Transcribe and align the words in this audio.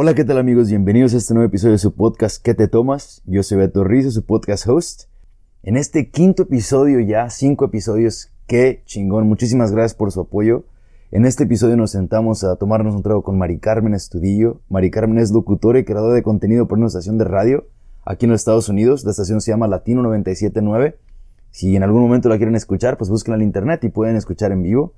Hola, 0.00 0.14
¿qué 0.14 0.24
tal 0.24 0.38
amigos? 0.38 0.68
Bienvenidos 0.68 1.12
a 1.12 1.16
este 1.16 1.34
nuevo 1.34 1.48
episodio 1.48 1.72
de 1.72 1.78
su 1.78 1.92
podcast 1.92 2.40
¿Qué 2.40 2.54
te 2.54 2.68
tomas? 2.68 3.20
Yo 3.26 3.42
soy 3.42 3.58
Beto 3.58 3.82
Rizzo, 3.82 4.12
su 4.12 4.24
podcast 4.24 4.64
host. 4.68 5.10
En 5.64 5.76
este 5.76 6.08
quinto 6.10 6.44
episodio 6.44 7.00
ya, 7.00 7.28
cinco 7.30 7.64
episodios, 7.64 8.30
qué 8.46 8.84
chingón. 8.84 9.26
Muchísimas 9.26 9.72
gracias 9.72 9.94
por 9.94 10.12
su 10.12 10.20
apoyo. 10.20 10.66
En 11.10 11.26
este 11.26 11.42
episodio 11.42 11.76
nos 11.76 11.90
sentamos 11.90 12.44
a 12.44 12.54
tomarnos 12.54 12.94
un 12.94 13.02
trago 13.02 13.24
con 13.24 13.38
Mari 13.38 13.58
Carmen 13.58 13.92
Estudillo. 13.92 14.60
Mari 14.68 14.92
Carmen 14.92 15.18
es 15.18 15.32
locutora 15.32 15.80
y 15.80 15.84
creadora 15.84 16.14
de 16.14 16.22
contenido 16.22 16.68
por 16.68 16.78
una 16.78 16.86
estación 16.86 17.18
de 17.18 17.24
radio 17.24 17.66
aquí 18.04 18.26
en 18.26 18.30
los 18.30 18.42
Estados 18.42 18.68
Unidos. 18.68 19.02
La 19.02 19.10
estación 19.10 19.40
se 19.40 19.50
llama 19.50 19.66
Latino 19.66 20.02
979. 20.02 20.96
Si 21.50 21.74
en 21.74 21.82
algún 21.82 22.02
momento 22.02 22.28
la 22.28 22.36
quieren 22.36 22.54
escuchar, 22.54 22.98
pues 22.98 23.10
busquen 23.10 23.34
en 23.34 23.42
internet 23.42 23.82
y 23.82 23.88
pueden 23.88 24.14
escuchar 24.14 24.52
en 24.52 24.62
vivo. 24.62 24.94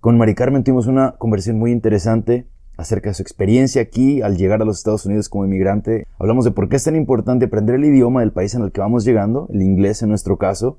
Con 0.00 0.18
Mari 0.18 0.34
Carmen 0.34 0.62
tuvimos 0.62 0.88
una 0.88 1.12
conversación 1.12 1.58
muy 1.58 1.72
interesante 1.72 2.46
acerca 2.76 3.10
de 3.10 3.14
su 3.14 3.22
experiencia 3.22 3.82
aquí 3.82 4.22
al 4.22 4.36
llegar 4.36 4.62
a 4.62 4.64
los 4.64 4.78
Estados 4.78 5.06
Unidos 5.06 5.28
como 5.28 5.44
inmigrante. 5.44 6.06
Hablamos 6.18 6.44
de 6.44 6.50
por 6.50 6.68
qué 6.68 6.76
es 6.76 6.84
tan 6.84 6.96
importante 6.96 7.46
aprender 7.46 7.76
el 7.76 7.84
idioma 7.84 8.20
del 8.20 8.32
país 8.32 8.54
en 8.54 8.62
el 8.62 8.72
que 8.72 8.80
vamos 8.80 9.04
llegando, 9.04 9.48
el 9.52 9.62
inglés 9.62 10.02
en 10.02 10.10
nuestro 10.10 10.36
caso, 10.36 10.78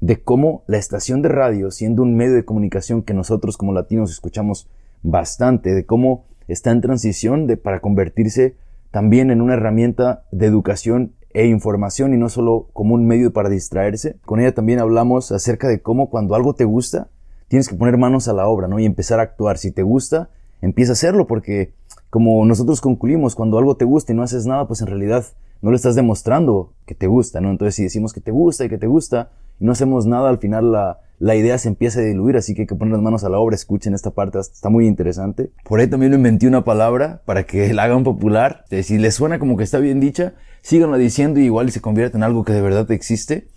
de 0.00 0.22
cómo 0.22 0.62
la 0.66 0.76
estación 0.76 1.22
de 1.22 1.28
radio, 1.28 1.70
siendo 1.70 2.02
un 2.02 2.16
medio 2.16 2.34
de 2.34 2.44
comunicación 2.44 3.02
que 3.02 3.14
nosotros 3.14 3.56
como 3.56 3.72
latinos 3.72 4.10
escuchamos 4.10 4.68
bastante, 5.02 5.74
de 5.74 5.86
cómo 5.86 6.24
está 6.48 6.70
en 6.70 6.80
transición 6.80 7.46
de, 7.46 7.56
para 7.56 7.80
convertirse 7.80 8.56
también 8.90 9.30
en 9.30 9.40
una 9.40 9.54
herramienta 9.54 10.24
de 10.32 10.46
educación 10.46 11.12
e 11.32 11.46
información 11.46 12.14
y 12.14 12.16
no 12.16 12.28
solo 12.28 12.68
como 12.72 12.94
un 12.94 13.06
medio 13.06 13.32
para 13.32 13.48
distraerse. 13.48 14.16
Con 14.24 14.40
ella 14.40 14.54
también 14.54 14.78
hablamos 14.78 15.32
acerca 15.32 15.68
de 15.68 15.82
cómo 15.82 16.08
cuando 16.08 16.34
algo 16.34 16.54
te 16.54 16.64
gusta, 16.64 17.08
tienes 17.48 17.68
que 17.68 17.76
poner 17.76 17.98
manos 17.98 18.28
a 18.28 18.32
la 18.32 18.46
obra, 18.46 18.68
¿no? 18.68 18.78
Y 18.78 18.86
empezar 18.86 19.20
a 19.20 19.24
actuar. 19.24 19.58
Si 19.58 19.70
te 19.70 19.82
gusta, 19.82 20.30
empieza 20.62 20.92
a 20.92 20.94
hacerlo 20.94 21.26
porque 21.26 21.72
como 22.10 22.44
nosotros 22.44 22.80
concluimos, 22.80 23.34
cuando 23.34 23.58
algo 23.58 23.76
te 23.76 23.84
gusta 23.84 24.12
y 24.12 24.16
no 24.16 24.22
haces 24.22 24.46
nada, 24.46 24.66
pues 24.66 24.80
en 24.80 24.86
realidad 24.86 25.24
no 25.62 25.70
le 25.70 25.76
estás 25.76 25.94
demostrando 25.94 26.72
que 26.86 26.94
te 26.94 27.06
gusta, 27.06 27.40
¿no? 27.40 27.50
Entonces 27.50 27.74
si 27.74 27.82
decimos 27.82 28.12
que 28.12 28.20
te 28.20 28.30
gusta 28.30 28.64
y 28.64 28.68
que 28.68 28.78
te 28.78 28.86
gusta 28.86 29.30
y 29.58 29.64
no 29.64 29.72
hacemos 29.72 30.06
nada, 30.06 30.28
al 30.28 30.38
final 30.38 30.72
la, 30.72 31.00
la 31.18 31.34
idea 31.34 31.56
se 31.58 31.68
empieza 31.68 32.00
a 32.00 32.02
diluir, 32.02 32.36
así 32.36 32.54
que 32.54 32.62
hay 32.62 32.66
que 32.66 32.74
poner 32.74 32.92
las 32.92 33.02
manos 33.02 33.24
a 33.24 33.28
la 33.28 33.38
obra, 33.38 33.54
escuchen 33.54 33.94
esta 33.94 34.10
parte, 34.10 34.38
está 34.38 34.68
muy 34.68 34.86
interesante. 34.86 35.50
Por 35.64 35.80
ahí 35.80 35.88
también 35.88 36.12
lo 36.12 36.18
inventé 36.18 36.46
una 36.46 36.64
palabra 36.64 37.22
para 37.24 37.44
que 37.44 37.72
la 37.72 37.84
hagan 37.84 38.04
popular, 38.04 38.64
si 38.82 38.98
les 38.98 39.14
suena 39.14 39.38
como 39.38 39.56
que 39.56 39.64
está 39.64 39.78
bien 39.78 40.00
dicha, 40.00 40.34
síganla 40.62 40.98
diciendo 40.98 41.40
y 41.40 41.44
igual 41.44 41.70
se 41.70 41.80
convierte 41.80 42.16
en 42.16 42.22
algo 42.22 42.44
que 42.44 42.52
de 42.52 42.60
verdad 42.60 42.90
existe. 42.90 43.48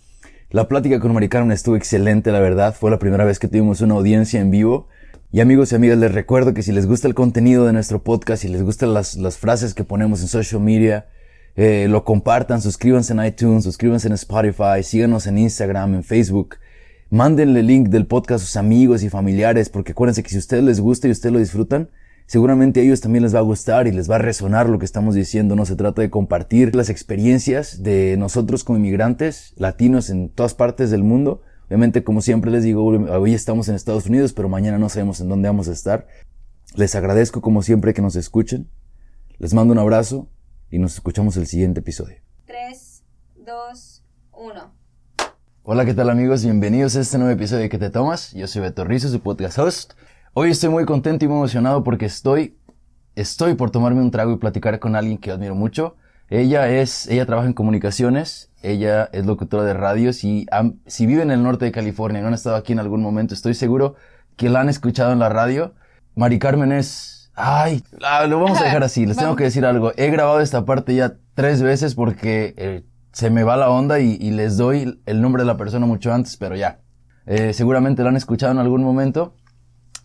La 0.52 0.68
plática 0.68 1.00
con 1.00 1.14
Mari 1.14 1.30
Carmen 1.30 1.52
estuvo 1.52 1.76
excelente, 1.76 2.32
la 2.32 2.40
verdad, 2.40 2.74
fue 2.74 2.90
la 2.90 2.98
primera 2.98 3.26
vez 3.26 3.40
que 3.40 3.48
tuvimos 3.48 3.82
una 3.82 3.96
audiencia 3.96 4.40
en 4.40 4.52
vivo 4.52 4.88
y 5.32 5.42
amigos 5.42 5.72
y 5.72 5.76
amigas, 5.76 6.00
les 6.00 6.12
recuerdo 6.12 6.56
que 6.56 6.64
si 6.64 6.72
les 6.72 6.88
gusta 6.88 7.08
el 7.08 7.14
contenido 7.14 7.66
de 7.66 7.74
nuestro 7.74 8.04
podcast, 8.04 8.42
si 8.42 8.48
les 8.48 8.64
gustan 8.64 8.96
las, 8.96 9.16
las 9.16 9.38
frases 9.38 9.76
que 9.76 9.84
ponemos 9.84 10.22
en 10.22 10.28
social 10.28 10.60
media, 10.60 11.08
eh, 11.56 11.88
lo 11.88 12.04
compartan, 12.04 12.62
suscríbanse 12.62 13.14
en 13.14 13.24
iTunes, 13.24 13.64
suscríbanse 13.64 14.08
en 14.08 14.14
Spotify, 14.14 14.82
síganos 14.82 15.28
en 15.28 15.38
Instagram, 15.38 15.94
en 15.94 16.04
Facebook. 16.04 16.56
Mándenle 17.12 17.60
el 17.60 17.68
link 17.68 17.90
del 17.90 18.08
podcast 18.08 18.44
a 18.44 18.48
sus 18.48 18.56
amigos 18.56 19.04
y 19.04 19.10
familiares, 19.10 19.70
porque 19.70 19.92
acuérdense 19.92 20.24
que 20.24 20.30
si 20.30 20.38
a 20.38 20.40
ustedes 20.40 20.64
les 20.64 20.80
gusta 20.80 21.08
y 21.08 21.12
ustedes 21.12 21.34
lo 21.34 21.40
disfrutan, 21.40 21.90
seguramente 22.26 22.80
a 22.80 22.84
ellos 22.84 23.02
también 23.02 23.22
les 23.22 23.36
va 23.36 23.40
a 23.40 23.44
gustar 23.44 23.88
y 23.88 23.92
les 23.92 24.10
va 24.10 24.16
a 24.16 24.20
resonar 24.20 24.68
lo 24.68 24.80
que 24.80 24.86
estamos 24.86 25.14
diciendo. 25.14 25.56
No 25.56 25.68
se 25.68 25.76
trata 25.76 26.02
de 26.02 26.10
compartir 26.10 26.76
las 26.76 26.90
experiencias 26.90 27.84
de 27.84 28.16
nosotros 28.18 28.64
como 28.64 28.80
inmigrantes 28.80 29.54
latinos 29.58 30.10
en 30.10 30.30
todas 30.30 30.56
partes 30.56 30.90
del 30.90 31.04
mundo, 31.04 31.44
Obviamente, 31.70 32.04
como 32.04 32.22
siempre 32.22 32.50
les 32.50 32.64
digo, 32.64 32.84
hoy 32.84 33.36
estamos 33.36 33.70
en 33.70 33.76
Estados 33.76 34.08
Unidos, 34.08 34.34
pero 34.34 34.50
mañana 34.50 34.80
no 34.80 34.90
sabemos 34.90 35.22
en 35.22 35.30
dónde 35.30 35.50
vamos 35.50 35.68
a 35.68 35.72
estar. 35.72 36.08
Les 36.74 36.96
agradezco 36.96 37.42
como 37.42 37.62
siempre 37.62 37.94
que 37.94 38.02
nos 38.02 38.16
escuchen. 38.16 38.68
Les 39.38 39.54
mando 39.54 39.74
un 39.74 39.78
abrazo 39.78 40.28
y 40.72 40.80
nos 40.80 40.96
escuchamos 40.96 41.38
el 41.38 41.46
siguiente 41.46 41.82
episodio. 41.82 42.16
3, 42.48 43.04
2, 43.46 44.04
1. 44.34 44.72
Hola, 45.62 45.86
¿qué 45.86 45.94
tal 45.94 46.10
amigos? 46.10 46.44
Bienvenidos 46.44 46.96
a 46.96 47.02
este 47.02 47.20
nuevo 47.20 47.34
episodio 47.34 47.62
de 47.62 47.70
¿Qué 47.70 47.78
te 47.78 47.92
tomas? 47.92 48.34
Yo 48.34 48.48
soy 48.48 48.64
Beto 48.64 48.84
Rizzo, 48.84 49.10
su 49.10 49.20
podcast 49.20 49.60
host. 49.60 49.94
Hoy 50.34 50.50
estoy 50.50 50.70
muy 50.70 50.86
contento 50.86 51.26
y 51.26 51.28
muy 51.28 51.38
emocionado 51.38 51.84
porque 51.84 52.08
estoy, 52.08 52.58
estoy 53.14 53.54
por 53.54 53.70
tomarme 53.70 54.02
un 54.02 54.10
trago 54.10 54.32
y 54.32 54.38
platicar 54.38 54.80
con 54.80 54.96
alguien 54.96 55.20
que 55.20 55.30
admiro 55.30 55.54
mucho. 55.54 55.98
Ella 56.30 56.68
es, 56.68 57.06
ella 57.10 57.28
trabaja 57.28 57.48
en 57.48 57.54
comunicaciones, 57.54 58.49
ella 58.62 59.10
es 59.14 59.26
locutora 59.26 59.64
de 59.64 59.74
radios 59.74 60.24
y 60.24 60.46
si 60.86 61.06
vive 61.06 61.22
en 61.22 61.32
el 61.32 61.44
norte 61.44 61.66
de 61.66 61.72
California 61.72 62.20
y 62.20 62.22
no 62.22 62.28
han 62.28 62.34
estado 62.34 62.56
aquí 62.56 62.74
en 62.74 62.80
algún 62.80 63.02
momento, 63.02 63.34
estoy 63.34 63.54
seguro 63.54 63.96
que 64.36 64.50
la 64.50 64.62
han 64.62 64.70
escuchado 64.70 65.12
en 65.12 65.20
la 65.20 65.30
radio. 65.30 65.74
Mari 66.16 66.40
Carmen 66.40 66.72
es... 66.72 67.32
Ay, 67.36 67.84
lo 68.28 68.40
vamos 68.40 68.60
a 68.60 68.66
dejar 68.66 68.84
así, 68.84 69.06
les 69.06 69.16
tengo 69.16 69.38
que 69.38 69.46
decir 69.46 69.66
algo. 69.66 69.94
He 69.96 70.10
grabado 70.10 70.42
esta 70.42 70.66
parte 70.66 70.94
ya 70.94 71.16
tres 71.36 71.62
veces 71.62 71.96
porque 71.96 72.54
eh, 72.58 72.84
se 73.14 73.30
me 73.30 73.44
va 73.44 73.56
la 73.56 73.70
onda 73.70 74.00
y, 74.00 74.18
les 74.32 74.58
doy 74.58 75.02
el 75.06 75.22
nombre 75.22 75.44
de 75.44 75.48
la 75.48 75.56
persona 75.56 75.86
mucho 75.86 76.14
antes, 76.14 76.36
pero 76.36 76.56
ya. 76.56 76.80
Eh, 77.26 77.54
seguramente 77.54 78.04
la 78.04 78.10
han 78.10 78.18
escuchado 78.18 78.52
en 78.52 78.60
algún 78.60 78.84
momento. 78.84 79.36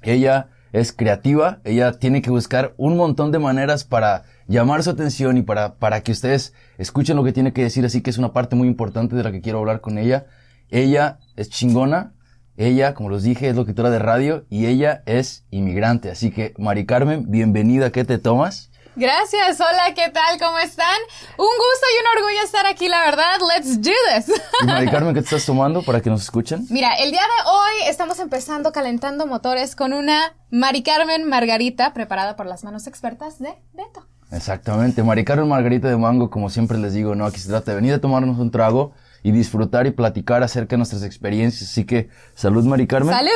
Ella 0.02 0.48
es 0.72 0.92
creativa, 0.92 1.60
ella 1.64 1.92
tiene 1.92 2.22
que 2.22 2.30
buscar 2.30 2.74
un 2.76 2.96
montón 2.96 3.32
de 3.32 3.38
maneras 3.38 3.84
para 3.84 4.24
llamar 4.46 4.82
su 4.82 4.90
atención 4.90 5.36
y 5.36 5.42
para, 5.42 5.76
para 5.76 6.02
que 6.02 6.12
ustedes 6.12 6.52
escuchen 6.78 7.16
lo 7.16 7.24
que 7.24 7.32
tiene 7.32 7.52
que 7.52 7.62
decir, 7.62 7.84
así 7.84 8.02
que 8.02 8.10
es 8.10 8.18
una 8.18 8.32
parte 8.32 8.56
muy 8.56 8.68
importante 8.68 9.16
de 9.16 9.22
la 9.22 9.32
que 9.32 9.40
quiero 9.40 9.58
hablar 9.58 9.80
con 9.80 9.98
ella. 9.98 10.26
Ella 10.70 11.18
es 11.36 11.50
chingona, 11.50 12.14
ella, 12.56 12.94
como 12.94 13.08
los 13.08 13.22
dije, 13.22 13.48
es 13.48 13.56
locutora 13.56 13.90
de 13.90 13.98
radio 13.98 14.46
y 14.48 14.66
ella 14.66 15.02
es 15.06 15.44
inmigrante, 15.50 16.10
así 16.10 16.30
que 16.30 16.54
Mari 16.58 16.86
Carmen, 16.86 17.30
bienvenida, 17.30 17.90
¿qué 17.90 18.04
te 18.04 18.18
tomas? 18.18 18.70
Gracias, 18.96 19.60
hola, 19.60 19.92
¿qué 19.92 20.08
tal? 20.10 20.38
¿Cómo 20.38 20.56
están? 20.60 21.00
Un 21.36 21.46
gusto 21.46 21.86
y 21.90 22.00
un 22.00 22.16
orgullo 22.16 22.44
estar 22.44 22.64
aquí, 22.66 22.88
la 22.88 23.00
verdad. 23.00 23.40
Let's 23.56 23.82
do 23.82 23.90
this. 24.14 24.40
¿Y 24.62 24.66
Mari 24.66 24.86
Carmen, 24.90 25.14
qué 25.14 25.20
te 25.20 25.24
estás 25.24 25.44
tomando 25.46 25.82
para 25.82 26.00
que 26.00 26.10
nos 26.10 26.22
escuchen? 26.22 26.64
Mira, 26.70 26.94
el 26.94 27.10
día 27.10 27.20
de 27.20 27.50
hoy 27.50 27.88
estamos 27.88 28.20
empezando 28.20 28.70
calentando 28.70 29.26
motores 29.26 29.74
con 29.74 29.92
una 29.92 30.36
Mari 30.50 30.84
Carmen 30.84 31.28
Margarita 31.28 31.92
preparada 31.92 32.36
por 32.36 32.46
las 32.46 32.62
manos 32.62 32.86
expertas 32.86 33.40
de 33.40 33.56
Beto. 33.72 34.06
Exactamente, 34.30 35.02
Mari 35.02 35.24
Carmen 35.24 35.48
Margarita 35.48 35.88
de 35.88 35.96
Mango, 35.96 36.30
como 36.30 36.50
siempre 36.50 36.78
les 36.78 36.92
digo, 36.92 37.14
no, 37.14 37.26
aquí 37.26 37.38
se 37.38 37.48
trata 37.48 37.70
de 37.70 37.76
venir 37.76 37.94
a 37.94 38.00
tomarnos 38.00 38.38
un 38.38 38.50
trago 38.50 38.92
y 39.22 39.30
disfrutar 39.32 39.86
y 39.86 39.90
platicar 39.90 40.42
acerca 40.42 40.74
de 40.74 40.78
nuestras 40.78 41.02
experiencias. 41.02 41.70
Así 41.70 41.84
que, 41.84 42.10
salud, 42.34 42.64
Mari 42.64 42.86
Carmen. 42.86 43.14
Salud. 43.14 43.30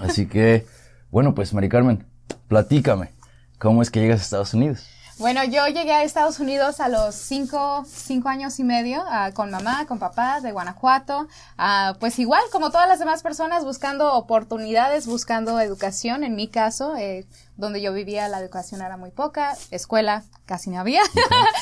Así 0.00 0.26
que, 0.26 0.66
bueno, 1.10 1.34
pues, 1.34 1.52
Mari 1.52 1.68
Carmen, 1.68 2.06
platícame. 2.48 3.10
¿Cómo 3.58 3.82
es 3.82 3.90
que 3.90 4.00
llegas 4.00 4.20
a 4.20 4.22
Estados 4.22 4.54
Unidos? 4.54 4.86
Bueno, 5.18 5.44
yo 5.44 5.66
llegué 5.68 5.92
a 5.92 6.02
Estados 6.02 6.40
Unidos 6.40 6.80
a 6.80 6.88
los 6.88 7.14
cinco, 7.14 7.84
cinco 7.86 8.28
años 8.28 8.58
y 8.58 8.64
medio 8.64 9.02
uh, 9.02 9.32
con 9.34 9.50
mamá, 9.50 9.86
con 9.86 9.98
papá 9.98 10.40
de 10.40 10.50
Guanajuato. 10.50 11.28
Uh, 11.58 11.96
pues 12.00 12.18
igual, 12.18 12.42
como 12.50 12.70
todas 12.70 12.88
las 12.88 12.98
demás 12.98 13.22
personas, 13.22 13.64
buscando 13.64 14.14
oportunidades, 14.14 15.06
buscando 15.06 15.60
educación. 15.60 16.24
En 16.24 16.34
mi 16.34 16.48
caso, 16.48 16.96
eh, 16.96 17.26
donde 17.56 17.80
yo 17.82 17.92
vivía, 17.92 18.28
la 18.28 18.38
educación 18.40 18.80
era 18.82 18.96
muy 18.96 19.10
poca, 19.10 19.54
escuela 19.70 20.22
casi 20.46 20.70
no 20.70 20.80
había. 20.80 21.02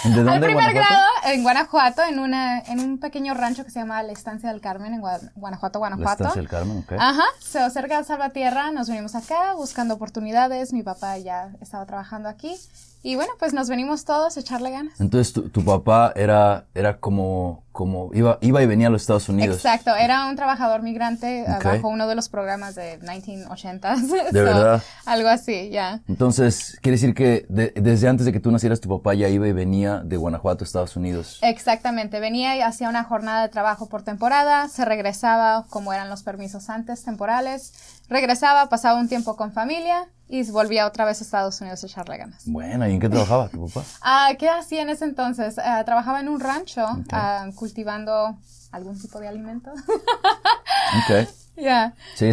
¿De 0.05 0.11
dónde, 0.11 0.31
Al 0.33 0.41
primer 0.41 0.53
Guanajuato? 0.55 0.79
grado 0.89 1.07
en 1.35 1.43
Guanajuato, 1.43 2.03
en, 2.05 2.19
una, 2.21 2.59
en 2.61 2.81
un 2.81 2.99
pequeño 2.99 3.35
rancho 3.35 3.65
que 3.65 3.71
se 3.71 3.81
llama 3.81 4.03
La 4.03 4.13
Estancia 4.13 4.51
del 4.51 4.61
Carmen, 4.61 4.95
en 4.95 5.03
Gua- 5.03 5.31
Guanajuato, 5.35 5.79
La 5.79 5.89
Guanajuato. 5.89 6.25
Estancia 6.25 6.41
del 6.43 6.49
Carmen, 6.49 6.79
ok. 6.79 6.93
Ajá, 6.99 7.25
so, 7.41 7.69
cerca 7.71 7.99
de 7.99 8.05
Salvatierra, 8.05 8.71
nos 8.71 8.89
venimos 8.89 9.15
acá 9.15 9.55
buscando 9.55 9.95
oportunidades, 9.95 10.73
mi 10.73 10.83
papá 10.83 11.19
ya 11.19 11.51
estaba 11.61 11.85
trabajando 11.87 12.29
aquí 12.29 12.57
y 13.03 13.17
bueno, 13.17 13.33
pues 13.39 13.55
nos 13.55 13.69
venimos 13.71 14.05
todos 14.05 14.37
a 14.37 14.41
echarle 14.41 14.71
ganas. 14.73 15.01
Entonces, 15.01 15.33
tu, 15.33 15.49
tu 15.49 15.65
papá 15.65 16.13
era, 16.15 16.67
era 16.75 16.99
como, 16.99 17.65
como, 17.73 18.11
iba, 18.13 18.37
iba 18.43 18.63
y 18.63 18.67
venía 18.67 18.89
a 18.89 18.91
los 18.91 19.01
Estados 19.01 19.31
Unidos. 19.31 19.57
Exacto, 19.57 19.97
era 19.97 20.27
un 20.27 20.37
trabajador 20.37 20.83
migrante 20.83 21.47
bajo 21.65 21.89
uno 21.89 22.07
de 22.07 22.15
los 22.15 22.29
programas 22.29 22.75
de 22.75 23.01
1980s. 23.01 24.07
¿De 24.33 24.43
verdad? 24.43 24.83
Algo 25.07 25.31
así, 25.31 25.71
ya. 25.71 25.80
Entonces, 26.09 26.79
quiere 26.83 26.97
decir 26.97 27.15
que 27.15 27.47
de- 27.49 27.73
desde 27.77 28.09
antes 28.09 28.27
de 28.27 28.33
que 28.33 28.41
tú 28.41 28.51
nacieras, 28.51 28.81
tu 28.81 28.89
papá 28.89 29.15
ya 29.15 29.29
iba 29.29 29.47
y 29.49 29.53
venía 29.53 29.99
de 30.05 30.17
Guanajuato 30.17 30.65
a 30.65 30.67
Estados 30.67 30.97
Unidos. 30.97 31.39
Exactamente, 31.43 32.21
venía 32.21 32.57
y 32.57 32.63
hacía 32.63 32.89
una 32.89 33.05
jornada 33.05 33.43
de 33.43 33.49
trabajo 33.49 33.89
por 33.89 34.03
temporada, 34.03 34.69
se 34.69 34.85
regresaba 34.85 35.65
como 35.71 35.93
eran 35.93 36.09
los 36.11 36.23
permisos 36.23 36.69
antes 36.71 37.03
temporales, 37.05 37.73
regresaba, 38.09 38.69
pasaba 38.69 38.99
un 39.01 39.09
tiempo 39.09 39.37
con 39.37 39.53
familia 39.53 40.09
y 40.29 40.49
volvía 40.51 40.87
otra 40.87 41.05
vez 41.05 41.21
a 41.21 41.25
Estados 41.25 41.61
Unidos 41.61 41.83
a 41.83 41.87
echarle 41.87 42.17
ganas. 42.19 42.43
Bueno, 42.47 42.87
¿y 42.89 42.93
en 42.93 43.01
qué 43.01 43.09
trabajaba 43.09 43.49
tu 43.49 43.67
papá? 43.69 43.85
Ah, 44.03 44.31
¿Qué 44.39 44.49
hacía 44.49 44.83
en 44.83 44.91
ese 44.91 45.05
entonces? 45.05 45.59
Ah, 45.59 45.83
trabajaba 45.85 46.21
en 46.21 46.29
un 46.29 46.39
rancho 46.41 46.87
ah, 47.13 47.47
cultivando 47.57 48.37
algún 48.73 48.99
tipo 49.01 49.19
de 49.19 49.27
alimento. 49.29 49.73
Ok. 49.73 51.29
Ya. 51.61 51.95
Sí, 52.15 52.27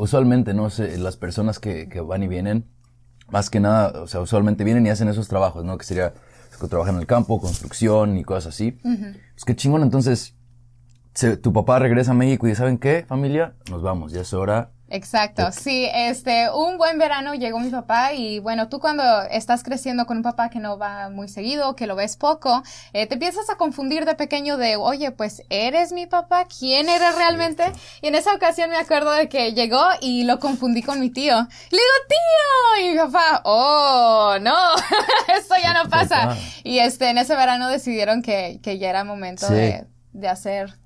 usualmente, 0.00 0.54
¿no? 0.54 0.68
Las 0.98 1.16
personas 1.16 1.58
que, 1.58 1.88
que 1.88 2.00
van 2.00 2.22
y 2.22 2.28
vienen, 2.28 2.66
más 3.30 3.48
que 3.50 3.60
nada, 3.60 4.02
o 4.02 4.06
sea, 4.06 4.20
usualmente 4.20 4.62
vienen 4.64 4.86
y 4.86 4.90
hacen 4.90 5.08
esos 5.08 5.28
trabajos, 5.28 5.64
¿no? 5.64 5.78
Que 5.78 5.84
sería, 5.84 6.12
que 6.60 6.68
trabajan 6.68 6.96
en 6.96 7.00
el 7.00 7.06
campo, 7.06 7.40
construcción 7.40 8.18
y 8.18 8.24
cosas 8.24 8.54
así. 8.54 8.72
Pues 8.82 9.44
qué 9.46 9.56
chingón, 9.56 9.82
entonces, 9.82 10.34
se- 11.14 11.36
tu 11.36 11.52
papá 11.52 11.78
regresa 11.78 12.10
a 12.12 12.14
México 12.14 12.46
y 12.46 12.54
¿saben 12.54 12.78
qué, 12.78 13.04
familia? 13.08 13.54
Nos 13.70 13.82
vamos, 13.82 14.12
ya 14.12 14.20
es 14.20 14.32
hora 14.34 14.70
Exacto, 14.94 15.50
sí, 15.52 15.88
este, 15.90 16.50
un 16.50 16.76
buen 16.76 16.98
verano 16.98 17.32
llegó 17.32 17.58
mi 17.58 17.70
papá 17.70 18.12
y 18.12 18.40
bueno, 18.40 18.68
tú 18.68 18.78
cuando 18.78 19.22
estás 19.22 19.62
creciendo 19.62 20.04
con 20.04 20.18
un 20.18 20.22
papá 20.22 20.50
que 20.50 20.58
no 20.58 20.76
va 20.76 21.08
muy 21.08 21.28
seguido, 21.28 21.74
que 21.76 21.86
lo 21.86 21.96
ves 21.96 22.18
poco, 22.18 22.62
eh, 22.92 23.06
te 23.06 23.14
empiezas 23.14 23.48
a 23.48 23.56
confundir 23.56 24.04
de 24.04 24.14
pequeño 24.16 24.58
de, 24.58 24.76
oye, 24.76 25.10
pues, 25.10 25.44
¿eres 25.48 25.92
mi 25.92 26.06
papá? 26.06 26.46
¿Quién 26.46 26.90
eres 26.90 27.14
realmente? 27.16 27.64
Y 28.02 28.08
en 28.08 28.16
esa 28.16 28.34
ocasión 28.34 28.68
me 28.68 28.76
acuerdo 28.76 29.12
de 29.12 29.30
que 29.30 29.54
llegó 29.54 29.82
y 30.02 30.24
lo 30.24 30.38
confundí 30.38 30.82
con 30.82 31.00
mi 31.00 31.08
tío. 31.08 31.36
Le 31.36 31.78
digo, 31.78 31.94
tío, 32.08 32.84
y 32.84 32.90
mi 32.90 32.98
papá, 32.98 33.40
oh, 33.44 34.36
no, 34.42 34.74
esto 35.38 35.54
ya 35.62 35.72
no 35.72 35.88
pasa. 35.88 36.36
Y 36.64 36.80
este, 36.80 37.08
en 37.08 37.16
ese 37.16 37.34
verano 37.34 37.70
decidieron 37.70 38.20
que, 38.20 38.60
que 38.62 38.76
ya 38.76 38.90
era 38.90 39.04
momento 39.04 39.48
de, 39.48 39.86
de 40.12 40.28
hacer 40.28 40.81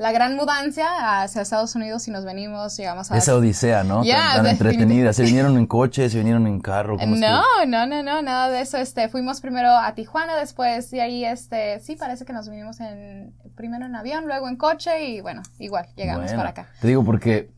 la 0.00 0.12
gran 0.12 0.34
mudanza 0.34 1.20
hacia 1.22 1.42
Estados 1.42 1.74
Unidos 1.74 2.08
y 2.08 2.10
nos 2.10 2.24
venimos, 2.24 2.74
llegamos 2.74 3.10
a... 3.12 3.18
Esa 3.18 3.36
odisea, 3.36 3.84
¿no? 3.84 4.02
Ya, 4.02 4.32
tan, 4.32 4.44
tan 4.44 4.46
entretenida. 4.46 5.12
¿Se 5.12 5.22
vinieron 5.24 5.58
en 5.58 5.66
coche? 5.66 6.08
¿Se 6.08 6.16
vinieron 6.16 6.46
en 6.46 6.58
carro? 6.60 6.96
¿Cómo 6.96 7.16
No, 7.16 7.26
estuvo? 7.26 7.66
no, 7.66 7.84
no, 7.84 8.02
no, 8.02 8.22
nada 8.22 8.48
de 8.48 8.62
eso. 8.62 8.78
Este, 8.78 9.10
fuimos 9.10 9.42
primero 9.42 9.68
a 9.68 9.94
Tijuana, 9.94 10.36
después 10.36 10.90
de 10.90 11.02
ahí, 11.02 11.26
este, 11.26 11.80
sí, 11.80 11.96
parece 11.96 12.24
que 12.24 12.32
nos 12.32 12.48
vinimos 12.48 12.80
en, 12.80 13.34
primero 13.54 13.84
en 13.84 13.94
avión, 13.94 14.24
luego 14.26 14.48
en 14.48 14.56
coche 14.56 15.04
y 15.04 15.20
bueno, 15.20 15.42
igual, 15.58 15.86
llegamos 15.96 16.24
Bueno, 16.24 16.38
para 16.38 16.48
acá. 16.48 16.68
Te 16.80 16.88
digo 16.88 17.04
porque 17.04 17.50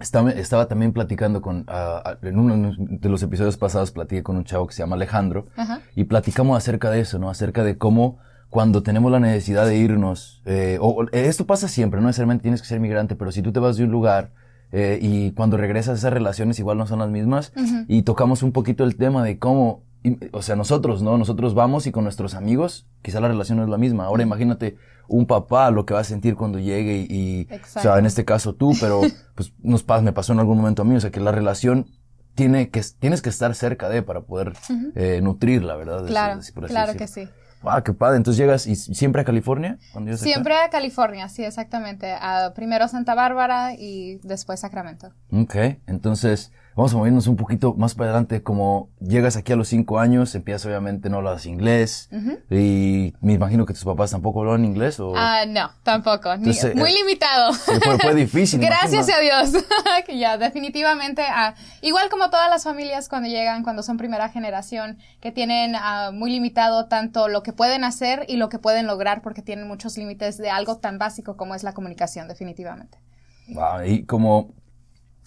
estaba, 0.00 0.30
estaba 0.30 0.68
también 0.68 0.94
platicando 0.94 1.42
con, 1.42 1.66
ah, 1.68 2.16
en 2.22 2.38
uno 2.38 2.74
de 2.78 3.08
los 3.10 3.22
episodios 3.22 3.58
pasados 3.58 3.90
platiqué 3.90 4.22
con 4.22 4.38
un 4.38 4.44
chavo 4.44 4.66
que 4.66 4.72
se 4.72 4.82
llama 4.82 4.96
Alejandro 4.96 5.48
Ajá. 5.54 5.80
y 5.94 6.04
platicamos 6.04 6.56
acerca 6.56 6.88
de 6.88 7.00
eso, 7.00 7.18
¿no? 7.18 7.28
Acerca 7.28 7.62
de 7.62 7.76
cómo 7.76 8.20
cuando 8.54 8.84
tenemos 8.84 9.10
la 9.10 9.18
necesidad 9.18 9.66
de 9.66 9.76
irnos, 9.76 10.40
eh, 10.46 10.78
o, 10.80 11.04
esto 11.10 11.44
pasa 11.44 11.66
siempre, 11.66 12.00
no 12.00 12.06
necesariamente 12.06 12.42
tienes 12.42 12.62
que 12.62 12.68
ser 12.68 12.78
migrante, 12.78 13.16
pero 13.16 13.32
si 13.32 13.42
tú 13.42 13.50
te 13.50 13.58
vas 13.58 13.76
de 13.76 13.82
un 13.82 13.90
lugar 13.90 14.30
eh, 14.70 15.00
y 15.02 15.32
cuando 15.32 15.56
regresas 15.56 15.98
esas 15.98 16.12
relaciones 16.12 16.60
igual 16.60 16.78
no 16.78 16.86
son 16.86 17.00
las 17.00 17.10
mismas 17.10 17.52
y 17.88 18.02
tocamos 18.02 18.44
un 18.44 18.52
poquito 18.52 18.84
el 18.84 18.94
tema 18.94 19.24
de 19.24 19.40
cómo, 19.40 19.82
y- 20.04 20.18
o 20.30 20.40
sea, 20.40 20.54
nosotros, 20.54 21.02
¿no? 21.02 21.18
Nosotros 21.18 21.54
vamos 21.54 21.88
y 21.88 21.90
con 21.90 22.04
nuestros 22.04 22.36
amigos, 22.36 22.86
quizá 23.02 23.18
la 23.18 23.26
relación 23.26 23.58
no 23.58 23.64
es 23.64 23.70
la 23.70 23.76
misma. 23.76 24.04
Ahora 24.04 24.22
imagínate 24.22 24.76
un 25.08 25.26
papá 25.26 25.72
lo 25.72 25.84
que 25.84 25.94
va 25.94 26.00
a 26.00 26.04
sentir 26.04 26.36
cuando 26.36 26.60
llegue 26.60 27.08
y, 27.10 27.12
y, 27.12 27.48
o 27.80 27.82
sea, 27.82 27.98
en 27.98 28.06
este 28.06 28.24
caso 28.24 28.54
tú, 28.54 28.70
pero 28.78 29.00
pues 29.34 29.52
nos 29.64 29.84
me 30.04 30.12
pasó 30.12 30.32
en 30.32 30.38
algún 30.38 30.58
momento 30.58 30.82
a 30.82 30.84
mí, 30.84 30.94
o 30.94 31.00
sea, 31.00 31.10
que 31.10 31.18
la 31.18 31.32
relación 31.32 31.86
tiene 32.36 32.68
que, 32.70 32.82
tienes 33.00 33.20
que 33.20 33.30
estar 33.30 33.52
cerca 33.56 33.88
de 33.88 34.02
para 34.02 34.20
poder 34.20 34.52
eh, 34.94 35.18
nutrirla, 35.24 35.74
¿verdad? 35.74 36.06
Claro, 36.06 36.40
claro 36.68 36.92
que 36.92 37.08
sí. 37.08 37.28
Ah, 37.66 37.82
qué 37.82 37.92
padre. 37.92 38.16
Entonces 38.16 38.38
llegas 38.38 38.66
y 38.66 38.76
siempre 38.76 39.22
a 39.22 39.24
California 39.24 39.78
cuando 39.92 40.08
llegas 40.08 40.22
acá? 40.22 40.30
Siempre 40.30 40.54
a 40.56 40.70
California, 40.70 41.28
sí, 41.28 41.44
exactamente. 41.44 42.12
A 42.12 42.52
primero 42.54 42.88
Santa 42.88 43.14
Bárbara 43.14 43.74
y 43.74 44.18
después 44.22 44.60
Sacramento. 44.60 45.12
Ok, 45.32 45.56
entonces 45.86 46.52
vamos 46.76 46.92
a 46.92 46.96
movernos 46.96 47.26
un 47.26 47.36
poquito 47.36 47.74
más 47.74 47.94
para 47.94 48.10
adelante. 48.10 48.42
Como 48.42 48.88
llegas 49.00 49.36
aquí 49.36 49.52
a 49.52 49.56
los 49.56 49.68
cinco 49.68 49.98
años, 50.00 50.34
empiezas 50.34 50.66
obviamente 50.66 51.08
no 51.10 51.18
hablas 51.18 51.46
inglés 51.46 52.08
y 52.50 53.14
me 53.20 53.32
imagino 53.34 53.64
que 53.66 53.74
tus 53.74 53.84
papás 53.84 54.10
tampoco 54.10 54.40
hablan 54.40 54.64
inglés 54.64 54.98
o 55.00 55.12
Ah, 55.16 55.44
no, 55.46 55.70
tampoco. 55.82 56.28
ni- 56.36 56.50
Entonces, 56.50 56.74
muy 56.74 56.90
eh, 56.90 56.94
limitado. 57.00 57.52
fue, 57.52 57.98
fue 57.98 58.14
difícil. 58.14 58.60
Gracias 58.60 59.08
imagino. 59.08 59.34
a 59.36 59.40
Dios. 59.50 59.64
ya, 60.18 60.36
definitivamente, 60.38 61.22
ah, 61.28 61.54
igual 61.80 62.08
como 62.10 62.30
todas 62.30 62.50
las 62.50 62.64
familias 62.64 63.08
cuando 63.08 63.28
llegan, 63.28 63.62
cuando 63.62 63.82
son 63.82 63.96
primera 63.96 64.28
generación, 64.28 64.98
que 65.20 65.30
tienen 65.32 65.74
ah, 65.76 66.10
muy 66.12 66.30
limitado 66.30 66.86
tanto 66.88 67.28
lo 67.28 67.42
que 67.42 67.52
pueden 67.52 67.84
hacer 67.84 68.24
y 68.28 68.36
lo 68.36 68.48
que 68.48 68.58
pueden 68.58 68.86
lograr, 68.86 69.22
porque 69.22 69.42
tienen 69.42 69.68
muchos 69.68 69.96
límites 69.96 70.38
de 70.38 70.50
algo 70.50 70.78
tan 70.78 70.98
básico 70.98 71.36
como 71.36 71.54
es 71.54 71.62
la 71.62 71.72
comunicación, 71.72 72.28
definitivamente. 72.28 72.98
Wow, 73.48 73.84
y 73.84 74.04
como 74.04 74.54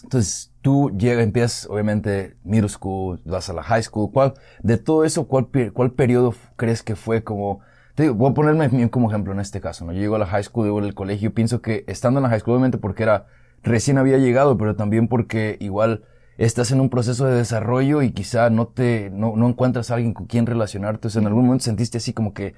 entonces 0.04 0.52
tú 0.68 0.92
llegas, 0.98 1.24
empiezas 1.24 1.68
obviamente 1.70 2.38
middle 2.44 2.70
school, 2.70 3.22
vas 3.26 3.50
a 3.50 3.54
la 3.54 3.64
high 3.64 3.84
school. 3.84 4.12
¿Cuál 4.12 4.34
de 4.62 4.78
todo 4.78 5.06
eso 5.06 5.28
cuál 5.28 5.48
cuál 5.74 5.92
periodo 5.94 6.34
crees 6.56 6.84
que 6.84 6.96
fue 6.96 7.24
como 7.24 7.62
te 7.96 8.04
digo, 8.04 8.16
voy 8.16 8.32
a 8.32 8.34
ponerme 8.34 8.90
como 8.92 9.10
ejemplo 9.10 9.34
en 9.34 9.40
este 9.40 9.60
caso, 9.62 9.86
¿no? 9.86 9.92
Yo 9.94 10.00
llego 10.00 10.16
a 10.16 10.20
la 10.20 10.28
high 10.28 10.44
school, 10.44 10.66
llego 10.66 10.80
al 10.80 10.94
colegio, 10.94 11.34
pienso 11.34 11.62
que 11.62 11.84
estando 11.88 12.20
en 12.20 12.24
la 12.24 12.30
high 12.30 12.40
school 12.42 12.54
obviamente 12.56 12.78
porque 12.78 13.04
era 13.04 13.26
recién 13.64 13.98
había 13.98 14.18
llegado, 14.18 14.58
pero 14.58 14.76
también 14.76 15.08
porque 15.08 15.58
igual 15.60 16.04
estás 16.38 16.72
en 16.72 16.80
un 16.82 16.90
proceso 16.90 17.26
de 17.26 17.36
desarrollo 17.36 18.02
y 18.04 18.12
quizá 18.12 18.50
no 18.52 18.68
te 18.68 19.10
no, 19.12 19.36
no 19.36 19.48
encuentras 19.50 19.90
a 19.92 19.96
alguien 19.96 20.14
con 20.14 20.28
quien 20.28 20.46
relacionarte, 20.46 21.08
o 21.08 21.12
sea, 21.12 21.22
en 21.22 21.28
algún 21.28 21.46
momento 21.46 21.66
sentiste 21.66 21.98
así 21.98 22.14
como 22.14 22.34
que 22.34 22.54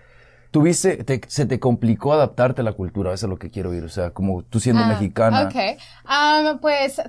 tuviste 0.51 1.03
te- 1.03 1.21
se 1.27 1.45
te 1.45 1.59
complicó 1.59 2.13
adaptarte 2.13 2.61
a 2.61 2.63
la 2.63 2.73
cultura, 2.73 3.13
eso 3.13 3.25
es 3.27 3.29
lo 3.29 3.37
que 3.39 3.49
quiero 3.51 3.69
oír, 3.69 3.83
o 3.83 3.89
sea, 3.89 4.11
como 4.11 4.43
tú 4.43 4.59
siendo 4.59 4.83
Ah, 4.83 4.87
mexicana. 4.89 5.45
Ok. 5.45 5.55
Am, 6.05 6.59
pues, 6.59 7.01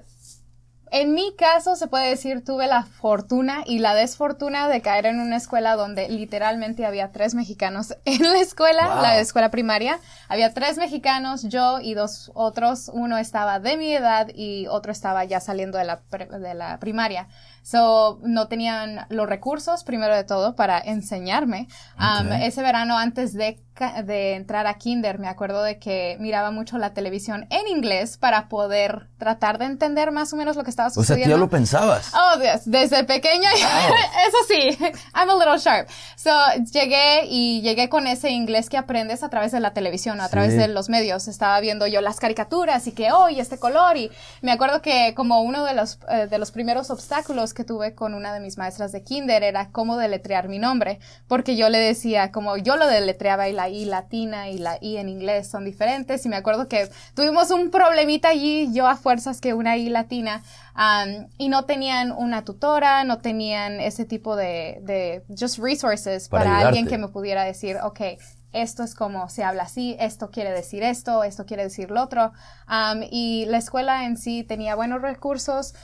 en 0.91 1.15
mi 1.15 1.35
caso, 1.37 1.77
se 1.77 1.87
puede 1.87 2.09
decir, 2.11 2.45
tuve 2.45 2.67
la 2.67 2.83
fortuna 2.85 3.63
y 3.67 3.79
la 3.79 3.95
desfortuna 3.95 4.69
de 4.69 4.81
caer 4.83 5.07
en 5.07 5.21
una 5.21 5.37
escuela 5.37 5.77
donde 5.77 6.09
literalmente 6.09 6.85
había 6.87 7.13
tres 7.13 7.35
mexicanos 7.35 7.95
en 8.05 8.23
la 8.23 8.41
escuela, 8.41 8.95
Wow. 8.95 9.03
la 9.03 9.19
escuela 9.21 9.51
primaria. 9.51 9.99
Había 10.29 10.53
tres 10.53 10.79
mexicanos, 10.79 11.43
yo 11.45 11.81
y 11.81 11.95
dos 11.95 12.31
otros. 12.35 12.91
Uno 12.93 13.19
estaba 13.19 13.59
de 13.61 13.77
mi 13.77 13.93
edad 13.95 14.29
y 14.35 14.67
otro 14.69 14.93
estaba 14.93 15.25
ya 15.25 15.41
saliendo 15.41 15.79
de 15.79 15.85
la, 15.85 16.01
de 16.11 16.55
la 16.55 16.79
primaria. 16.79 17.29
So, 17.63 18.21
no 18.23 18.49
tenían 18.49 19.07
los 19.11 19.29
recursos, 19.29 19.85
primero 19.85 20.17
de 20.17 20.25
todo, 20.25 20.57
para 20.57 20.79
enseñarme. 20.81 21.69
Um, 21.99 22.33
ese 22.33 22.63
verano, 22.63 22.97
antes 22.97 23.35
de, 23.35 23.63
de 24.03 24.35
entrar 24.35 24.67
a 24.67 24.75
Kinder, 24.75 25.19
me 25.19 25.29
acuerdo 25.29 25.63
de 25.63 25.79
que 25.79 26.17
miraba 26.21 26.51
mucho 26.51 26.79
la 26.79 26.93
televisión 26.95 27.47
en 27.51 27.67
inglés 27.69 28.17
para 28.19 28.49
poder 28.49 29.09
tratar 29.19 29.59
de 29.59 29.65
entender 29.67 30.13
más 30.13 30.33
o 30.33 30.37
menos 30.37 30.57
lo 30.57 30.65
que 30.65 30.71
estaba 30.71 30.89
O 30.89 30.91
sea, 30.91 31.01
tú 31.01 31.03
sucediendo. 31.07 31.35
ya 31.37 31.39
lo 31.39 31.49
pensabas. 31.51 32.13
Oh, 32.15 32.39
Dios, 32.39 32.61
desde 32.65 33.05
pequeña, 33.05 33.51
eso 33.55 34.37
sí, 34.49 34.79
I'm 35.15 35.29
a 35.31 35.35
little 35.35 35.59
sharp. 35.59 35.89
So, 36.17 36.31
llegué 36.73 37.27
y 37.27 37.61
llegué 37.63 37.89
con 37.89 38.07
ese 38.07 38.31
inglés 38.31 38.69
que 38.69 38.77
aprendes 38.77 39.23
a 39.23 39.29
través 39.31 39.53
de 39.53 39.61
la 39.61 39.73
televisión, 39.73 40.21
a 40.21 40.27
Sí. 40.27 40.31
través 40.33 40.57
de 40.57 40.69
los 40.69 40.89
medios. 40.89 41.29
Estaba 41.29 41.59
viendo 41.61 41.87
yo 41.87 42.01
las 42.01 42.21
caricaturas 42.21 42.87
y 42.87 42.93
que, 42.93 43.13
oh, 43.13 43.29
y 43.29 43.41
este 43.41 43.59
color. 43.59 43.97
Y 43.97 44.11
me 44.43 44.53
acuerdo 44.53 44.81
que 44.83 45.15
como 45.15 45.41
uno 45.43 45.65
de 45.65 45.75
los, 45.75 45.99
eh, 46.11 46.27
de 46.29 46.39
los 46.39 46.51
primeros 46.51 46.91
obstáculos 46.91 47.55
que 47.55 47.65
tuve 47.65 47.95
con 47.95 48.15
una 48.15 48.33
de 48.35 48.41
mis 48.41 48.59
maestras 48.59 48.93
de 48.93 49.03
kinder 49.03 49.43
era 49.43 49.71
cómo 49.71 49.97
deletrear 49.97 50.49
mi 50.49 50.59
nombre. 50.59 50.99
Porque 51.29 51.57
yo 51.57 51.69
le 51.69 51.79
decía, 51.79 52.31
como 52.33 52.57
yo 52.57 52.77
lo 52.77 52.87
deletreaba 52.87 53.49
y 53.49 53.53
la 53.53 53.69
I 53.71 53.85
latina 53.87 54.49
y 54.51 54.59
la 54.59 54.79
I 54.81 54.97
en 54.99 55.09
inglés 55.09 55.49
son 55.49 55.65
diferentes. 55.65 56.25
Y 56.27 56.29
me 56.29 56.37
acuerdo 56.37 56.69
que 56.69 56.89
tuvimos 57.15 57.51
un 57.51 57.71
problemita 57.71 58.29
allí, 58.29 58.73
yo 58.73 58.87
a 58.87 58.97
fuerzas 58.97 59.41
que 59.41 59.55
una 59.55 59.77
I 59.77 59.89
latina. 59.89 60.43
Um, 60.77 61.29
y 61.39 61.49
no 61.49 61.65
tenían 61.65 62.13
una 62.13 62.45
tutora, 62.45 63.05
no 63.05 63.19
tenían 63.19 63.81
ese 63.81 64.05
tipo 64.05 64.37
de, 64.37 64.79
de 64.83 65.25
just 65.29 65.59
resources 65.59 66.29
Para 66.29 66.45
para, 66.45 66.69
alguien 66.69 66.87
que 66.87 66.97
me 66.99 67.09
pudiera 67.09 67.45
decir, 67.45 67.77
ok, 67.83 68.01
esto 68.53 68.83
es 68.83 68.95
como 68.95 69.29
se 69.29 69.45
habla 69.45 69.65
así, 69.65 69.97
esto 70.01 70.31
quiere 70.31 70.51
decir 70.51 70.83
esto, 70.83 71.23
esto 71.23 71.45
quiere 71.47 71.65
decir 71.65 71.91
lo 71.91 72.03
otro. 72.03 72.33
Um, 72.69 73.03
y 73.11 73.45
la 73.47 73.59
escuela 73.59 74.07
en 74.07 74.17
sí 74.17 74.43
tenía 74.43 74.75
buenos 74.75 75.03
recursos, 75.03 75.75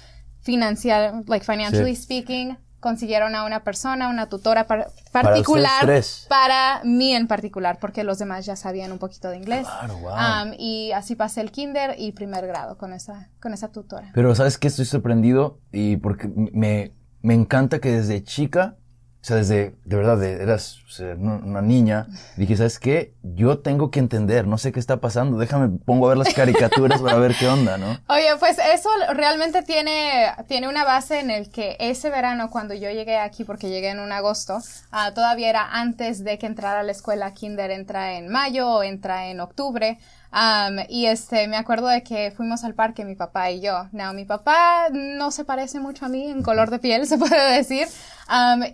financiar, 0.40 1.22
like 1.26 1.44
financially 1.44 1.94
Sí. 1.94 2.02
speaking, 2.02 2.56
consiguieron 2.80 3.34
a 3.34 3.44
una 3.44 3.64
persona, 3.64 4.08
una 4.08 4.28
tutora 4.28 4.66
par- 4.66 4.88
particular 5.12 5.82
tres. 5.84 6.26
para 6.28 6.80
mí 6.84 7.14
en 7.14 7.26
particular, 7.26 7.78
porque 7.80 8.04
los 8.04 8.18
demás 8.18 8.46
ya 8.46 8.54
sabían 8.56 8.92
un 8.92 8.98
poquito 8.98 9.28
de 9.30 9.38
inglés. 9.38 9.66
Claro, 9.66 9.96
wow. 9.98 10.12
Um, 10.12 10.52
y 10.58 10.92
así 10.92 11.14
pasé 11.16 11.40
el 11.40 11.50
kinder 11.50 11.94
y 11.98 12.12
primer 12.12 12.46
grado 12.46 12.76
con 12.78 12.92
esa, 12.92 13.30
con 13.40 13.52
esa 13.54 13.68
tutora. 13.72 14.10
Pero 14.14 14.34
sabes 14.34 14.58
que 14.58 14.68
estoy 14.68 14.84
sorprendido 14.84 15.60
y 15.72 15.96
porque 15.96 16.28
me, 16.52 16.92
me 17.22 17.34
encanta 17.34 17.80
que 17.80 17.90
desde 17.90 18.22
chica, 18.22 18.76
o 19.26 19.28
sea, 19.28 19.38
desde, 19.38 19.74
de 19.84 19.96
verdad, 19.96 20.18
de- 20.18 20.40
eras 20.40 20.78
o 20.86 20.88
sea, 20.88 21.16
una 21.16 21.60
niña, 21.60 22.06
dije, 22.36 22.56
¿sabes 22.56 22.78
qué? 22.78 23.12
Yo 23.24 23.58
tengo 23.58 23.90
que 23.90 23.98
entender, 23.98 24.46
no 24.46 24.56
sé 24.56 24.70
qué 24.70 24.78
está 24.78 24.98
pasando, 25.00 25.36
déjame, 25.36 25.80
pongo 25.84 26.06
a 26.06 26.10
ver 26.10 26.18
las 26.18 26.32
caricaturas 26.32 27.02
para 27.02 27.16
ver 27.16 27.34
qué 27.36 27.48
onda, 27.48 27.76
¿no? 27.76 27.98
Oye, 28.08 28.28
pues 28.38 28.56
eso 28.72 28.88
realmente 29.14 29.64
tiene, 29.64 30.30
tiene 30.46 30.68
una 30.68 30.84
base 30.84 31.18
en 31.18 31.32
el 31.32 31.50
que 31.50 31.76
ese 31.80 32.08
verano, 32.08 32.50
cuando 32.50 32.72
yo 32.72 32.88
llegué 32.88 33.18
aquí, 33.18 33.42
porque 33.42 33.68
llegué 33.68 33.90
en 33.90 33.98
un 33.98 34.12
agosto, 34.12 34.58
ah, 34.92 35.10
todavía 35.12 35.50
era 35.50 35.72
antes 35.72 36.22
de 36.22 36.38
que 36.38 36.46
entrara 36.46 36.78
a 36.78 36.84
la 36.84 36.92
escuela 36.92 37.34
kinder, 37.34 37.72
entra 37.72 38.12
en 38.12 38.28
mayo 38.28 38.68
o 38.70 38.82
entra 38.84 39.26
en 39.26 39.40
octubre. 39.40 39.98
Y 40.88 41.06
este, 41.06 41.48
me 41.48 41.56
acuerdo 41.56 41.88
de 41.88 42.02
que 42.02 42.30
fuimos 42.30 42.64
al 42.64 42.74
parque, 42.74 43.04
mi 43.04 43.14
papá 43.14 43.50
y 43.50 43.60
yo. 43.60 43.88
Now, 43.92 44.12
mi 44.12 44.24
papá 44.24 44.88
no 44.92 45.30
se 45.30 45.44
parece 45.44 45.80
mucho 45.80 46.04
a 46.04 46.08
mí 46.08 46.28
en 46.28 46.42
color 46.42 46.70
de 46.70 46.78
piel, 46.78 47.06
se 47.08 47.18
puede 47.18 47.56
decir. 47.56 47.88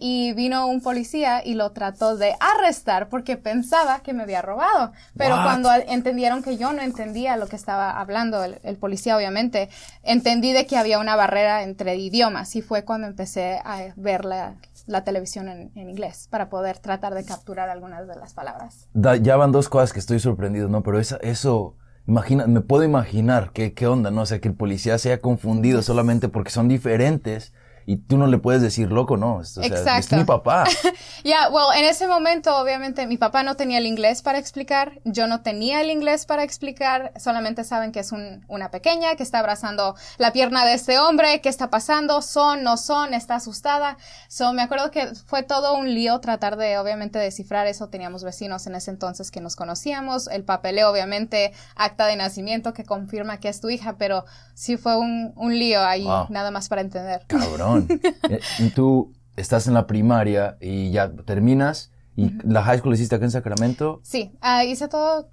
Y 0.00 0.32
vino 0.32 0.66
un 0.66 0.80
policía 0.80 1.42
y 1.44 1.54
lo 1.54 1.72
trató 1.72 2.16
de 2.16 2.34
arrestar 2.40 3.08
porque 3.08 3.36
pensaba 3.36 4.00
que 4.00 4.12
me 4.12 4.22
había 4.22 4.42
robado. 4.42 4.92
Pero 5.16 5.36
What? 5.36 5.44
cuando 5.44 5.72
entendieron 5.72 6.42
que 6.42 6.56
yo 6.56 6.72
no 6.72 6.82
entendía 6.82 7.36
lo 7.36 7.46
que 7.46 7.56
estaba 7.56 7.90
hablando 7.98 8.42
el, 8.44 8.58
el 8.62 8.76
policía, 8.76 9.16
obviamente, 9.16 9.68
entendí 10.02 10.52
de 10.52 10.66
que 10.66 10.76
había 10.76 10.98
una 10.98 11.16
barrera 11.16 11.62
entre 11.62 11.96
idiomas 11.96 12.56
y 12.56 12.62
fue 12.62 12.84
cuando 12.84 13.06
empecé 13.06 13.60
a 13.64 13.92
ver 13.96 14.24
la, 14.24 14.54
la 14.86 15.04
televisión 15.04 15.48
en, 15.48 15.70
en 15.74 15.88
inglés 15.90 16.28
para 16.30 16.48
poder 16.48 16.78
tratar 16.78 17.14
de 17.14 17.24
capturar 17.24 17.68
algunas 17.68 18.06
de 18.08 18.16
las 18.16 18.34
palabras. 18.34 18.88
Da- 18.94 19.16
ya 19.16 19.36
van 19.36 19.52
dos 19.52 19.68
cosas 19.68 19.92
que 19.92 19.98
estoy 20.00 20.18
sorprendido, 20.20 20.68
¿no? 20.68 20.82
Pero 20.82 20.98
esa, 20.98 21.16
eso, 21.18 21.76
imagina, 22.06 22.46
me 22.46 22.60
puedo 22.60 22.82
imaginar 22.84 23.52
qué, 23.52 23.74
qué 23.74 23.86
onda, 23.86 24.10
¿no? 24.10 24.22
O 24.22 24.26
sea, 24.26 24.40
que 24.40 24.48
el 24.48 24.54
policía 24.54 24.98
se 24.98 25.10
haya 25.12 25.20
confundido 25.20 25.82
solamente 25.82 26.28
porque 26.28 26.50
son 26.50 26.68
diferentes 26.68 27.52
y 27.86 27.96
tú 27.96 28.16
no 28.18 28.26
le 28.26 28.38
puedes 28.38 28.62
decir 28.62 28.90
loco, 28.92 29.16
no. 29.16 29.36
O 29.36 29.44
sea, 29.44 29.64
Exacto. 29.64 29.98
es 30.00 30.12
mi 30.20 30.24
papá. 30.24 30.64
Ya, 31.24 31.48
well, 31.50 31.66
en 31.76 31.84
ese 31.84 32.08
momento, 32.08 32.56
obviamente, 32.56 33.06
mi 33.06 33.16
papá 33.16 33.44
no 33.44 33.54
tenía 33.54 33.78
el 33.78 33.86
inglés 33.86 34.22
para 34.22 34.38
explicar, 34.38 35.00
yo 35.04 35.28
no 35.28 35.42
tenía 35.42 35.80
el 35.80 35.88
inglés 35.90 36.26
para 36.26 36.42
explicar, 36.42 37.12
solamente 37.16 37.62
saben 37.62 37.92
que 37.92 38.00
es 38.00 38.10
un- 38.10 38.44
una 38.48 38.72
pequeña 38.72 39.14
que 39.14 39.22
está 39.22 39.38
abrazando 39.38 39.94
la 40.18 40.32
pierna 40.32 40.64
de 40.66 40.74
este 40.74 40.98
hombre, 40.98 41.40
qué 41.40 41.48
está 41.48 41.70
pasando, 41.70 42.22
son, 42.22 42.64
no 42.64 42.76
son, 42.76 43.14
está 43.14 43.36
asustada. 43.36 43.96
So, 44.28 44.52
me 44.52 44.62
acuerdo 44.62 44.90
que 44.90 45.06
fue 45.26 45.44
todo 45.44 45.74
un 45.76 45.94
lío 45.94 46.18
tratar 46.20 46.56
de, 46.56 46.76
obviamente, 46.78 47.18
descifrar 47.20 47.68
eso. 47.68 47.88
Teníamos 47.88 48.24
vecinos 48.24 48.66
en 48.66 48.74
ese 48.74 48.90
entonces 48.90 49.30
que 49.30 49.40
nos 49.40 49.54
conocíamos, 49.54 50.26
el 50.26 50.42
papeleo, 50.44 50.90
obviamente, 50.90 51.52
acta 51.76 52.06
de 52.06 52.16
nacimiento 52.16 52.72
que 52.72 52.84
confirma 52.84 53.38
que 53.38 53.48
es 53.48 53.60
tu 53.60 53.70
hija, 53.70 53.94
pero 53.96 54.24
sí 54.54 54.76
fue 54.76 54.96
un, 54.98 55.32
un 55.36 55.56
lío 55.56 55.84
ahí, 55.84 56.02
Wow. 56.04 56.26
nada 56.30 56.50
más 56.50 56.68
para 56.68 56.80
entender. 56.80 57.22
Cabrón. 57.28 57.71
Eh, 58.30 58.40
y 58.58 58.70
tú 58.70 59.12
estás 59.36 59.66
en 59.66 59.74
la 59.74 59.86
primaria 59.86 60.56
y 60.60 60.90
ya 60.90 61.10
terminas 61.24 61.90
y 62.16 62.30
la 62.44 62.62
high 62.62 62.78
school 62.78 62.94
hiciste 62.94 63.14
acá 63.16 63.24
en 63.24 63.30
Sacramento. 63.30 64.00
Sí, 64.02 64.32
ah, 64.42 64.64
hice 64.64 64.86
todo, 64.88 65.28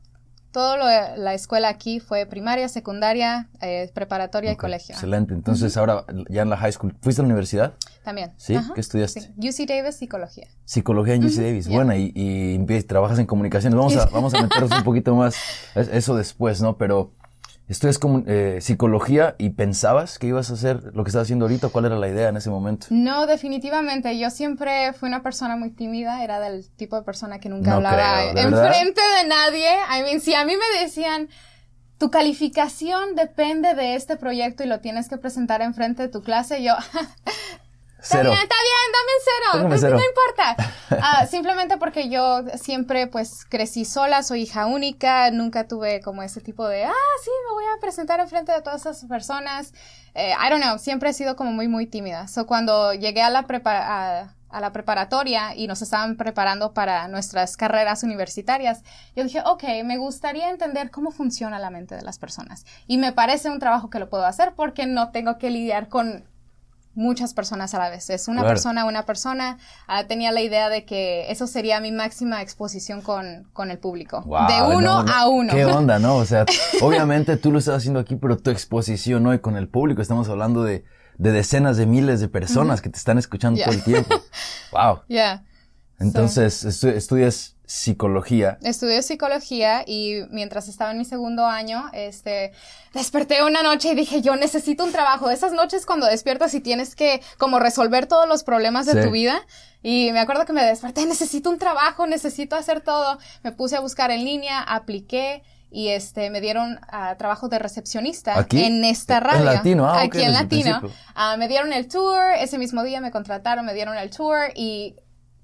todo 0.51 0.77
lo 0.77 0.85
la 0.85 1.33
escuela 1.33 1.67
aquí 1.69 1.99
fue 1.99 2.25
primaria, 2.25 2.67
secundaria, 2.69 3.49
eh, 3.61 3.91
preparatoria 3.93 4.51
y 4.51 4.55
colegio. 4.55 4.95
Excelente. 4.95 5.33
Entonces 5.33 5.75
ahora 5.77 6.05
ya 6.29 6.41
en 6.43 6.49
la 6.49 6.57
high 6.57 6.71
school, 6.71 6.95
¿fuiste 7.01 7.21
a 7.21 7.23
la 7.23 7.27
universidad? 7.27 7.73
También. 8.03 8.31
Sí. 8.37 8.55
¿qué 8.73 8.81
estudiaste? 8.81 9.21
Sí, 9.21 9.29
UC 9.37 9.67
Davis, 9.67 9.95
psicología. 9.97 10.47
Psicología 10.65 11.13
en 11.15 11.25
UC 11.25 11.33
Davis. 11.35 11.65
ya. 11.65 11.75
Bueno, 11.75 11.93
y, 11.95 12.11
y 12.15 12.83
trabajas 12.83 13.19
en 13.19 13.25
comunicaciones. 13.27 13.77
Vamos 13.77 13.95
a, 13.97 14.05
vamos 14.07 14.33
a 14.33 14.41
meternos 14.41 14.71
un 14.71 14.83
poquito 14.83 15.13
más 15.15 15.35
es- 15.75 15.89
eso 15.89 16.15
después, 16.15 16.61
¿no? 16.61 16.77
Pero 16.77 17.11
estudias 17.69 17.99
comu- 17.99 18.23
eh, 18.27 18.59
psicología 18.61 19.35
y 19.37 19.51
pensabas 19.51 20.19
que 20.19 20.27
ibas 20.27 20.49
a 20.49 20.55
hacer 20.55 20.91
lo 20.93 21.03
que 21.03 21.09
estás 21.09 21.21
haciendo 21.23 21.45
ahorita. 21.45 21.69
¿Cuál 21.69 21.85
era 21.85 21.97
la 21.97 22.07
idea 22.09 22.29
en 22.29 22.37
ese 22.37 22.49
momento? 22.49 22.87
No, 22.89 23.25
definitivamente. 23.27 24.17
Yo 24.19 24.29
siempre 24.29 24.91
fui 24.93 25.07
una 25.07 25.21
persona 25.23 25.55
muy 25.55 25.69
tímida. 25.71 26.23
Era 26.23 26.39
del 26.39 26.69
tipo 26.71 26.95
de 26.97 27.03
persona 27.03 27.39
que 27.39 27.47
nunca 27.49 27.69
No 27.71 27.75
hablaba 27.77 28.21
creo, 28.31 28.33
¿de 28.33 28.43
verdad? 28.49 28.65
enfrente 28.67 29.01
de 29.21 29.27
nadie. 29.29 29.69
I 29.97 30.03
mean, 30.03 30.19
si 30.19 30.33
a 30.33 30.43
mí 30.45 30.53
me 30.55 30.81
decían, 30.83 31.29
tu 31.97 32.09
calificación 32.11 33.15
depende 33.15 33.75
de 33.75 33.95
este 33.95 34.15
proyecto 34.17 34.63
y 34.63 34.67
lo 34.67 34.79
tienes 34.79 35.07
que 35.09 35.17
presentar 35.17 35.61
enfrente 35.61 36.01
de 36.01 36.07
tu 36.09 36.21
clase, 36.23 36.63
yo, 36.63 36.73
Está 38.01 38.17
Cero. 38.19 38.29
bien, 38.31 38.41
está 38.43 38.55
bien, 38.63 38.91
dame 38.93 39.11
un 39.15 39.77
cero. 39.79 39.97
No, 39.97 40.03
importa. 40.03 40.55
Ah, 41.01 41.27
simplemente 41.27 41.77
porque 41.77 42.09
yo 42.09 42.41
siempre 42.55 43.05
pues 43.05 43.45
crecí 43.45 43.85
sola, 43.85 44.23
soy 44.23 44.41
hija 44.41 44.65
única, 44.65 45.29
nunca 45.29 45.67
tuve 45.67 46.01
como 46.01 46.23
ese 46.23 46.41
tipo 46.41 46.67
de, 46.67 46.83
ah, 46.85 46.93
sí, 47.23 47.29
me 47.47 47.53
voy 47.53 47.63
a 47.65 47.79
presentar 47.79 48.19
enfrente 48.19 48.51
de 48.51 48.61
todas 48.63 48.81
esas 48.81 49.05
personas. 49.05 49.71
Eh, 50.15 50.31
I 50.33 50.49
don't 50.49 50.63
know, 50.63 50.79
siempre 50.79 51.11
he 51.11 51.13
sido 51.13 51.35
como 51.35 51.51
muy, 51.51 51.67
muy 51.67 51.85
tímida. 51.85 52.27
So 52.27 52.47
cuando 52.47 52.93
llegué 52.95 53.21
a 53.21 53.29
la 53.29 53.45
prepa- 53.45 53.83
a, 53.85 54.35
a 54.49 54.59
la 54.61 54.71
preparatoria 54.71 55.55
y 55.55 55.67
nos 55.67 55.83
estaban 55.83 56.17
preparando 56.17 56.73
para 56.73 57.07
nuestras 57.07 57.55
carreras 57.55 58.01
universitarias, 58.01 58.81
yo 59.15 59.23
dije, 59.23 59.41
ok, 59.45 59.63
me 59.85 59.97
gustaría 59.97 60.49
entender 60.49 60.89
cómo 60.89 61.11
funciona 61.11 61.59
la 61.59 61.69
mente 61.69 61.95
de 61.95 62.01
las 62.01 62.17
personas. 62.17 62.65
Y 62.87 62.97
me 62.97 63.13
parece 63.13 63.49
un 63.51 63.59
trabajo 63.59 63.91
que 63.91 63.99
lo 63.99 64.09
puedo 64.09 64.25
hacer 64.25 64.53
porque 64.55 64.87
no 64.87 65.11
tengo 65.11 65.37
que 65.37 65.51
lidiar 65.51 65.87
con 65.87 66.27
muchas 66.99 67.33
personas 67.33 67.73
a 67.73 67.79
la 67.79 67.89
vez. 67.89 68.09
Es 68.09 68.27
una 68.27 68.41
Claro. 68.41 68.53
persona, 68.55 68.85
una 68.85 69.05
persona. 69.05 69.57
Ah, 69.87 70.03
tenía 70.05 70.31
la 70.31 70.41
idea 70.41 70.69
de 70.69 70.85
que 70.85 71.31
eso 71.31 71.47
sería 71.47 71.79
mi 71.79 71.91
máxima 71.91 72.41
exposición 72.41 73.01
con, 73.01 73.47
con 73.53 73.71
el 73.71 73.79
público. 73.79 74.21
Wow, 74.25 74.47
de 74.47 74.61
uno 74.75 74.81
no, 74.81 75.03
no. 75.03 75.11
a 75.13 75.27
uno. 75.29 75.53
¿Qué 75.53 75.65
onda, 75.65 75.97
no? 75.97 76.15
O 76.17 76.25
sea, 76.25 76.45
obviamente 76.81 77.37
tú 77.37 77.51
lo 77.51 77.59
estás 77.59 77.77
haciendo 77.77 77.99
aquí, 77.99 78.15
pero 78.17 78.37
tu 78.37 78.49
exposición 78.51 79.25
hoy 79.27 79.39
con 79.39 79.55
el 79.55 79.67
público, 79.69 80.01
estamos 80.01 80.27
hablando 80.29 80.63
de, 80.63 80.83
de 81.17 81.31
decenas 81.31 81.77
de 81.77 81.85
miles 81.85 82.19
de 82.19 82.27
personas 82.27 82.81
que 82.81 82.89
te 82.89 82.97
están 82.97 83.17
escuchando 83.17 83.61
todo 83.63 83.73
el 83.73 83.83
tiempo. 83.83 84.15
Wow. 84.71 85.01
Yeah. 85.07 85.43
Entonces, 85.99 86.63
estu- 86.65 86.93
estudias 86.93 87.55
psicología. 87.69 88.57
Estudié 88.63 89.03
psicología 89.03 89.83
y 89.85 90.23
mientras 90.31 90.67
estaba 90.67 90.89
en 90.89 90.97
mi 90.97 91.05
segundo 91.05 91.45
año, 91.45 91.85
este, 91.93 92.51
desperté 92.95 93.43
una 93.43 93.61
noche 93.61 93.89
y 93.91 93.95
dije, 93.95 94.23
yo 94.23 94.35
necesito 94.35 94.83
un 94.83 94.91
trabajo. 94.91 95.29
Esas 95.29 95.51
noches 95.53 95.85
cuando 95.85 96.07
despiertas 96.07 96.51
y 96.55 96.61
tienes 96.61 96.95
que 96.95 97.21
como 97.37 97.59
resolver 97.59 98.07
todos 98.07 98.27
los 98.27 98.43
problemas 98.43 98.87
de 98.87 98.93
Sí. 98.93 99.07
tu 99.07 99.11
vida. 99.11 99.39
Y 99.83 100.09
me 100.13 100.19
acuerdo 100.19 100.45
que 100.45 100.53
me 100.53 100.63
desperté, 100.65 101.05
necesito 101.05 101.51
un 101.51 101.59
trabajo, 101.59 102.07
necesito 102.07 102.55
hacer 102.55 102.81
todo. 102.81 103.19
Me 103.43 103.51
puse 103.51 103.75
a 103.75 103.81
buscar 103.81 104.09
en 104.09 104.25
línea, 104.25 104.61
apliqué 104.61 105.43
y 105.71 105.89
este, 105.89 106.31
me 106.31 106.41
dieron 106.41 106.79
ah, 106.91 107.17
trabajo 107.19 107.49
de 107.49 107.59
recepcionista 107.59 108.39
¿Aquí? 108.39 108.63
en 108.63 108.83
esta 108.83 109.17
En 109.17 109.23
radio. 109.23 109.43
latino, 109.45 109.85
ah, 109.87 110.01
Aquí 110.01 110.23
en 110.23 110.33
latino. 110.33 110.81
Ah, 111.13 111.37
me 111.37 111.47
dieron 111.47 111.71
el 111.71 111.87
tour, 111.87 112.19
ese 112.39 112.57
mismo 112.57 112.81
día 112.83 112.99
me 112.99 113.11
contrataron, 113.11 113.63
me 113.63 113.75
dieron 113.75 113.95
el 113.95 114.09
tour 114.09 114.39
y 114.55 114.95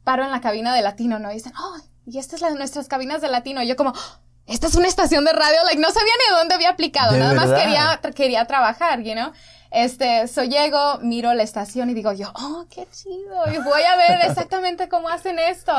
paro 0.03 0.23
en 0.25 0.31
la 0.31 0.41
cabina 0.41 0.73
de 0.73 0.81
latino, 0.81 1.19
¿no? 1.19 1.29
Y 1.31 1.35
dicen, 1.35 1.53
oh, 1.59 1.77
y 2.05 2.17
esta 2.19 2.35
es 2.35 2.41
la 2.41 2.49
de 2.49 2.55
nuestras 2.55 2.87
cabinas 2.87 3.21
de 3.21 3.29
latino. 3.29 3.61
Y 3.63 3.67
yo 3.67 3.75
como, 3.75 3.91
"Oh, 3.91 4.19
esta 4.47 4.67
es 4.67 4.75
una 4.75 4.87
estación 4.87 5.25
de 5.25 5.33
radio, 5.33 5.57
like, 5.65 5.79
no 5.81 5.89
sabía 5.89 6.13
ni 6.27 6.33
de 6.33 6.39
dónde 6.39 6.55
había 6.55 6.69
aplicado, 6.69 7.13
¿De 7.13 7.19
nada 7.19 7.33
más 7.33 7.49
quería, 7.51 7.99
quería 8.13 8.45
trabajar, 8.45 9.01
you 9.01 9.13
know. 9.13 9.31
Este, 9.71 10.29
so 10.29 10.43
llego, 10.43 10.99
miro 11.01 11.33
la 11.33 11.43
estación 11.43 11.89
y 11.89 11.93
digo 11.93 12.13
yo, 12.13 12.31
oh, 12.35 12.65
qué 12.69 12.87
chido, 12.93 13.43
y 13.53 13.57
voy 13.57 13.81
a 13.81 13.97
ver 13.97 14.19
exactamente 14.29 14.87
cómo 14.87 15.09
hacen 15.09 15.37
esto. 15.37 15.73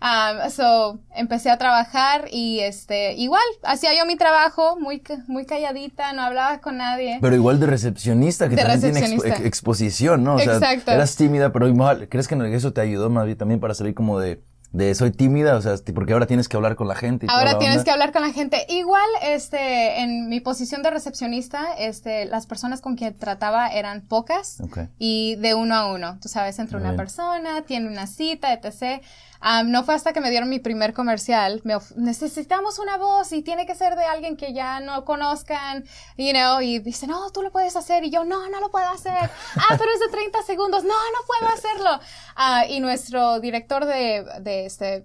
Um, 0.00 0.50
so, 0.50 1.00
empecé 1.16 1.50
a 1.50 1.58
trabajar 1.58 2.26
y 2.30 2.60
este, 2.60 3.14
igual, 3.14 3.42
hacía 3.64 3.92
yo 3.98 4.06
mi 4.06 4.14
trabajo, 4.16 4.78
muy, 4.78 5.02
muy 5.26 5.46
calladita, 5.46 6.12
no 6.12 6.22
hablaba 6.22 6.58
con 6.60 6.76
nadie. 6.76 7.18
Pero 7.20 7.34
igual 7.34 7.58
de 7.58 7.66
recepcionista, 7.66 8.48
que 8.48 8.54
De 8.54 8.62
también 8.62 8.92
tiene 8.94 9.16
expo- 9.16 9.44
exposición, 9.44 10.22
¿no? 10.22 10.36
O 10.36 10.38
sea, 10.38 10.54
Exacto. 10.54 10.92
eras 10.92 11.16
tímida, 11.16 11.50
pero 11.52 11.66
igual, 11.66 12.08
¿crees 12.08 12.28
que 12.28 12.36
eso 12.54 12.72
te 12.72 12.82
ayudó 12.82 13.10
más 13.10 13.24
bien 13.26 13.38
también 13.38 13.58
para 13.58 13.74
salir 13.74 13.94
como 13.94 14.20
de, 14.20 14.44
de 14.72 14.94
soy 14.94 15.10
tímida? 15.10 15.56
O 15.56 15.62
sea, 15.62 15.76
ti- 15.78 15.92
porque 15.92 16.12
ahora 16.12 16.26
tienes 16.26 16.48
que 16.48 16.56
hablar 16.56 16.76
con 16.76 16.86
la 16.88 16.94
gente 16.94 17.26
y 17.26 17.28
toda 17.28 17.38
Ahora 17.38 17.52
la 17.54 17.58
tienes 17.58 17.76
onda. 17.78 17.84
que 17.84 17.90
hablar 17.90 18.12
con 18.12 18.22
la 18.22 18.32
gente. 18.32 18.66
Igual, 18.68 19.08
este, 19.22 20.00
en 20.00 20.28
mi 20.28 20.40
posición 20.40 20.82
de 20.82 20.90
recepcionista, 20.90 21.74
este, 21.78 22.24
las 22.26 22.46
personas 22.46 22.80
con 22.80 22.96
quien 22.96 23.14
trataba 23.18 23.68
eran 23.68 24.02
pocas 24.02 24.60
Ok. 24.60 24.78
y 24.98 25.36
de 25.36 25.54
uno 25.54 25.74
a 25.74 25.92
uno. 25.92 26.18
Tú 26.20 26.28
sabes, 26.28 26.58
entre 26.58 26.76
una 26.76 26.94
persona, 26.96 27.62
tiene 27.62 27.88
una 27.88 28.06
cita, 28.06 28.52
etc. 28.52 29.02
Am, 29.40 29.70
no 29.70 29.84
fue 29.84 29.94
hasta 29.94 30.12
que 30.12 30.20
me 30.20 30.30
dieron 30.30 30.48
mi 30.48 30.58
primer 30.58 30.92
comercial. 30.92 31.60
Me 31.64 31.76
necesitamos 31.96 32.78
una 32.78 32.98
voz 32.98 33.32
y 33.32 33.42
tiene 33.42 33.66
que 33.66 33.74
ser 33.74 33.96
de 33.96 34.04
alguien 34.04 34.36
que 34.36 34.52
ya 34.52 34.80
no 34.80 35.04
conozcan, 35.04 35.84
you 36.16 36.32
know, 36.32 36.60
y 36.60 36.78
dicen, 36.78 37.10
no, 37.10 37.30
tú 37.30 37.42
lo 37.42 37.50
puedes 37.50 37.74
hacer. 37.76 38.04
Y 38.04 38.10
yo, 38.10 38.24
no, 38.24 38.48
no 38.48 38.60
lo 38.60 38.70
puedo 38.70 38.88
hacer. 38.88 39.30
Ah, 39.56 39.76
pero 39.78 39.90
es 39.92 40.00
de 40.00 40.08
30 40.08 40.42
segundos. 40.42 40.84
No, 40.84 40.90
no 40.90 41.26
puedo 41.26 41.52
hacerlo. 41.52 42.00
Ah, 42.36 42.64
y 42.68 42.80
nuestro 42.80 43.40
director 43.40 43.84
de, 43.84 44.24
de, 44.40 44.66
este, 44.66 45.04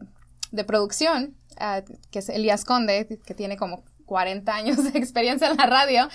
de 0.52 0.64
producción, 0.64 1.36
ah, 1.58 1.82
que 2.12 2.20
es 2.20 2.30
Elías 2.30 2.64
Conde, 2.64 3.20
que 3.26 3.34
tiene 3.34 3.58
como 3.58 3.84
40 4.06 4.54
años 4.56 4.84
de 4.84 4.98
experiencia 5.00 5.48
en 5.50 5.58
la 5.58 5.66
radio, 5.66 6.08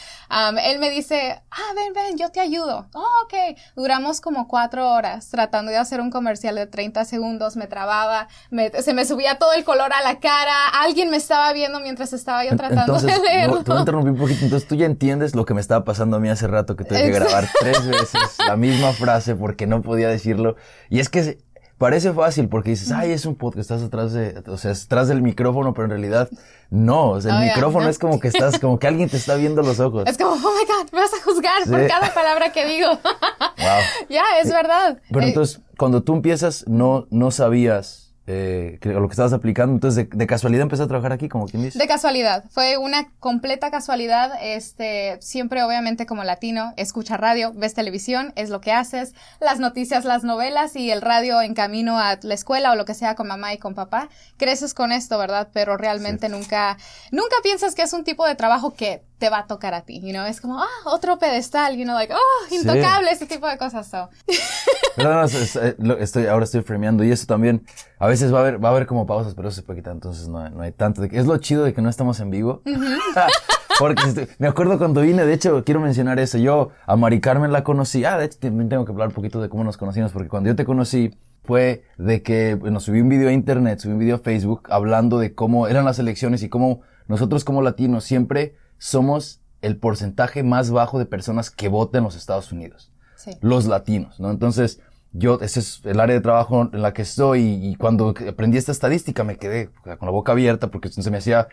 él 0.64 0.78
me 0.78 0.90
dice, 0.90 1.42
ah, 1.50 1.72
ven, 1.74 1.92
ven, 1.92 2.16
yo 2.18 2.30
te 2.30 2.40
ayudo. 2.40 2.88
Oh, 2.94 3.06
ok. 3.24 3.56
Duramos 3.76 4.20
como 4.20 4.48
cuatro 4.48 4.88
horas 4.90 5.28
tratando 5.30 5.70
de 5.70 5.78
hacer 5.78 6.00
un 6.00 6.10
comercial 6.10 6.54
de 6.54 6.66
30 6.66 7.04
segundos, 7.04 7.56
me 7.56 7.66
trababa, 7.66 8.28
me- 8.50 8.70
se 8.70 8.94
me 8.94 9.04
subía 9.04 9.38
todo 9.38 9.52
el 9.52 9.64
color 9.64 9.92
a 9.92 10.02
la 10.02 10.20
cara, 10.20 10.68
alguien 10.82 11.10
me 11.10 11.16
estaba 11.16 11.52
viendo 11.52 11.80
mientras 11.80 12.12
estaba 12.12 12.44
yo 12.44 12.56
tratando 12.56 12.94
Entonces, 12.96 13.20
de 13.20 13.28
leerlo. 13.28 13.56
no, 13.56 13.62
te 13.64 13.70
voy 13.70 13.76
a 13.76 13.80
interrumpir 13.80 14.12
un 14.12 14.18
poquito. 14.18 14.44
Entonces, 14.44 14.68
tú 14.68 14.74
ya 14.74 14.86
entiendes 14.86 15.34
lo 15.34 15.44
que 15.44 15.54
me 15.54 15.60
estaba 15.60 15.84
pasando 15.84 16.16
a 16.16 16.20
mí 16.20 16.28
hace 16.28 16.46
rato, 16.46 16.76
que 16.76 16.84
tuve 16.84 17.02
que 17.02 17.10
grabar 17.10 17.48
tres 17.60 17.86
veces 17.86 18.36
la 18.46 18.56
misma 18.56 18.92
frase 18.92 19.34
porque 19.34 19.66
no 19.66 19.82
podía 19.82 20.08
decirlo. 20.08 20.56
Y 20.88 21.00
es 21.00 21.08
que 21.08 21.38
parece 21.80 22.12
fácil 22.12 22.46
porque 22.50 22.70
dices, 22.70 22.92
ay, 22.92 23.10
es 23.10 23.24
un 23.24 23.34
podcast, 23.36 23.62
estás 23.70 23.82
atrás 23.82 24.12
de, 24.12 24.42
o 24.48 24.58
sea, 24.58 24.72
atrás 24.72 25.08
del 25.08 25.22
micrófono, 25.22 25.72
pero 25.72 25.86
en 25.86 25.90
realidad 25.92 26.28
no. 26.68 27.12
O 27.12 27.20
sea, 27.22 27.32
el 27.42 27.48
Oh, 27.50 27.54
micrófono 27.54 27.84
no. 27.86 27.90
es 27.90 27.98
como 27.98 28.20
que 28.20 28.28
estás, 28.28 28.58
como 28.58 28.78
que 28.78 28.86
alguien 28.86 29.08
te 29.08 29.16
está 29.16 29.34
viendo 29.36 29.62
los 29.62 29.80
ojos. 29.80 30.04
Es 30.06 30.18
como, 30.18 30.32
oh 30.32 30.36
my 30.36 30.66
God, 30.66 30.92
me 30.92 31.00
vas 31.00 31.14
a 31.14 31.22
juzgar 31.24 31.64
por 31.64 31.86
cada 31.88 32.12
palabra 32.12 32.52
que 32.52 32.66
digo. 32.66 32.88
Wow. 32.90 33.80
ya, 34.10 34.22
es 34.42 34.52
verdad. 34.52 34.98
Pero 35.10 35.24
Eh, 35.24 35.28
entonces, 35.28 35.60
cuando 35.78 36.02
tú 36.02 36.12
empiezas, 36.12 36.64
no, 36.68 37.06
no 37.10 37.30
sabías 37.30 38.09
eh, 38.32 38.78
lo 38.82 39.08
que 39.08 39.12
estabas 39.12 39.32
aplicando. 39.32 39.74
Entonces, 39.74 40.08
de, 40.08 40.16
de 40.16 40.26
casualidad 40.26 40.62
empezaste 40.62 40.84
a 40.84 40.88
trabajar 40.88 41.12
aquí, 41.12 41.28
como 41.28 41.46
quien 41.46 41.64
dice. 41.64 41.78
De 41.78 41.86
casualidad, 41.88 42.44
fue 42.50 42.76
una 42.76 43.10
completa 43.18 43.70
casualidad. 43.70 44.32
Este, 44.40 45.18
siempre 45.20 45.62
obviamente 45.62 46.06
como 46.06 46.22
latino, 46.22 46.72
escucha 46.76 47.16
radio, 47.16 47.52
ves 47.54 47.74
televisión, 47.74 48.32
es 48.36 48.50
lo 48.50 48.60
que 48.60 48.72
haces, 48.72 49.14
las 49.40 49.58
noticias, 49.58 50.04
las 50.04 50.22
novelas 50.22 50.76
y 50.76 50.90
el 50.90 51.02
radio 51.02 51.42
en 51.42 51.54
camino 51.54 51.98
a 51.98 52.18
la 52.22 52.34
escuela 52.34 52.72
o 52.72 52.76
lo 52.76 52.84
que 52.84 52.94
sea 52.94 53.14
con 53.14 53.26
mamá 53.26 53.52
y 53.52 53.58
con 53.58 53.74
papá. 53.74 54.08
Creces 54.36 54.74
con 54.74 54.92
esto, 54.92 55.18
¿verdad? 55.18 55.48
Pero 55.52 55.76
realmente 55.76 56.28
nunca, 56.28 56.76
nunca 57.10 57.36
piensas 57.42 57.74
que 57.74 57.82
es 57.82 57.92
un 57.92 58.04
tipo 58.04 58.26
de 58.26 58.34
trabajo 58.34 58.74
que 58.74 59.02
te 59.20 59.30
va 59.30 59.38
a 59.40 59.46
tocar 59.46 59.74
a 59.74 59.82
ti, 59.82 60.00
you 60.00 60.10
know? 60.10 60.24
Es 60.26 60.40
como, 60.40 60.58
ah, 60.60 60.66
otro 60.86 61.18
pedestal, 61.18 61.76
you 61.76 61.84
know, 61.84 61.94
like, 61.94 62.12
oh, 62.12 62.18
Sí. 62.48 62.56
intocable, 62.56 63.10
ese 63.12 63.26
tipo 63.26 63.46
de 63.46 63.56
cosas. 63.58 63.86
So. 63.86 64.08
Pero 64.96 65.14
no, 65.14 65.22
es- 65.24 65.54
eh, 65.56 65.76
estoy, 66.00 66.26
ahora 66.26 66.44
estoy 66.44 66.62
fremeando 66.62 67.04
y 67.04 67.12
eso 67.12 67.26
también, 67.26 67.64
a 67.98 68.06
veces 68.08 68.32
va 68.34 68.38
a 68.38 68.40
haber, 68.40 68.64
va 68.64 68.70
a 68.70 68.72
haber 68.72 68.86
como 68.86 69.06
pausas, 69.06 69.34
pero 69.34 69.48
eso 69.48 69.56
se 69.56 69.62
puede 69.62 69.78
quitar, 69.80 69.92
entonces 69.92 70.26
no, 70.26 70.48
no 70.50 70.62
hay 70.62 70.72
tanto. 70.72 71.02
de 71.02 71.08
que- 71.08 71.18
es 71.18 71.26
lo 71.26 71.36
chido 71.36 71.62
de 71.64 71.72
que 71.72 71.82
no 71.82 71.88
estamos 71.90 72.18
en 72.20 72.30
vivo. 72.30 72.62
Porque 73.78 74.26
me 74.38 74.46
acuerdo 74.48 74.76
cuando 74.78 75.00
vine, 75.00 75.24
de 75.24 75.32
hecho, 75.32 75.64
quiero 75.64 75.80
mencionar 75.80 76.18
eso. 76.18 76.36
Yo 76.36 76.68
a 76.86 76.96
Mari 76.96 77.20
Carmen 77.20 77.50
la 77.50 77.64
conocí. 77.64 78.04
Ah, 78.04 78.18
de 78.18 78.26
hecho, 78.26 78.38
también 78.38 78.68
tengo 78.68 78.84
que 78.84 78.92
hablar 78.92 79.08
un 79.08 79.14
poquito 79.14 79.40
de 79.40 79.48
cómo 79.48 79.64
nos 79.64 79.78
conocimos, 79.78 80.12
porque 80.12 80.28
cuando 80.28 80.48
yo 80.50 80.56
te 80.56 80.66
conocí 80.66 81.16
fue 81.44 81.84
de 81.96 82.22
que, 82.22 82.56
bueno, 82.56 82.78
subí 82.80 83.00
un 83.00 83.08
video 83.08 83.30
a 83.30 83.32
internet, 83.32 83.78
subí 83.78 83.92
un 83.94 83.98
video 83.98 84.16
a 84.16 84.18
Facebook 84.18 84.68
hablando 84.70 85.18
de 85.18 85.34
cómo 85.34 85.66
eran 85.66 85.86
las 85.86 85.98
elecciones 85.98 86.42
y 86.42 86.50
cómo 86.50 86.82
nosotros 87.08 87.42
como 87.44 87.62
latinos 87.62 88.04
siempre 88.04 88.54
somos 88.80 89.42
el 89.60 89.76
porcentaje 89.76 90.42
más 90.42 90.70
bajo 90.70 90.98
de 90.98 91.04
personas 91.04 91.50
que 91.50 91.68
votan 91.68 91.98
en 92.00 92.04
los 92.04 92.16
Estados 92.16 92.50
Unidos. 92.50 92.90
Sí. 93.14 93.32
Los 93.42 93.66
latinos, 93.66 94.18
¿no? 94.18 94.30
Entonces, 94.30 94.80
yo, 95.12 95.38
ese 95.42 95.60
es 95.60 95.82
el 95.84 96.00
área 96.00 96.14
de 96.14 96.22
trabajo 96.22 96.70
en 96.72 96.80
la 96.80 96.94
que 96.94 97.02
estoy 97.02 97.42
y, 97.42 97.76
cuando 97.76 98.14
aprendí 98.26 98.56
esta 98.56 98.72
estadística 98.72 99.22
me 99.22 99.36
quedé 99.36 99.68
con 99.82 100.06
la 100.06 100.10
boca 100.10 100.32
abierta 100.32 100.68
porque 100.68 100.88
se 100.88 101.10
me 101.10 101.18
hacía 101.18 101.48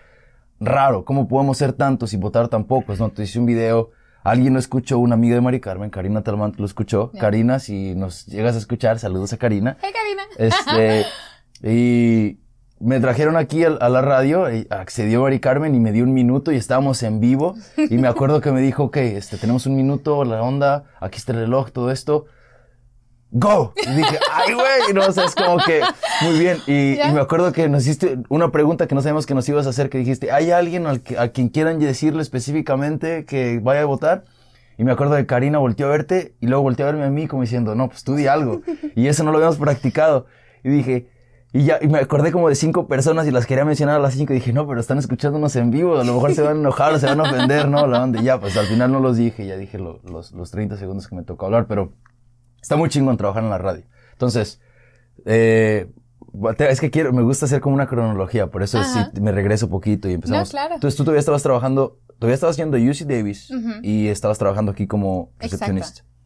raro, 0.62 1.04
¿cómo 1.04 1.28
podemos 1.28 1.58
ser 1.58 1.74
tantos 1.74 2.14
y 2.14 2.18
votar 2.18 2.48
tan 2.48 2.64
pocos? 2.64 3.00
¿no? 3.00 3.06
Entonces 3.06 3.32
hice 3.32 3.40
un 3.40 3.46
video, 3.46 3.92
alguien 4.24 4.54
lo 4.54 4.60
escuchó, 4.60 4.98
una 4.98 5.16
amiga 5.16 5.36
de 5.36 5.42
Mari 5.42 5.60
Carmen, 5.60 5.90
Karina 5.90 6.24
Talmant 6.24 6.58
lo 6.58 6.66
escuchó. 6.66 7.12
Karina, 7.20 7.60
si 7.60 7.94
nos 7.94 8.26
llegas 8.26 8.56
a 8.56 8.60
escuchar, 8.60 9.00
saludos 9.00 9.34
a 9.34 9.38
Karina. 9.38 9.76
Hey, 9.82 9.92
Karina. 9.94 10.24
Este, 10.38 11.06
y 11.70 12.40
me 12.80 13.00
trajeron 13.00 13.38
aquí 13.38 13.64
a, 13.64 13.70
la 13.70 14.02
radio, 14.02 14.52
y 14.54 14.68
accedió 14.70 15.24
Mari 15.24 15.40
Carmen 15.40 15.74
y 15.76 15.80
me 15.80 15.92
dio 15.92 16.04
un 16.04 16.14
minuto 16.14 16.52
y 16.52 16.56
estábamos 16.56 17.02
en 17.04 17.20
vivo. 17.20 17.56
Y 17.78 17.98
me 17.98 18.08
acuerdo 18.08 18.42
que 18.42 18.52
me 18.52 18.62
dijo, 18.62 18.86
ok, 18.86 18.98
este, 18.98 19.38
tenemos 19.38 19.66
un 19.66 19.76
minuto, 19.76 20.24
la 20.24 20.42
onda, 20.42 20.86
aquí 21.00 21.18
está 21.18 21.32
el 21.32 21.40
reloj, 21.40 21.72
todo 21.72 21.92
esto 21.92 22.26
go. 23.32 23.74
Y 23.76 23.90
dije, 23.90 24.20
ay, 24.32 24.54
güey, 24.54 24.94
no, 24.94 25.02
o 25.02 25.12
sea, 25.12 25.26
es 25.26 25.36
como 25.36 25.58
que, 25.58 25.82
muy 26.22 26.40
bien. 26.40 26.58
Y, 26.68 26.98
me 27.14 27.20
acuerdo 27.20 27.52
que 27.52 27.68
nos 27.70 27.84
hiciste 27.84 28.20
una 28.30 28.52
pregunta 28.52 28.88
que 28.88 28.96
no 28.96 29.02
sabemos 29.02 29.26
que 29.26 29.34
nos 29.34 29.48
ibas 29.50 29.68
a 29.68 29.70
hacer, 29.70 29.90
que 29.90 29.98
dijiste, 29.98 30.32
¿hay 30.32 30.52
alguien 30.52 30.88
al 30.88 31.02
que, 31.02 31.18
a 31.18 31.30
quien 31.30 31.50
quieran 31.50 31.80
decirle 31.80 32.22
específicamente 32.22 33.26
que 33.26 33.60
vaya 33.62 33.82
a 33.82 33.86
votar? 33.86 34.26
Y 34.78 34.84
me 34.84 34.92
acuerdo 34.92 35.16
que 35.16 35.26
Karina 35.26 35.58
volteó 35.58 35.88
a 35.88 35.90
verte 35.90 36.36
y 36.40 36.48
luego 36.48 36.62
volteó 36.62 36.86
a 36.86 36.92
verme 36.92 37.06
a 37.06 37.10
mí 37.10 37.28
como 37.28 37.42
diciendo, 37.42 37.74
no, 37.74 37.90
pues 37.90 38.04
tú 38.04 38.16
di 38.16 38.28
algo. 38.28 38.62
Y 38.96 39.08
eso 39.08 39.24
no 39.24 39.32
lo 39.32 39.38
habíamos 39.38 39.58
practicado. 39.58 40.28
Y 40.64 40.70
dije, 40.70 41.08
y 41.58 41.66
ya, 41.66 41.80
y 41.82 41.88
me 41.88 42.00
acordé 42.00 42.32
como 42.32 42.50
de 42.50 42.56
cinco 42.56 42.88
personas 42.88 43.28
y 43.28 43.32
las 43.32 43.46
quería 43.46 43.66
mencionar 43.66 43.96
a 43.96 44.00
las 44.00 44.14
cinco 44.14 44.34
y 44.34 44.38
dije, 44.38 44.54
no, 44.54 44.68
pero 44.68 44.80
están 44.80 44.98
escuchándonos 44.98 45.56
en 45.56 45.72
vivo, 45.72 46.00
a 46.00 46.04
lo 46.04 46.14
mejor 46.14 46.34
se 46.34 46.42
van 46.42 46.58
a 46.58 46.60
enojar 46.60 46.94
o 46.94 47.00
se 47.00 47.06
van 47.06 47.20
a 47.20 47.24
ofender, 47.24 47.68
¿no? 47.68 47.88
La 47.88 48.04
onda. 48.04 48.22
Y 48.22 48.24
ya, 48.24 48.40
pues 48.40 48.56
al 48.58 48.68
final 48.68 48.92
no 48.92 49.00
los 49.00 49.18
dije, 49.18 49.46
ya 49.46 49.58
dije 49.58 49.78
los, 49.78 50.32
los 50.32 50.52
30 50.52 50.78
segundos 50.78 51.08
que 51.08 51.16
me 51.16 51.24
tocó 51.24 51.46
hablar, 51.46 51.68
pero 51.68 51.94
Está 52.68 52.76
muy 52.76 52.90
chingón 52.90 53.16
trabajar 53.16 53.46
en 53.46 53.50
la 53.50 53.58
radio. 53.58 53.86
Entonces, 54.12 54.60
eh, 55.26 55.90
es 56.60 56.82
que 56.82 56.92
quiero, 56.92 57.14
me 57.14 57.22
gusta 57.22 57.46
hacer 57.46 57.62
como 57.62 57.76
una 57.76 57.88
cronología, 57.88 58.48
por 58.48 58.62
eso 58.62 58.84
sí, 58.84 59.00
me 59.22 59.32
regreso 59.32 59.70
poquito 59.70 60.10
y 60.10 60.14
empezamos. 60.14 60.50
No, 60.50 60.52
claro. 60.52 60.76
Entonces 60.76 60.98
tú 60.98 61.06
todavía 61.06 61.22
estabas 61.22 61.44
trabajando, 61.44 61.98
todavía 62.20 62.36
estabas 62.36 62.56
haciendo 62.56 62.78
UC 62.78 63.08
Davis 63.08 63.50
y 63.84 64.08
estabas 64.08 64.38
trabajando 64.38 64.74
aquí 64.74 64.86
como 64.86 65.32
recepcionista. 65.40 66.02
Exacto. 66.02 66.17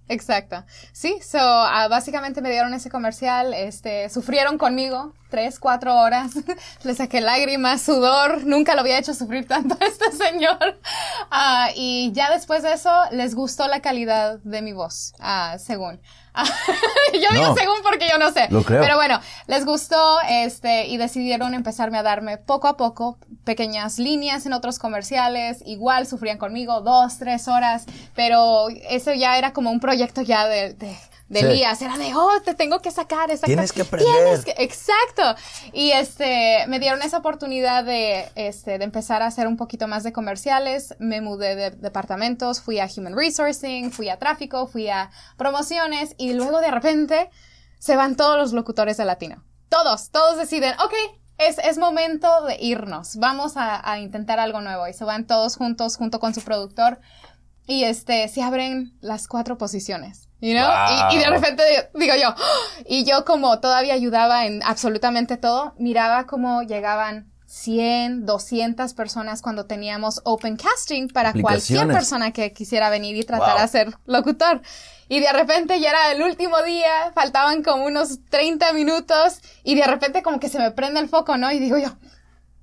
Sí, 0.92 1.20
so, 1.22 1.38
uh, 1.40 1.90
básicamente 1.90 2.42
me 2.42 2.52
dieron 2.52 2.74
ese 2.74 2.90
comercial, 2.90 3.54
este, 3.54 4.10
sufrieron 4.10 4.58
conmigo 4.58 5.14
tres, 5.30 5.60
cuatro 5.60 5.96
horas, 5.96 6.34
le 6.84 6.94
saqué 6.94 7.22
lágrimas, 7.22 7.82
sudor, 7.82 8.46
nunca 8.46 8.76
lo 8.76 8.82
había 8.82 9.00
hecho 9.00 9.14
sufrir 9.14 9.48
tanto 9.48 9.78
a 9.80 9.86
este 9.86 10.12
señor. 10.12 10.78
Uh, 11.32 11.72
y 11.76 12.12
ya 12.14 12.30
después 12.30 12.62
de 12.64 12.74
eso, 12.74 12.92
les 13.12 13.34
gustó 13.34 13.68
la 13.68 13.80
calidad 13.80 14.40
de 14.44 14.62
mi 14.62 14.74
voz, 14.74 15.14
uh, 15.20 15.58
según. 15.58 16.00
yo 17.14 17.30
digo 17.34 17.56
según 17.56 17.78
porque 17.84 18.08
yo 18.10 18.18
no 18.18 18.32
sé. 18.32 18.48
Pero 18.68 18.96
bueno, 18.96 19.20
les 19.48 19.66
gustó 19.66 20.20
este 20.28 20.88
y 20.88 20.98
decidieron 20.98 21.54
empezarme 21.54 21.98
a 21.98 22.04
darme 22.04 22.38
poco 22.38 22.68
a 22.68 22.78
poco 22.78 23.18
pequeñas 23.44 24.00
líneas 24.00 24.46
en 24.46 24.54
otros 24.54 24.80
comerciales. 24.80 25.62
Igual 25.66 26.08
sufrían 26.08 26.38
conmigo 26.38 26.82
dos, 26.82 27.18
tres 27.18 27.48
horas, 27.48 27.86
pero 28.16 28.70
eso 28.90 29.14
ya 29.14 29.38
era 29.38 29.54
como 29.54 29.72
un 29.72 29.80
proyecto 29.80 30.22
ya 30.22 30.48
de, 30.48 30.74
de 30.74 30.96
de 31.32 31.40
Elías, 31.40 31.82
era 31.82 31.98
de, 31.98 32.14
oh, 32.14 32.42
te 32.44 32.54
tengo 32.56 32.82
que 32.82 32.92
sacar 32.92 33.32
esa 33.32 33.48
Tienes 33.48 33.72
que 33.72 33.84
aprender. 33.84 34.44
exacto. 34.58 35.24
Y 35.72 35.92
este, 35.92 36.66
me 36.68 36.78
dieron 36.78 37.02
esa 37.02 37.20
oportunidad 37.20 37.86
de, 37.86 38.30
este, 38.36 38.78
de 38.78 38.84
empezar 38.84 39.22
a 39.22 39.28
hacer 39.28 39.48
un 39.48 39.56
poquito 39.56 39.88
más 39.88 40.04
de 40.04 40.12
comerciales. 40.12 40.94
Me 41.00 41.22
mudé 41.22 41.56
de 41.56 41.72
departamentos, 41.72 42.60
fui 42.60 42.80
a 42.80 42.90
Human 42.94 43.16
Resourcing, 43.16 43.92
fui 43.92 44.10
a 44.10 44.20
tráfico, 44.20 44.68
fui 44.68 44.90
a 44.90 45.10
promociones 45.38 46.16
y 46.18 46.34
luego 46.34 46.60
de 46.60 46.70
repente 46.70 47.30
se 47.80 47.96
van 47.96 48.18
todos 48.18 48.38
los 48.38 48.52
locutores 48.52 48.98
de 48.98 49.06
latino. 49.06 49.46
Todos, 49.70 50.12
todos 50.12 50.38
deciden, 50.38 50.74
ok, 50.84 50.94
es, 51.38 51.60
es, 51.60 51.78
momento 51.78 52.44
de 52.44 52.58
irnos. 52.60 53.16
Vamos 53.16 53.56
a, 53.56 53.90
a, 53.90 54.00
intentar 54.00 54.38
algo 54.42 54.60
nuevo. 54.60 54.86
Y 54.86 54.94
se 54.94 55.06
van 55.06 55.26
todos 55.26 55.56
juntos, 55.56 55.96
junto 55.96 56.20
con 56.20 56.34
su 56.34 56.42
productor. 56.42 57.00
Y 57.68 57.86
este, 57.86 58.28
se 58.28 58.44
abren 58.44 58.98
las 59.00 59.30
cuatro 59.30 59.58
posiciones. 59.58 60.28
You 60.42 60.54
know? 60.54 60.70
y, 61.12 61.18
de 61.20 61.30
repente 61.30 61.64
digo, 61.94 62.16
yo, 62.16 62.34
y 62.88 63.06
yo 63.06 63.26
como 63.26 63.60
todavía 63.60 63.94
ayudaba 63.94 64.46
en 64.48 64.64
absolutamente 64.64 65.38
todo, 65.38 65.76
miraba 65.78 66.26
cómo 66.26 66.64
llegaban 66.64 67.32
100, 67.46 68.26
200 68.26 68.94
personas 68.94 69.42
cuando 69.42 69.66
teníamos 69.66 70.22
open 70.24 70.56
casting 70.56 71.10
para 71.10 71.34
cualquier 71.34 71.86
persona 71.88 72.32
que 72.32 72.54
quisiera 72.54 72.90
venir 72.90 73.16
y 73.18 73.24
tratar 73.24 73.60
de 73.60 73.68
ser 73.68 73.94
locutor. 74.06 74.62
Y 75.10 75.20
de 75.20 75.34
repente 75.34 75.78
ya 75.82 75.90
era 75.90 76.12
el 76.14 76.24
último 76.24 76.62
día, 76.64 77.12
faltaban 77.14 77.62
como 77.62 77.86
unos 77.86 78.20
30 78.30 78.72
minutos 78.72 79.42
y 79.64 79.76
de 79.76 79.86
repente 79.86 80.24
como 80.24 80.40
que 80.40 80.48
se 80.48 80.60
me 80.60 80.72
prende 80.72 81.02
el 81.02 81.10
foco, 81.10 81.36
¿no? 81.36 81.52
Y 81.52 81.60
digo 81.60 81.78
yo, 81.78 81.90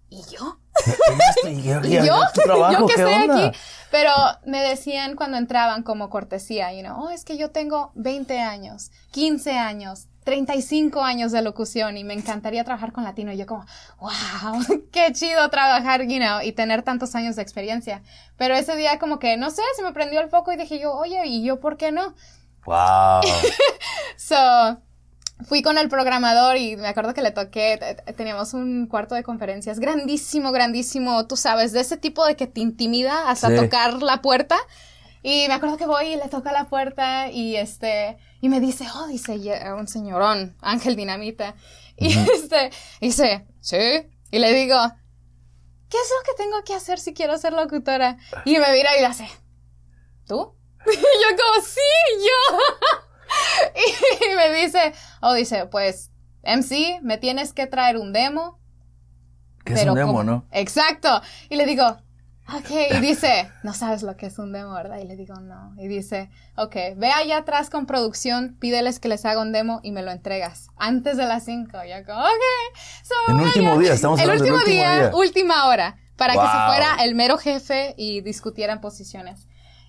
¿y 0.09 0.23
yo? 0.35 0.59
¿Y 1.49 1.63
yo? 1.63 1.81
¿Yo 1.83 2.87
que 2.87 2.95
estoy 2.95 3.13
aquí? 3.13 3.59
Pero 3.91 4.13
me 4.45 4.63
decían 4.63 5.17
cuando 5.17 5.39
entraban 5.39 5.83
como 5.83 6.11
cortesía, 6.11 6.73
you 6.73 6.81
know, 6.81 7.05
oh, 7.05 7.11
es 7.11 7.25
que 7.25 7.39
yo 7.39 7.51
tengo 7.51 7.93
20 7.95 8.39
años, 8.39 8.91
15 9.13 9.53
años, 9.53 10.09
35 10.25 11.03
años 11.03 11.33
de 11.33 11.41
locución 11.41 11.97
y 11.97 12.05
me 12.05 12.13
encantaría 12.13 12.63
trabajar 12.63 12.93
con 12.93 13.03
latino. 13.03 13.33
Y 13.33 13.39
yo 13.39 13.47
como, 13.47 13.65
wow, 13.99 14.61
qué 14.93 15.11
chido 15.13 15.49
trabajar, 15.49 16.03
you 16.03 16.19
know, 16.19 16.43
y 16.43 16.53
tener 16.53 16.83
tantos 16.83 17.15
años 17.15 17.35
de 17.37 17.43
experiencia. 17.43 18.03
Pero 18.37 18.55
ese 18.55 18.77
día 18.77 18.99
como 18.99 19.19
que, 19.19 19.39
no 19.39 19.51
sé, 19.51 19.63
se 19.75 19.83
me 19.83 19.93
prendió 19.93 20.21
el 20.21 20.29
foco 20.29 20.53
y 20.53 20.57
dije 20.57 20.79
yo, 20.79 20.93
oye, 20.93 21.23
¿y 21.25 21.43
yo 21.45 21.61
por 21.61 21.79
qué 21.79 21.93
no? 21.93 22.15
Wow. 22.67 23.23
so, 24.19 24.83
fui 25.47 25.63
con 25.63 25.79
el 25.79 25.89
programador 25.89 26.57
y 26.57 26.77
me 26.77 26.89
acuerdo 26.89 27.15
que 27.15 27.23
le 27.23 27.31
toqué, 27.31 27.97
teníamos 28.17 28.55
un 28.55 28.87
cuarto 28.87 29.15
de 29.15 29.23
conferencias 29.23 29.79
grandísimo, 29.79 30.51
grandísimo, 30.53 31.27
tú 31.27 31.37
sabes, 31.37 31.73
de 31.73 31.81
ese 31.81 31.97
tipo 31.97 32.27
de 32.27 32.37
que 32.37 32.47
te 32.47 32.61
intimida 32.61 33.31
hasta 33.31 33.55
tocar 33.55 34.03
la 34.03 34.21
puerta. 34.21 34.57
Y 35.23 35.47
me 35.49 35.55
acuerdo 35.55 35.77
que 35.77 35.87
voy 35.87 36.07
y 36.07 36.17
le 36.17 36.29
toca 36.29 36.53
la 36.53 36.69
puerta 36.69 37.31
y 37.31 37.57
este, 37.57 38.19
y 38.41 38.49
me 38.49 38.61
dice, 38.61 38.87
oh, 38.95 39.07
dice 39.09 39.39
un 39.77 39.89
señorón, 39.89 40.57
Ángel 40.61 40.97
Dinamita. 40.97 41.55
Y 41.97 42.17
este, 42.35 42.71
dice, 43.01 43.47
sí. 43.61 43.77
Y 44.31 44.39
le 44.39 44.53
digo, 44.55 44.77
¿qué 45.89 45.97
es 45.97 46.11
lo 46.11 46.25
que 46.25 46.43
tengo 46.43 46.63
que 46.65 46.75
hacer 46.75 46.99
si 46.99 47.15
quiero 47.15 47.37
ser 47.39 47.53
locutora? 47.53 48.17
Y 48.45 48.59
me 48.59 48.73
mira 48.73 48.97
y 48.97 49.01
le 49.01 49.07
hace, 49.07 49.29
¿tú? 50.27 50.55
Y 50.87 50.97
yo 50.97 51.37
como, 51.37 51.65
sí, 51.65 51.81
yo. 52.21 52.59
y 54.33 54.37
me 54.37 54.53
dice, 54.61 54.93
oh, 55.21 55.35
dice, 55.35 55.67
pues, 55.67 56.11
MC, 56.43 57.01
me 57.03 57.19
tienes 57.19 57.53
que 57.53 57.67
traer 57.67 57.97
un 57.97 58.13
demo. 58.13 58.59
¿Qué 59.65 59.75
es 59.75 59.87
un 59.87 59.95
demo, 59.95 60.25
no? 60.25 60.47
Exacto. 60.51 61.21
Y 61.51 61.57
le 61.57 61.67
digo, 61.67 61.85
ok, 62.55 62.71
y 62.97 63.01
dice, 63.01 63.51
no 63.63 63.75
sabes 63.75 64.03
lo 64.03 64.17
que 64.17 64.27
es 64.27 64.39
un 64.39 64.53
demo, 64.53 64.73
¿verdad? 64.73 64.99
Y 64.99 65.05
le 65.05 65.17
digo, 65.17 65.35
no. 65.41 65.75
Y 65.79 65.89
dice, 65.89 66.31
ok, 66.57 66.75
ve 66.97 67.11
allá 67.11 67.39
atrás 67.39 67.69
con 67.69 67.87
producción, 67.87 68.57
pídeles 68.59 69.01
que 69.01 69.09
les 69.09 69.25
haga 69.25 69.43
un 69.43 69.53
demo 69.53 69.81
y 69.83 69.93
me 69.93 70.03
lo 70.03 70.11
entregas 70.11 70.69
antes 70.77 71.17
de 71.17 71.27
las 71.27 71.45
5. 71.45 71.77
Y 71.85 71.91
yo, 71.91 71.97
ok. 71.97 73.29
el 73.29 73.35
último 73.35 73.79
día, 73.79 73.93
estamos 73.93 74.21
el 74.21 74.31
último 74.31 74.59
del 74.59 74.67
último 74.67 74.83
día, 74.83 75.11
última 75.15 75.67
hora, 75.67 75.97
para 76.17 76.33
que 76.35 76.41
se 76.41 76.67
fuera 76.67 76.97
el 77.05 77.15
mero 77.15 77.37
jefe 77.37 77.95
y 77.99 78.23
discutieran 78.23 78.81
posiciones. 78.81 79.48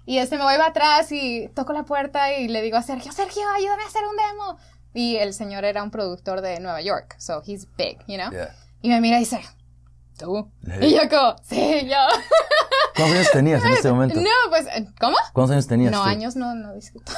Y 0.10 0.17
este 0.17 0.38
me 0.38 0.43
voy 0.43 0.56
para 0.56 0.69
atrás 0.69 1.12
y 1.12 1.50
toco 1.50 1.72
la 1.72 1.84
puerta 1.84 2.34
y 2.34 2.48
le 2.48 2.63
digo 2.63 2.78
a 2.78 2.82
Sergio, 2.82 3.12
Sergio, 3.12 3.43
ayúdame 3.56 3.84
a 3.84 3.86
hacer 3.86 4.02
un 4.10 4.17
demo. 4.17 4.58
Y 4.91 5.17
el 5.17 5.36
señor 5.36 5.65
era 5.65 5.84
un 5.84 5.91
productor 5.91 6.41
de 6.41 6.60
Nueva 6.60 6.82
York, 6.82 7.13
so 7.19 7.43
he's 7.45 7.67
big, 7.78 8.00
you 8.08 8.17
know? 8.17 8.32
Y 8.82 8.89
me 8.89 9.02
mira 9.02 9.17
y 9.17 9.19
dice, 9.19 9.39
¿tú? 10.17 10.52
Y 10.82 10.95
yo 10.95 11.08
como, 11.12 11.36
sí, 11.43 11.88
yo. 11.88 11.95
¿Cuántos 12.95 13.17
años 13.17 13.32
tenías 13.32 13.63
en 13.63 13.74
ese 13.74 13.91
momento? 13.91 14.19
No, 14.19 14.32
pues, 14.50 14.65
¿cómo? 15.00 15.15
¿Cuántos 15.32 15.52
años 15.52 15.67
tenías 15.67 15.91
No, 15.91 16.04
años 16.04 16.36
no, 16.36 16.56
no 16.56 16.74
discuto. 16.74 17.12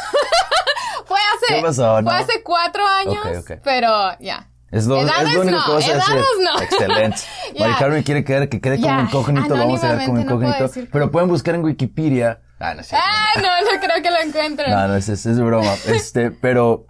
fue 1.05 1.17
hace, 1.17 1.55
¿Qué 1.55 1.61
pasó? 1.61 1.97
fue 2.03 2.13
hace 2.13 2.43
cuatro 2.43 2.85
años, 2.85 3.45
pero 3.63 4.19
ya. 4.19 4.49
Es 4.69 4.85
lo, 4.85 4.97
es 4.97 5.33
lo 5.33 5.41
único 5.43 5.57
no, 5.57 5.65
que 5.65 5.71
vas 5.71 5.89
a 5.89 5.93
decir. 5.95 6.21
No. 6.41 6.61
Excelente. 6.61 7.21
yeah. 7.53 7.67
Mari 7.67 7.79
Carmen 7.79 8.03
quiere 8.03 8.25
que, 8.25 8.49
que 8.49 8.59
quede 8.59 8.81
como 8.81 8.99
incógnito, 8.99 9.55
lo 9.55 9.63
vamos 9.63 9.81
a 9.81 9.93
dejar 9.93 10.07
como 10.07 10.19
incógnito. 10.19 10.69
pero 10.91 11.09
pueden 11.09 11.29
buscar 11.29 11.55
en 11.55 11.63
Wikipedia. 11.63 12.41
Ah, 12.61 12.75
no, 12.75 12.81
ah, 12.93 13.33
no, 13.37 13.71
no 13.71 13.79
creo 13.79 14.01
que 14.01 14.11
lo 14.11 14.19
encuentren. 14.19 14.71
No, 14.71 14.87
no, 14.87 14.95
es, 14.95 15.09
es, 15.09 15.39
broma. 15.39 15.73
Este, 15.87 16.31
pero 16.31 16.85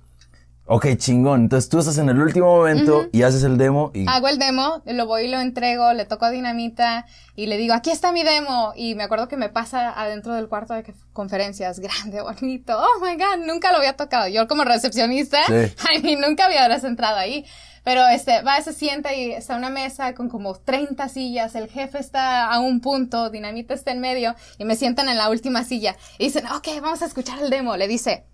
Ok, 0.74 0.88
chingón. 0.96 1.42
Entonces 1.42 1.70
tú 1.70 1.80
estás 1.80 1.98
en 1.98 2.08
el 2.08 2.22
último 2.22 2.46
momento 2.46 3.10
y 3.12 3.24
haces 3.24 3.44
el 3.44 3.58
demo 3.58 3.92
y... 3.94 4.06
Hago 4.08 4.30
el 4.30 4.40
demo, 4.40 4.82
lo 4.86 5.06
voy 5.06 5.24
y 5.24 5.28
lo 5.28 5.38
entrego, 5.42 5.92
le 5.92 6.06
toco 6.06 6.24
a 6.24 6.32
Dinamita 6.32 7.06
y 7.36 7.48
le 7.48 7.58
digo, 7.58 7.74
aquí 7.74 7.92
está 7.92 8.14
mi 8.14 8.24
demo. 8.24 8.72
Y 8.78 8.96
me 8.96 9.04
acuerdo 9.04 9.28
que 9.28 9.36
me 9.36 9.50
pasa 9.50 9.90
adentro 9.90 10.34
del 10.34 10.48
cuarto 10.48 10.74
de 10.74 10.86
conferencias, 11.12 11.82
grande, 11.82 12.22
bonito. 12.22 12.80
Oh 12.80 13.04
my 13.04 13.16
God, 13.16 13.46
nunca 13.46 13.74
lo 13.74 13.80
había 13.80 13.98
tocado. 13.98 14.30
Yo 14.30 14.48
como 14.48 14.64
recepcionista, 14.64 15.40
sí. 15.46 16.16
nunca 16.26 16.46
había 16.46 16.66
entrado 16.74 17.18
ahí. 17.18 17.46
Pero 17.84 18.08
este, 18.08 18.42
va, 18.44 18.62
se 18.62 18.74
sienta 18.74 19.14
y 19.14 19.32
está 19.32 19.56
una 19.56 19.70
mesa 19.70 20.14
con 20.14 20.30
como 20.30 20.56
30 20.56 21.10
sillas, 21.10 21.56
el 21.56 21.70
jefe 21.70 21.98
está 21.98 22.52
a 22.52 22.60
un 22.60 22.80
punto, 22.80 23.30
Dinamita 23.30 23.74
está 23.74 23.92
en 23.92 24.00
medio 24.00 24.36
y 24.60 24.66
me 24.66 24.76
sientan 24.76 25.10
en 25.10 25.18
la 25.18 25.30
última 25.30 25.64
silla. 25.64 25.96
Y 26.20 26.26
dicen, 26.26 26.46
ok, 26.48 26.68
vamos 26.82 27.02
a 27.02 27.06
escuchar 27.06 27.40
el 27.40 27.50
demo. 27.50 27.76
Le 27.78 27.88
dice, 27.88 28.26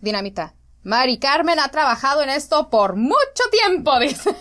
Dinamita, 0.00 0.54
Mari 0.84 1.18
Carmen 1.18 1.58
ha 1.58 1.68
trabajado 1.68 2.22
en 2.22 2.28
esto 2.28 2.70
por 2.70 2.94
mucho 2.96 3.42
tiempo, 3.50 3.98
dice. 4.00 4.34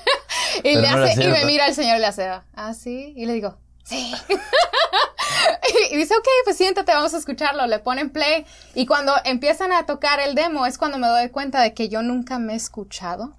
y, 0.64 0.76
le 0.76 0.88
hace, 0.88 1.24
y 1.24 1.28
me 1.30 1.46
mira 1.46 1.68
el 1.68 1.74
señor 1.74 1.98
y 1.98 2.02
le 2.02 2.08
hace, 2.08 2.30
ah, 2.54 2.74
sí. 2.74 3.14
Y 3.16 3.26
le 3.26 3.34
digo, 3.34 3.58
sí. 3.86 4.14
y, 5.92 5.96
dice, 5.96 6.16
ok, 6.16 6.28
pues 6.44 6.58
siéntate, 6.58 6.92
vamos 6.94 7.14
a 7.14 7.18
escucharlo. 7.18 7.66
Le 7.66 7.80
ponen 7.80 8.12
play. 8.12 8.46
Y 8.76 8.86
cuando 8.86 9.14
empiezan 9.24 9.72
a 9.72 9.86
tocar 9.86 10.20
el 10.20 10.36
demo 10.36 10.66
es 10.66 10.78
cuando 10.78 10.98
me 10.98 11.08
doy 11.08 11.30
cuenta 11.30 11.62
de 11.62 11.74
que 11.74 11.90
yo 11.90 12.02
nunca 12.02 12.38
me 12.40 12.54
he 12.54 12.58
escuchado. 12.58 13.38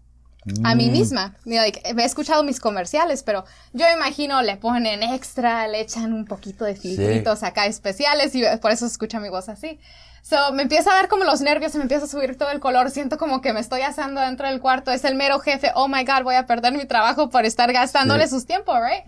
A 0.62 0.74
mí 0.74 0.88
mm. 0.88 0.92
misma. 0.92 1.34
me 1.44 1.56
he 1.56 2.04
escuchado 2.04 2.42
mis 2.42 2.60
comerciales, 2.60 3.22
pero 3.22 3.44
yo 3.72 3.86
imagino 3.94 4.42
le 4.42 4.56
ponen 4.56 5.02
extra, 5.02 5.66
le 5.68 5.80
echan 5.80 6.12
un 6.12 6.26
poquito 6.26 6.64
de 6.64 6.76
filtritos 6.76 7.42
acá 7.42 7.66
especiales 7.66 8.34
y 8.34 8.42
por 8.60 8.70
eso 8.70 8.86
escucha 8.86 9.20
mi 9.20 9.30
voz 9.30 9.48
así. 9.48 9.78
So, 10.22 10.52
me 10.52 10.62
empieza 10.62 10.90
a 10.90 10.94
dar 10.94 11.08
como 11.08 11.24
los 11.24 11.42
nervios, 11.42 11.74
me 11.74 11.82
empieza 11.82 12.06
a 12.06 12.08
subir 12.08 12.38
todo 12.38 12.50
el 12.50 12.58
color, 12.58 12.90
siento 12.90 13.18
como 13.18 13.42
que 13.42 13.52
me 13.52 13.60
estoy 13.60 13.82
asando 13.82 14.22
dentro 14.22 14.48
del 14.48 14.58
cuarto, 14.58 14.90
es 14.90 15.04
el 15.04 15.16
mero 15.16 15.38
jefe, 15.38 15.70
oh 15.74 15.86
my 15.86 16.02
god, 16.04 16.22
voy 16.22 16.34
a 16.34 16.46
perder 16.46 16.72
mi 16.72 16.86
trabajo 16.86 17.28
por 17.28 17.44
estar 17.44 17.70
gastándole 17.74 18.26
sus 18.26 18.46
tiempos, 18.46 18.74
right? 18.80 19.04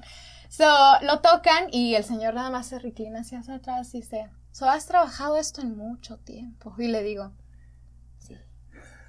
So, 0.51 0.67
lo 1.03 1.21
tocan 1.21 1.69
y 1.73 1.95
el 1.95 2.05
señor 2.05 2.35
nada 2.35 2.51
más 2.51 2.67
se 2.67 2.79
reclina 2.79 3.21
hacia 3.21 3.41
atrás 3.41 3.95
y 3.95 4.03
dice, 4.03 4.29
so, 4.53 4.69
has 4.69 4.87
trabajado 4.87 5.39
esto 5.39 5.63
en 5.63 5.75
mucho 5.77 6.19
tiempo. 6.19 6.75
Y 6.77 6.89
le 6.89 7.03
digo, 7.03 7.33
sí. 8.19 8.37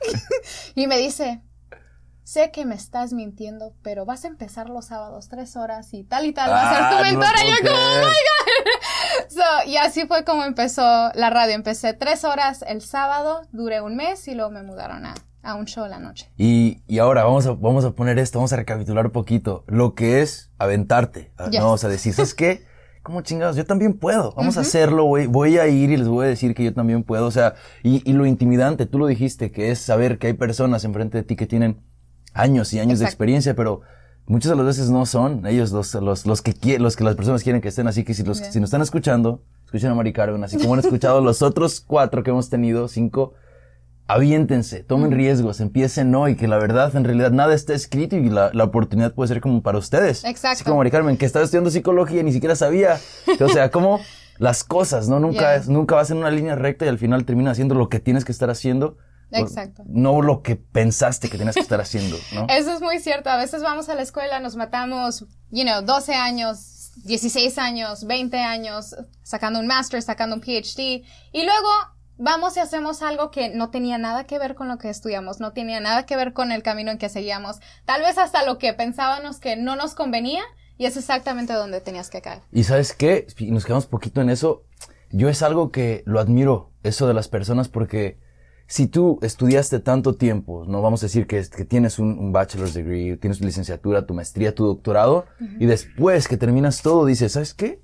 y 0.76 0.88
me 0.88 0.98
dice, 0.98 1.42
sé 2.28 2.52
que 2.52 2.66
me 2.66 2.76
estás 2.76 3.14
mintiendo, 3.14 3.74
pero 3.84 4.04
vas 4.04 4.26
a 4.26 4.28
empezar 4.28 4.70
los 4.70 4.88
sábados 4.88 5.30
tres 5.30 5.56
horas 5.56 5.94
y 5.94 6.04
tal 6.04 6.26
y 6.26 6.34
tal, 6.34 6.50
va 6.50 6.70
a 6.70 6.74
ser 6.74 6.90
tu 6.90 6.96
ah, 6.98 7.10
mentora. 7.10 7.46
y 7.46 7.50
yo 7.52 7.56
como, 7.62 7.82
oh 7.82 8.00
my 8.00 8.04
God. 8.04 9.30
So, 9.30 9.70
y 9.70 9.78
así 9.78 10.06
fue 10.08 10.26
como 10.26 10.44
empezó 10.44 10.82
la 11.14 11.30
radio. 11.30 11.56
Empecé 11.56 11.94
tres 11.94 12.26
horas 12.26 12.66
el 12.68 12.82
sábado, 12.82 13.42
duré 13.52 13.82
un 13.82 13.96
mes 13.96 14.28
y 14.28 14.36
luego 14.36 14.52
me 14.52 14.62
mudaron 14.62 15.06
a, 15.06 15.16
a 15.42 15.56
un 15.56 15.66
show 15.66 15.88
la 15.88 16.00
noche. 16.00 16.30
Y, 16.38 16.84
y 16.86 17.00
ahora 17.00 17.24
vamos 17.24 17.46
a, 17.48 17.52
vamos 17.52 17.86
a 17.86 17.92
poner 17.92 18.20
esto, 18.20 18.40
vamos 18.40 18.52
a 18.52 18.58
recapitular 18.58 19.06
un 19.06 19.12
poquito. 19.14 19.64
Lo 19.68 19.96
que 19.96 20.22
es 20.22 20.52
aventarte. 20.58 21.32
Ah, 21.38 21.50
no 21.52 21.64
vamos 21.64 21.84
a 21.86 21.88
decir, 21.88 22.14
¿sabes 22.14 22.34
qué? 22.34 22.66
¿Cómo 23.04 23.22
chingados? 23.22 23.56
Yo 23.56 23.66
también 23.66 23.98
puedo. 23.98 24.34
Vamos 24.36 24.58
a 24.58 24.62
hacerlo, 24.62 25.06
voy, 25.06 25.28
voy 25.28 25.58
a 25.60 25.68
ir 25.68 25.92
y 25.92 25.98
les 25.98 26.10
voy 26.10 26.26
a 26.26 26.30
decir 26.30 26.56
que 26.56 26.66
yo 26.66 26.74
también 26.74 27.04
puedo. 27.04 27.26
O 27.26 27.32
sea, 27.32 27.56
y, 27.84 28.02
y 28.10 28.14
lo 28.14 28.26
intimidante, 28.26 28.86
tú 28.86 29.00
lo 29.00 29.08
dijiste, 29.08 29.52
que 29.52 29.72
es 29.72 29.80
saber 29.80 30.18
que 30.20 30.28
hay 30.28 30.34
personas 30.34 30.84
enfrente 30.84 31.20
de 31.20 31.24
ti 31.24 31.38
que 31.38 31.48
tienen 31.48 31.82
años 32.38 32.74
y 32.74 32.80
años 32.80 33.00
de 33.00 33.06
experiencia, 33.06 33.56
pero 33.56 33.82
muchas 34.26 34.52
de 34.52 34.56
las 34.56 34.66
veces 34.66 34.90
no 34.90 35.06
son 35.06 35.46
ellos 35.48 35.72
los, 35.72 35.94
los, 35.96 36.26
los 36.26 36.42
que 36.42 36.80
los 36.80 36.96
que 36.96 37.04
las 37.04 37.16
personas 37.16 37.44
quieren 37.44 37.62
que 37.62 37.70
estén. 37.70 37.88
Así 37.88 38.04
que 38.04 38.14
si, 38.14 38.24
los, 38.24 38.38
si 38.38 38.60
nos 38.60 38.68
están 38.68 38.82
escuchando, 38.82 39.42
escuchen 39.66 39.92
a 39.92 39.96
Mari 39.96 40.14
Carmen, 40.14 40.44
así 40.44 40.58
como 40.58 40.74
han 40.74 40.80
escuchado 40.80 41.22
los 41.22 41.42
otros 41.42 41.80
cuatro 41.80 42.24
que 42.24 42.30
hemos 42.30 42.50
tenido, 42.50 42.88
cinco, 42.88 43.34
aviéntense, 44.08 44.84
tomen 44.84 45.12
riesgos, 45.12 45.60
empiecen 45.60 46.14
hoy, 46.16 46.36
que 46.36 46.48
la 46.48 46.58
verdad, 46.58 46.96
en 46.96 47.04
realidad, 47.04 47.32
nada 47.32 47.54
está 47.54 47.74
escrito 47.74 48.16
y 48.16 48.30
la, 48.30 48.52
la 48.54 48.64
oportunidad 48.66 49.14
puede 49.14 49.28
ser 49.30 49.42
como 49.42 49.62
para 49.62 49.78
ustedes. 49.78 50.24
Exacto. 50.24 50.54
Así 50.54 50.64
como 50.64 50.78
Mari 50.78 50.92
Carmen, 50.92 51.18
que 51.18 51.26
estaba 51.26 51.44
estudiando 51.44 51.70
psicología 51.70 52.22
y 52.22 52.24
ni 52.24 52.32
siquiera 52.32 52.56
sabía. 52.56 53.00
O 53.40 53.50
sea, 53.50 53.72
como 53.72 54.00
las 54.40 54.64
cosas, 54.64 55.10
¿no? 55.10 55.20
Nunca, 55.20 55.56
es, 55.56 55.68
nunca 55.68 55.96
vas 55.96 56.12
en 56.12 56.18
una 56.18 56.32
línea 56.32 56.56
recta 56.56 56.86
y 56.86 56.90
al 56.90 56.98
final 56.98 57.26
termina 57.26 57.52
haciendo 57.52 57.76
lo 57.76 57.90
que 57.90 58.00
tienes 58.00 58.24
que 58.24 58.32
estar 58.32 58.50
haciendo 58.50 58.98
Exacto. 59.32 59.84
No 59.88 60.22
lo 60.22 60.42
que 60.42 60.56
pensaste 60.56 61.30
que 61.30 61.38
tenías 61.38 61.56
que 61.56 61.62
estar 61.62 61.82
haciendo, 61.82 62.18
¿no? 62.34 62.48
Eso 62.50 62.74
es 62.74 62.82
muy 62.82 63.00
cierto. 63.00 63.30
A 63.30 63.38
veces 63.38 63.62
vamos 63.62 63.90
a 63.90 63.96
la 63.96 64.02
escuela, 64.02 64.40
nos 64.40 64.56
matamos, 64.56 65.26
you 65.50 65.64
know, 65.64 65.82
12 65.82 66.16
años, 66.16 66.92
16 67.04 67.58
años, 67.58 68.06
20 68.06 68.38
años, 68.40 68.96
sacando 69.24 69.60
un 69.60 69.68
master, 69.68 70.02
sacando 70.02 70.36
un 70.36 70.42
PhD, 70.42 71.04
y 71.32 71.44
luego 71.44 71.68
vamos 72.18 72.58
y 72.58 72.60
hacemos 72.60 73.02
algo 73.02 73.30
que 73.30 73.50
no 73.50 73.70
tenía 73.70 73.98
nada 73.98 74.26
que 74.26 74.40
ver 74.40 74.56
con 74.56 74.68
lo 74.68 74.78
que 74.78 74.90
estudiamos, 74.90 75.40
no 75.40 75.54
tenía 75.54 75.80
nada 75.80 76.06
que 76.06 76.16
ver 76.16 76.34
con 76.34 76.52
el 76.52 76.64
camino 76.64 76.92
en 76.92 76.98
que 76.98 77.10
seguíamos, 77.10 77.58
tal 77.86 78.02
vez 78.02 78.18
hasta 78.18 78.44
lo 78.44 78.58
que 78.58 78.74
pensábamos 78.74 79.40
que 79.40 79.56
no 79.56 79.76
nos 79.76 79.94
convenía, 79.94 80.42
y 80.78 80.86
es 80.86 80.98
exactamente 80.98 81.54
donde 81.54 81.82
tenías 81.82 82.10
que 82.10 82.22
caer. 82.22 82.42
Y 82.52 82.64
sabes 82.64 82.94
qué, 82.94 83.28
y 83.38 83.52
nos 83.52 83.66
quedamos 83.66 83.86
poquito 83.86 84.22
en 84.22 84.30
eso, 84.30 84.64
yo 85.12 85.30
es 85.30 85.42
algo 85.42 85.72
que 85.72 86.04
lo 86.06 86.20
admiro, 86.20 86.72
eso 86.84 87.08
de 87.08 87.14
las 87.14 87.28
personas, 87.28 87.68
porque 87.68 88.20
si 88.68 88.88
tú 88.88 89.18
estudiaste 89.22 89.80
tanto 89.80 90.16
tiempo, 90.16 90.66
no 90.68 90.82
vamos 90.82 91.02
a 91.02 91.06
decir 91.06 91.26
que, 91.26 91.42
que 91.44 91.64
tienes 91.64 92.00
un, 92.00 92.34
bachelor's 92.34 92.74
degree, 92.74 93.16
tienes 93.16 93.40
tu 93.40 93.46
licenciatura, 93.46 94.06
tu 94.06 94.14
maestría, 94.14 94.54
tu 94.54 94.66
doctorado, 94.66 95.26
y 95.58 95.66
después 95.66 96.28
que 96.28 96.36
terminas 96.36 96.82
todo 96.82 97.06
dices, 97.06 97.32
¿sabes 97.32 97.54
qué? 97.54 97.82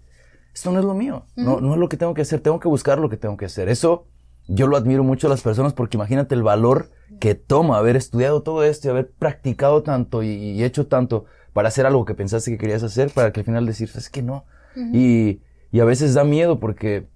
Esto 0.54 0.72
no 0.72 0.80
es 0.80 0.86
lo 0.86 0.94
mío, 0.94 1.26
no, 1.36 1.62
no 1.62 1.74
es 1.74 1.80
lo 1.80 1.88
que 1.88 1.96
tengo 1.96 2.14
que 2.14 2.22
hacer, 2.22 2.42
tengo 2.42 2.60
que 2.60 2.68
buscar 2.68 3.00
lo 3.00 3.10
que 3.10 3.18
tengo 3.18 3.38
que 3.38 3.46
hacer. 3.46 3.70
Eso 3.70 4.08
yo 4.48 4.68
lo 4.68 4.76
admiro 4.76 5.06
mucho 5.06 5.28
a 5.28 5.30
las 5.30 5.42
personas 5.42 5.72
porque 5.74 5.96
imagínate 5.96 6.36
el 6.36 6.44
valor 6.44 6.90
que 7.22 7.34
toma 7.34 7.78
haber 7.78 7.96
estudiado 7.96 8.44
todo 8.44 8.64
esto 8.66 8.88
y 8.88 8.92
haber 8.92 9.10
practicado 9.10 9.84
tanto 9.84 10.22
y, 10.22 10.62
hecho 10.64 10.88
tanto 10.88 11.26
para 11.54 11.70
hacer 11.70 11.86
algo 11.86 12.04
que 12.04 12.14
pensaste 12.14 12.52
que 12.52 12.58
querías 12.58 12.84
hacer, 12.84 13.10
para 13.10 13.32
que 13.32 13.40
al 13.40 13.46
final 13.46 13.66
decir, 13.66 13.88
¿sabes 13.88 14.10
qué? 14.10 14.22
No. 14.22 14.44
y, 14.76 15.40
y 15.72 15.80
a 15.80 15.86
veces 15.86 16.14
da 16.14 16.26
miedo 16.26 16.60
porque 16.60 17.08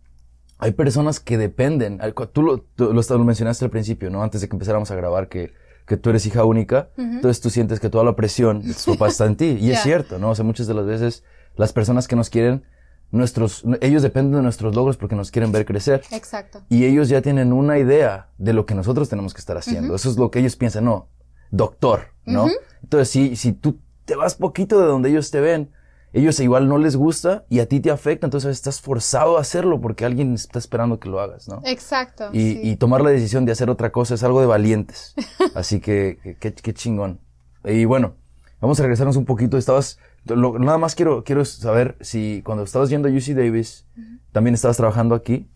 hay 0.60 0.72
personas 0.72 1.20
que 1.20 1.38
dependen. 1.38 2.00
Tú 2.34 2.42
lo, 2.42 2.66
lo, 2.78 3.24
mencionaste 3.24 3.66
al 3.66 3.72
principio, 3.72 4.10
¿no? 4.10 4.24
Antes 4.24 4.42
de 4.42 4.50
que 4.50 4.56
empezáramos 4.56 4.90
a 4.92 4.96
grabar, 4.96 5.30
que, 5.30 5.54
que 5.86 5.98
tú 5.98 6.10
eres 6.10 6.26
hija 6.26 6.44
única. 6.44 6.90
Entonces 6.98 7.42
tú 7.42 7.50
sientes 7.50 7.80
que 7.80 7.90
toda 7.90 8.04
la 8.04 8.16
presión 8.16 8.62
de 8.62 8.72
está 8.72 9.26
en 9.26 9.36
ti. 9.36 9.58
Y 9.60 9.72
es 9.72 9.82
cierto, 9.82 10.20
¿no? 10.20 10.32
O 10.32 10.36
sea, 10.36 10.46
muchas 10.46 10.68
de 10.68 10.74
las 10.74 10.86
veces 10.86 11.24
las 11.56 11.74
personas 11.74 12.08
que 12.08 12.16
nos 12.16 12.30
quieren, 12.30 12.64
nuestros, 13.12 13.64
ellos 13.82 14.04
dependen 14.04 14.36
de 14.36 14.42
nuestros 14.44 14.76
logros 14.76 14.98
porque 14.98 15.16
nos 15.16 15.32
quieren 15.32 15.52
ver 15.52 15.66
crecer. 15.66 16.04
Exacto. 16.12 16.62
Y 16.70 16.86
ellos 16.86 17.10
ya 17.10 17.22
tienen 17.22 17.54
una 17.54 17.78
idea 17.78 18.30
de 18.38 18.54
lo 18.54 18.66
que 18.66 18.76
nosotros 18.76 19.10
tenemos 19.10 19.34
que 19.34 19.40
estar 19.40 19.58
haciendo. 19.58 19.96
Eso 19.96 20.10
es 20.10 20.18
lo 20.18 20.32
que 20.32 20.40
ellos 20.40 20.56
piensan, 20.56 20.86
no, 20.86 21.10
doctor, 21.52 22.14
¿no? 22.26 22.48
Entonces, 22.84 23.10
si, 23.10 23.36
si 23.36 23.54
tú 23.54 23.80
te 24.06 24.16
vas 24.16 24.36
poquito 24.36 24.80
de 24.80 24.88
donde 24.88 25.10
ellos 25.10 25.32
te 25.32 25.40
ven, 25.40 25.72
ellos 26.14 26.40
igual 26.40 26.68
no 26.68 26.78
les 26.78 26.96
gusta 26.96 27.46
y 27.50 27.60
a 27.60 27.68
ti 27.68 27.80
te 27.80 27.92
afecta, 27.92 28.26
entonces 28.28 28.52
estás 28.52 28.82
forzado 28.82 29.38
a 29.38 29.42
hacerlo 29.42 29.82
porque 29.82 30.06
alguien 30.06 30.34
está 30.34 30.58
esperando 30.58 31.00
que 31.00 31.10
lo 31.10 31.20
hagas, 31.20 31.48
¿no? 31.48 31.62
Exacto. 31.66 32.30
Y, 32.32 32.76
tomar 32.78 33.02
la 33.02 33.10
decisión 33.10 33.46
de 33.46 33.52
hacer 33.52 33.70
otra 33.70 33.92
cosa 33.92 34.16
es 34.16 34.24
algo 34.24 34.42
de 34.42 34.48
valientes. 34.48 35.14
Así 35.56 35.80
que, 35.80 36.38
qué 36.40 36.74
chingón. 36.74 37.20
Y 37.64 37.86
bueno, 37.86 38.16
vamos 38.62 38.80
a 38.80 38.84
regresarnos 38.84 39.18
un 39.18 39.26
poquito. 39.26 39.58
Estabas, 39.58 40.00
nada 40.26 40.78
más 40.78 40.96
quiero, 40.96 41.24
quiero 41.24 41.44
saber 41.46 41.98
si 42.02 42.42
cuando 42.46 42.64
estabas 42.64 42.90
yendo 42.90 43.08
a 43.08 43.12
UC 43.12 43.36
Davis, 43.36 43.86
también 44.32 44.54
estabas 44.54 44.78
trabajando 44.78 45.16
aquí. 45.16 45.50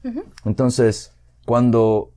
Entonces, 0.46 1.14
cuando 1.46 2.12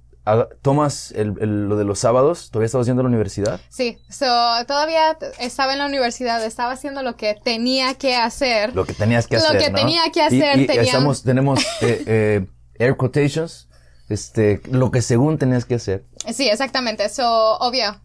tomas 0.63 1.13
el, 1.13 1.35
lo 1.69 1.77
de 1.77 1.85
los 1.85 1.99
sábados, 1.99 2.51
¿todavía 2.51 2.67
estabas 2.67 2.87
yendo 2.87 3.01
a 3.01 3.05
la 3.05 3.09
universidad? 3.09 3.61
Sí, 3.69 3.99
so, 4.09 4.27
todavía 4.67 5.19
estaba 5.39 5.73
en 5.73 5.79
la 5.79 5.87
universidad, 5.87 6.43
estaba 6.45 6.73
haciendo 6.73 7.03
lo 7.03 7.17
que 7.17 7.35
tenía 7.35 7.95
que 7.95 8.17
hacer. 8.17 8.75
Lo 8.75 8.87
que 8.87 8.95
tenías 8.95 9.27
que 9.27 9.37
hacer. 9.37 9.55
Lo 9.55 9.61
que 9.61 9.71
tenía 9.71 10.11
que 10.13 10.23
hacer. 10.23 10.59
Y, 10.59 10.79
estamos, 10.79 11.23
tenemos 11.23 11.61
eh, 11.83 12.05
eh, 12.07 12.47
air 12.79 12.97
quotations, 12.97 13.69
este, 14.09 14.63
lo 14.71 14.91
que 14.91 15.03
según 15.03 15.39
tenías 15.39 15.67
que 15.67 15.75
hacer. 15.75 16.05
Sí, 16.33 16.49
exactamente. 16.49 17.09
So, 17.11 17.59
obvio, 17.59 18.01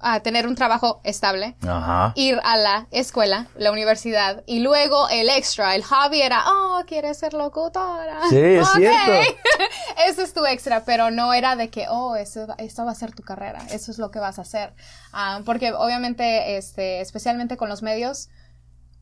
a 0.00 0.20
tener 0.20 0.46
un 0.46 0.54
trabajo 0.54 1.00
estable, 1.04 1.56
ir 2.14 2.40
a 2.42 2.56
la 2.56 2.86
escuela, 2.90 3.48
la 3.56 3.70
universidad, 3.70 4.42
y 4.46 4.60
luego 4.60 5.08
el 5.10 5.28
extra, 5.28 5.74
el 5.74 5.84
hobby 5.84 6.22
era, 6.22 6.44
oh, 6.46 6.82
quieres 6.86 7.18
ser 7.18 7.34
locutora. 7.34 8.20
Sí, 8.28 8.38
es 8.38 8.68
cierto. 8.70 9.36
eso 10.06 10.22
es 10.22 10.32
tu 10.32 10.44
extra, 10.46 10.84
pero 10.84 11.10
no 11.10 11.32
era 11.34 11.56
de 11.56 11.68
que, 11.68 11.86
oh, 11.88 12.16
eso, 12.16 12.46
esto 12.58 12.84
va 12.84 12.92
a 12.92 12.94
ser 12.94 13.14
tu 13.14 13.22
carrera, 13.22 13.60
eso 13.70 13.90
es 13.90 13.98
lo 13.98 14.10
que 14.10 14.18
vas 14.18 14.38
a 14.38 14.42
hacer. 14.42 14.72
Ah, 15.12 15.40
porque 15.44 15.72
obviamente, 15.72 16.56
este, 16.56 17.00
especialmente 17.00 17.56
con 17.56 17.68
los 17.68 17.82
medios, 17.82 18.28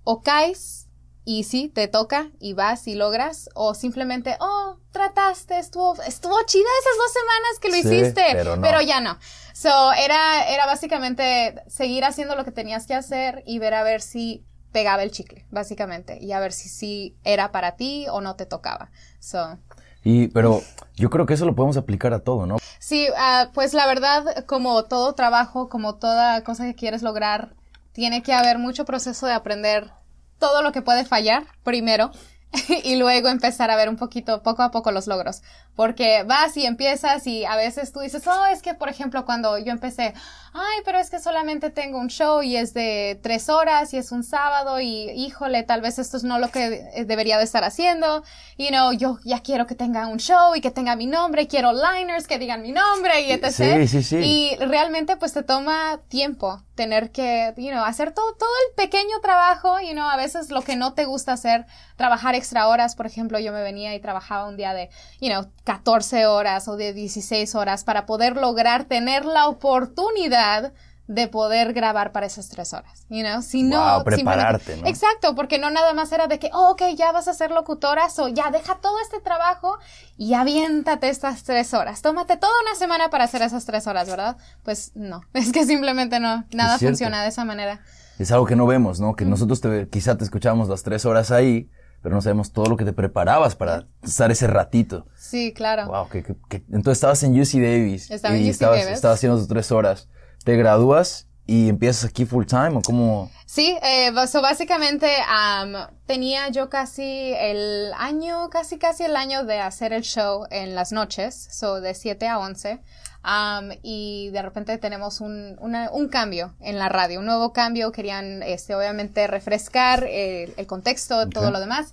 o 0.05 0.23
caes 0.23 0.89
y 1.25 1.45
sí, 1.45 1.69
te 1.69 1.89
toca 1.89 2.31
y 2.41 2.55
vas 2.55 2.89
y 2.89 2.95
logras, 2.95 3.51
o 3.55 3.75
simplemente, 3.75 4.39
oh, 4.41 4.79
trataste, 4.93 5.59
estuvo, 5.59 5.95
estuvo 6.07 6.35
chida 6.47 6.65
esas 6.81 6.97
dos 6.97 7.13
semanas 7.13 7.59
que 7.61 7.69
lo 7.69 7.77
hiciste, 7.77 8.61
pero, 8.63 8.81
ya 8.81 9.03
no. 9.03 9.19
So, 9.61 9.93
era, 9.93 10.45
era 10.49 10.67
básicamente 10.67 11.61
seguir 11.67 12.05
haciendo 12.05 12.37
lo 12.37 12.45
que 12.45 12.53
tenías 12.53 12.87
que 12.87 12.95
hacer 12.95 13.43
y 13.45 13.59
ver 13.59 13.75
a 13.75 13.83
ver 13.83 14.01
si 14.01 14.45
pegaba 14.71 15.03
el 15.03 15.11
chicle, 15.11 15.47
básicamente, 15.51 16.17
y 16.21 16.31
a 16.31 16.39
ver 16.39 16.53
si 16.53 16.69
sí 16.69 17.17
era 17.25 17.51
para 17.51 17.75
ti 17.75 18.07
o 18.09 18.21
no 18.21 18.37
te 18.37 18.47
tocaba. 18.47 18.93
So. 19.19 19.59
Y, 20.05 20.29
pero 20.29 20.63
yo 20.95 21.11
creo 21.11 21.27
que 21.27 21.35
eso 21.35 21.45
lo 21.45 21.57
podemos 21.57 21.77
aplicar 21.77 22.15
a 22.15 22.21
todo, 22.21 22.47
¿no? 22.47 22.59
Sí, 22.79 23.09
uh, 23.11 23.53
pues 23.53 23.75
la 23.75 23.89
verdad, 23.89 24.45
como 24.47 24.85
todo 24.85 25.17
trabajo, 25.17 25.69
como 25.69 25.97
toda 25.97 26.45
cosa 26.45 26.65
que 26.65 26.77
quieres 26.77 27.03
lograr, 27.03 27.57
tiene 27.91 28.23
que 28.23 28.35
haber 28.35 28.59
mucho 28.59 28.85
proceso 28.85 29.27
de 29.27 29.33
aprender 29.33 29.91
todo 30.39 30.63
lo 30.63 30.71
que 30.71 30.83
puede 30.83 31.05
fallar 31.05 31.49
primero 31.65 32.13
y 32.85 32.97
luego 32.97 33.29
empezar 33.29 33.71
a 33.71 33.77
ver 33.77 33.89
un 33.89 33.97
poquito, 33.97 34.43
poco 34.43 34.63
a 34.63 34.71
poco 34.71 34.91
los 34.91 35.07
logros. 35.07 35.43
Porque 35.75 36.25
vas 36.25 36.57
y 36.57 36.67
empiezas 36.67 37.27
y 37.27 37.45
a 37.45 37.55
veces 37.57 37.93
tú 37.93 38.01
dices, 38.01 38.27
oh, 38.27 38.47
es 38.47 38.63
que 38.63 38.75
por 38.75 38.89
ejemplo 38.89 39.25
cuando 39.25 39.59
yo 39.59 39.71
empecé, 39.71 40.15
ay, 40.53 40.79
pero 40.85 40.99
es 40.99 41.11
que 41.11 41.21
solamente 41.21 41.71
tengo 41.71 41.99
un 41.99 42.09
show 42.09 42.43
y 42.43 42.57
es 42.57 42.75
de 42.75 43.21
tres 43.23 43.49
horas 43.49 43.93
y 43.95 43.99
es 43.99 44.11
un 44.11 44.25
sábado 44.25 44.81
y 44.81 45.11
híjole, 45.11 45.63
tal 45.63 45.81
vez 45.81 45.99
esto 45.99 46.17
es 46.17 46.25
no 46.25 46.39
lo 46.39 46.51
que 46.51 47.05
debería 47.07 47.39
de 47.39 47.45
estar 47.45 47.65
haciendo. 47.65 48.25
You 48.57 48.69
know, 48.69 48.93
yo 48.93 49.19
ya 49.25 49.41
quiero 49.41 49.67
que 49.67 49.75
tenga 49.75 50.07
un 50.09 50.19
show 50.19 50.55
y 50.57 50.61
que 50.61 50.71
tenga 50.71 50.97
mi 50.97 51.07
nombre, 51.07 51.47
quiero 51.47 51.73
liners 51.73 52.27
que 52.27 52.39
digan 52.39 52.63
mi 52.63 52.73
nombre 52.73 53.21
y 53.21 53.31
etc. 53.31 53.51
Sí, 53.51 53.89
sí, 53.89 54.03
sí. 54.03 54.17
Y 54.17 54.57
realmente 54.57 55.17
pues 55.17 55.33
te 55.33 55.43
toma 55.43 56.01
tiempo 56.09 56.63
tener 56.75 57.11
que, 57.11 57.53
you 57.57 57.71
know, 57.71 57.85
hacer 57.85 58.13
todo, 58.13 58.35
todo 58.35 58.51
el 58.69 58.75
pequeño 58.77 59.21
trabajo, 59.21 59.81
you 59.81 59.93
know, 59.93 60.09
a 60.09 60.17
veces 60.17 60.51
lo 60.51 60.63
que 60.63 60.77
no 60.77 60.95
te 60.95 61.05
gusta 61.07 61.33
hacer, 61.33 61.67
trabajar 61.99 62.37
extra 62.37 62.69
horas, 62.69 62.95
por 62.95 63.07
ejemplo, 63.07 63.39
yo 63.41 63.53
me 63.53 63.61
venía 63.61 63.95
y 63.95 64.01
trabajaba 64.01 64.49
un 64.49 64.57
día 64.57 64.73
de, 64.73 64.89
you 65.21 65.29
know, 65.29 65.51
14 65.65 66.27
horas 66.27 66.69
o 66.69 66.77
de 66.77 66.95
16 66.95 67.55
horas 67.57 67.85
para 67.85 68.07
poder 68.07 68.37
lograr 68.37 68.85
tener 68.85 69.25
la 69.25 69.49
oportunidad 69.49 70.73
de 71.09 71.27
poder 71.27 71.73
grabar 71.73 72.13
para 72.13 72.27
esas 72.27 72.51
tres 72.51 72.75
horas, 72.75 73.07
you 73.09 73.23
know, 73.23 73.41
si 73.41 73.63
no, 73.63 74.05
prepararte, 74.05 74.77
¿no? 74.77 74.87
exacto, 74.87 75.35
porque 75.35 75.59
no 75.59 75.71
nada 75.71 75.95
más 75.95 76.13
era 76.13 76.27
de 76.27 76.39
que, 76.39 76.51
oh, 76.53 76.73
ok, 76.73 76.83
ya 76.95 77.13
vas 77.13 77.29
a 77.29 77.35
ser 77.35 77.51
locutora, 77.51 78.07
o 78.19 78.29
ya 78.29 78.51
deja 78.51 78.77
todo 78.77 79.01
este 79.01 79.19
trabajo 79.19 79.79
y 80.19 80.35
aviéntate 80.35 81.09
estas 81.09 81.45
tres 81.45 81.73
horas, 81.73 82.03
tómate 82.03 82.37
toda 82.37 82.53
una 82.63 82.75
semana 82.75 83.09
para 83.09 83.25
hacer 83.25 83.41
esas 83.41 83.65
tres 83.65 83.87
horas, 83.87 84.09
¿verdad? 84.09 84.37
Pues 84.63 84.93
no, 84.95 85.23
es 85.33 85.51
que 85.51 85.65
simplemente 85.65 86.21
no, 86.21 86.45
nada 86.53 86.79
funciona 86.79 87.23
de 87.23 87.29
esa 87.29 87.45
manera. 87.45 87.81
Es 88.19 88.31
algo 88.31 88.47
que 88.47 88.57
no 88.57 88.67
vemos, 88.67 89.01
¿no? 89.01 89.17
Que 89.17 89.25
nosotros 89.25 89.61
te, 89.63 89.89
quizá 89.89 90.19
te 90.19 90.25
escuchamos 90.25 90.69
las 90.69 90.83
tres 90.83 91.07
horas 91.07 91.31
ahí, 91.31 91.71
pero 92.03 92.15
no 92.15 92.23
sabemos 92.23 92.53
todo 92.53 92.67
lo 92.67 92.77
que 92.77 92.85
te 92.85 92.93
preparabas 92.93 93.57
para 93.57 93.87
estar 94.03 94.31
ese 94.31 94.47
ratito. 94.47 95.07
Sí, 95.17 95.53
claro. 95.53 95.87
Wow, 95.87 96.09
que, 96.09 96.25
entonces 96.71 96.99
estabas 96.99 97.23
en 97.23 97.39
UC 97.39 97.55
Davis. 97.55 98.11
Estaba 98.11 98.37
y 98.37 98.41
en 98.41 98.45
UC 98.45 98.51
estabas, 98.51 98.81
Davis. 98.81 98.95
estabas 98.95 99.19
haciendo 99.19 99.39
tus 99.39 99.49
tres 99.49 99.73
horas 99.73 100.09
te 100.45 100.57
gradúas 100.57 101.27
y 101.47 101.69
empiezas 101.69 102.11
aquí 102.11 102.27
full 102.27 102.45
time 102.45 102.77
o 102.77 102.81
cómo? 102.83 103.31
Sí, 103.47 103.77
eh, 103.83 104.13
so 104.27 104.43
básicamente 104.43 105.07
um, 105.29 105.75
tenía 106.07 106.49
yo 106.49 106.69
casi 106.69 107.33
el 107.39 107.93
año, 107.97 108.51
casi 108.51 108.79
casi 108.79 109.05
el 109.05 109.17
año 109.17 109.45
de 109.45 109.61
hacer 109.61 109.93
el 109.93 110.03
show 110.03 110.47
en 110.51 110.75
las 110.75 110.93
noches, 110.93 111.49
so 111.51 111.81
de 111.81 111.95
7 111.95 112.29
a 112.29 112.39
11. 112.39 112.81
Um, 113.29 113.73
y 113.83 114.31
de 114.31 114.41
repente 114.41 114.79
tenemos 114.79 115.21
un, 115.21 115.59
una, 115.61 115.91
un 115.91 116.09
cambio 116.09 116.55
en 116.61 116.79
la 116.79 116.89
radio, 116.89 117.21
un 117.21 117.27
nuevo 117.27 117.53
cambio, 117.53 117.93
querían 117.93 118.43
este, 118.43 118.75
obviamente 118.75 119.27
refrescar 119.27 120.05
el 120.05 120.67
contexto, 120.67 121.19
okay. 121.19 121.31
todo 121.31 121.51
lo 121.51 121.61
demás. 121.61 121.93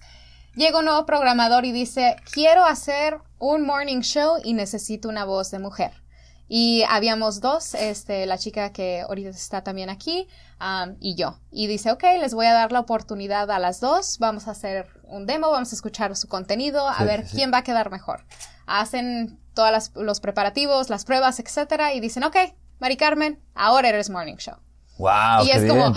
Llega 0.55 0.79
un 0.79 0.85
nuevo 0.85 1.05
programador 1.05 1.65
y 1.65 1.73
dice, 1.73 2.15
quiero 2.31 2.63
hacer 2.63 3.17
un 3.37 3.65
morning 3.65 3.99
show 3.99 4.37
y 4.45 4.53
necesito 4.53 5.09
una 5.09 5.25
voz 5.25 5.51
de 5.51 5.59
mujer. 5.59 5.91
Y 6.47 6.83
habíamos 6.87 7.41
dos, 7.41 7.73
este, 7.73 8.25
la 8.27 8.37
chica 8.37 8.71
que 8.71 9.01
ahorita 9.01 9.31
está 9.31 9.63
también 9.63 9.89
aquí 9.89 10.29
um, 10.61 10.95
y 11.01 11.15
yo. 11.15 11.39
Y 11.51 11.67
dice, 11.67 11.91
ok, 11.91 12.03
les 12.21 12.33
voy 12.33 12.45
a 12.45 12.53
dar 12.53 12.71
la 12.71 12.79
oportunidad 12.79 13.51
a 13.51 13.59
las 13.59 13.81
dos, 13.81 14.19
vamos 14.19 14.47
a 14.47 14.51
hacer 14.51 14.87
un 15.03 15.25
demo, 15.25 15.51
vamos 15.51 15.73
a 15.73 15.75
escuchar 15.75 16.15
su 16.15 16.29
contenido, 16.29 16.87
a 16.87 16.99
Sí, 16.99 17.03
ver 17.03 17.27
sí. 17.27 17.35
quién 17.35 17.51
va 17.51 17.57
a 17.57 17.63
quedar 17.63 17.89
mejor. 17.91 18.23
Hacen 18.67 19.39
todos 19.53 19.91
los 19.95 20.19
preparativos, 20.19 20.89
las 20.89 21.05
pruebas, 21.05 21.39
etcétera, 21.39 21.93
y 21.93 21.99
dicen, 21.99 22.23
ok, 22.23 22.35
Mari 22.79 22.97
Carmen, 22.97 23.39
ahora 23.53 23.89
eres 23.89 24.09
Morning 24.09 24.35
Show. 24.37 24.55
Wow, 24.97 25.43
y 25.43 25.47
qué 25.47 25.57
es 25.57 25.63
bien. 25.63 25.77
como, 25.77 25.87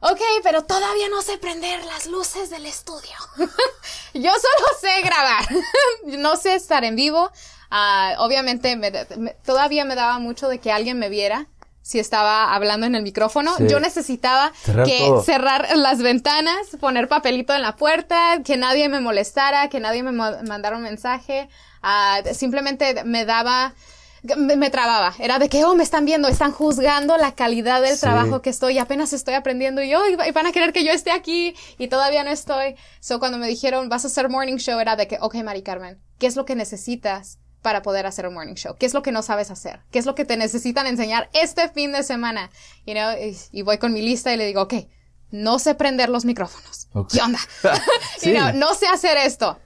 ok, 0.00 0.20
pero 0.42 0.64
todavía 0.64 1.08
no 1.10 1.22
sé 1.22 1.38
prender 1.38 1.84
las 1.84 2.06
luces 2.06 2.50
del 2.50 2.66
estudio. 2.66 3.14
Yo 4.14 4.30
solo 4.32 4.66
sé 4.80 5.02
grabar, 5.02 5.46
no 6.06 6.36
sé 6.36 6.54
estar 6.54 6.84
en 6.84 6.96
vivo. 6.96 7.30
Ah, 7.70 8.14
obviamente, 8.18 8.74
me- 8.76 8.90
me- 9.16 9.34
todavía 9.44 9.84
me 9.84 9.94
daba 9.94 10.18
mucho 10.18 10.48
de 10.48 10.58
que 10.58 10.72
alguien 10.72 10.98
me 10.98 11.08
viera 11.08 11.46
si 11.82 11.98
estaba 11.98 12.54
hablando 12.54 12.86
en 12.86 12.94
el 12.94 13.02
micrófono. 13.02 13.54
Sí. 13.56 13.68
Yo 13.68 13.78
necesitaba 13.80 14.52
Cerrar 14.62 14.86
que 14.86 14.98
todo. 14.98 15.22
cerrar 15.22 15.68
las 15.76 16.02
ventanas, 16.02 16.56
poner 16.80 17.08
papelito 17.08 17.54
en 17.54 17.62
la 17.62 17.76
puerta, 17.76 18.40
que 18.44 18.56
nadie 18.56 18.88
me 18.88 19.00
molestara, 19.00 19.68
que 19.68 19.80
nadie 19.80 20.02
me 20.02 20.12
mandara 20.12 20.76
un 20.76 20.82
mensaje. 20.82 21.48
Simplemente 22.34 23.04
me 23.04 23.24
daba, 23.24 23.74
me, 24.36 24.70
trababa. 24.70 25.14
Era 25.18 25.38
de 25.38 25.48
que, 25.48 25.64
oh, 25.64 25.74
me 25.74 25.82
están 25.84 26.04
viendo, 26.04 26.28
están 26.28 26.52
juzgando 26.52 27.16
la 27.16 27.32
calidad 27.34 27.80
del 27.82 27.94
Sí. 27.94 28.00
trabajo 28.00 28.42
que 28.42 28.50
estoy, 28.50 28.78
apenas 28.78 29.12
estoy 29.12 29.34
aprendiendo 29.34 29.82
y 29.82 29.88
yo, 29.90 30.06
y 30.06 30.16
va- 30.16 30.26
y 30.28 30.32
van 30.32 30.46
a 30.46 30.52
querer 30.52 30.72
que 30.72 30.84
yo 30.84 30.92
esté 30.92 31.10
aquí 31.12 31.54
y 31.78 31.88
todavía 31.88 32.24
no 32.24 32.30
estoy. 32.30 32.74
So, 33.00 33.18
cuando 33.20 33.38
me 33.38 33.46
dijeron, 33.46 33.88
vas 33.88 34.04
a 34.04 34.08
hacer 34.08 34.28
morning 34.28 34.56
show, 34.56 34.78
era 34.80 34.96
de 34.96 35.06
que, 35.06 35.18
ok, 35.20 35.36
Mari 35.36 35.62
Carmen, 35.62 36.00
¿qué 36.18 36.26
es 36.26 36.36
lo 36.36 36.44
que 36.44 36.54
necesitas 36.56 37.38
para 37.62 37.82
poder 37.82 38.06
hacer 38.06 38.26
un 38.26 38.34
morning 38.34 38.54
show? 38.54 38.76
¿Qué 38.78 38.86
es 38.86 38.94
lo 38.94 39.02
que 39.02 39.12
no 39.12 39.22
sabes 39.22 39.50
hacer? 39.50 39.80
¿Qué 39.90 39.98
es 39.98 40.06
lo 40.06 40.14
que 40.14 40.24
te 40.24 40.36
necesitan 40.36 40.86
enseñar 40.86 41.28
este 41.32 41.68
fin 41.68 41.92
de 41.92 42.02
semana? 42.02 42.50
You 42.86 42.94
know, 42.94 43.12
y, 43.12 43.36
y 43.52 43.62
voy 43.62 43.78
con 43.78 43.92
mi 43.92 44.02
lista 44.02 44.32
y 44.32 44.36
le 44.36 44.46
digo, 44.46 44.62
ok, 44.62 44.74
no 45.30 45.58
sé 45.58 45.74
prender 45.74 46.08
los 46.08 46.24
micrófonos. 46.24 46.88
Ok. 46.92 47.12
¿Qué 47.12 47.20
onda? 47.20 47.38
Sí. 48.18 48.30
You 48.32 48.36
know, 48.38 48.52
no 48.54 48.74
sé 48.74 48.86
hacer 48.88 49.16
esto. 49.18 49.58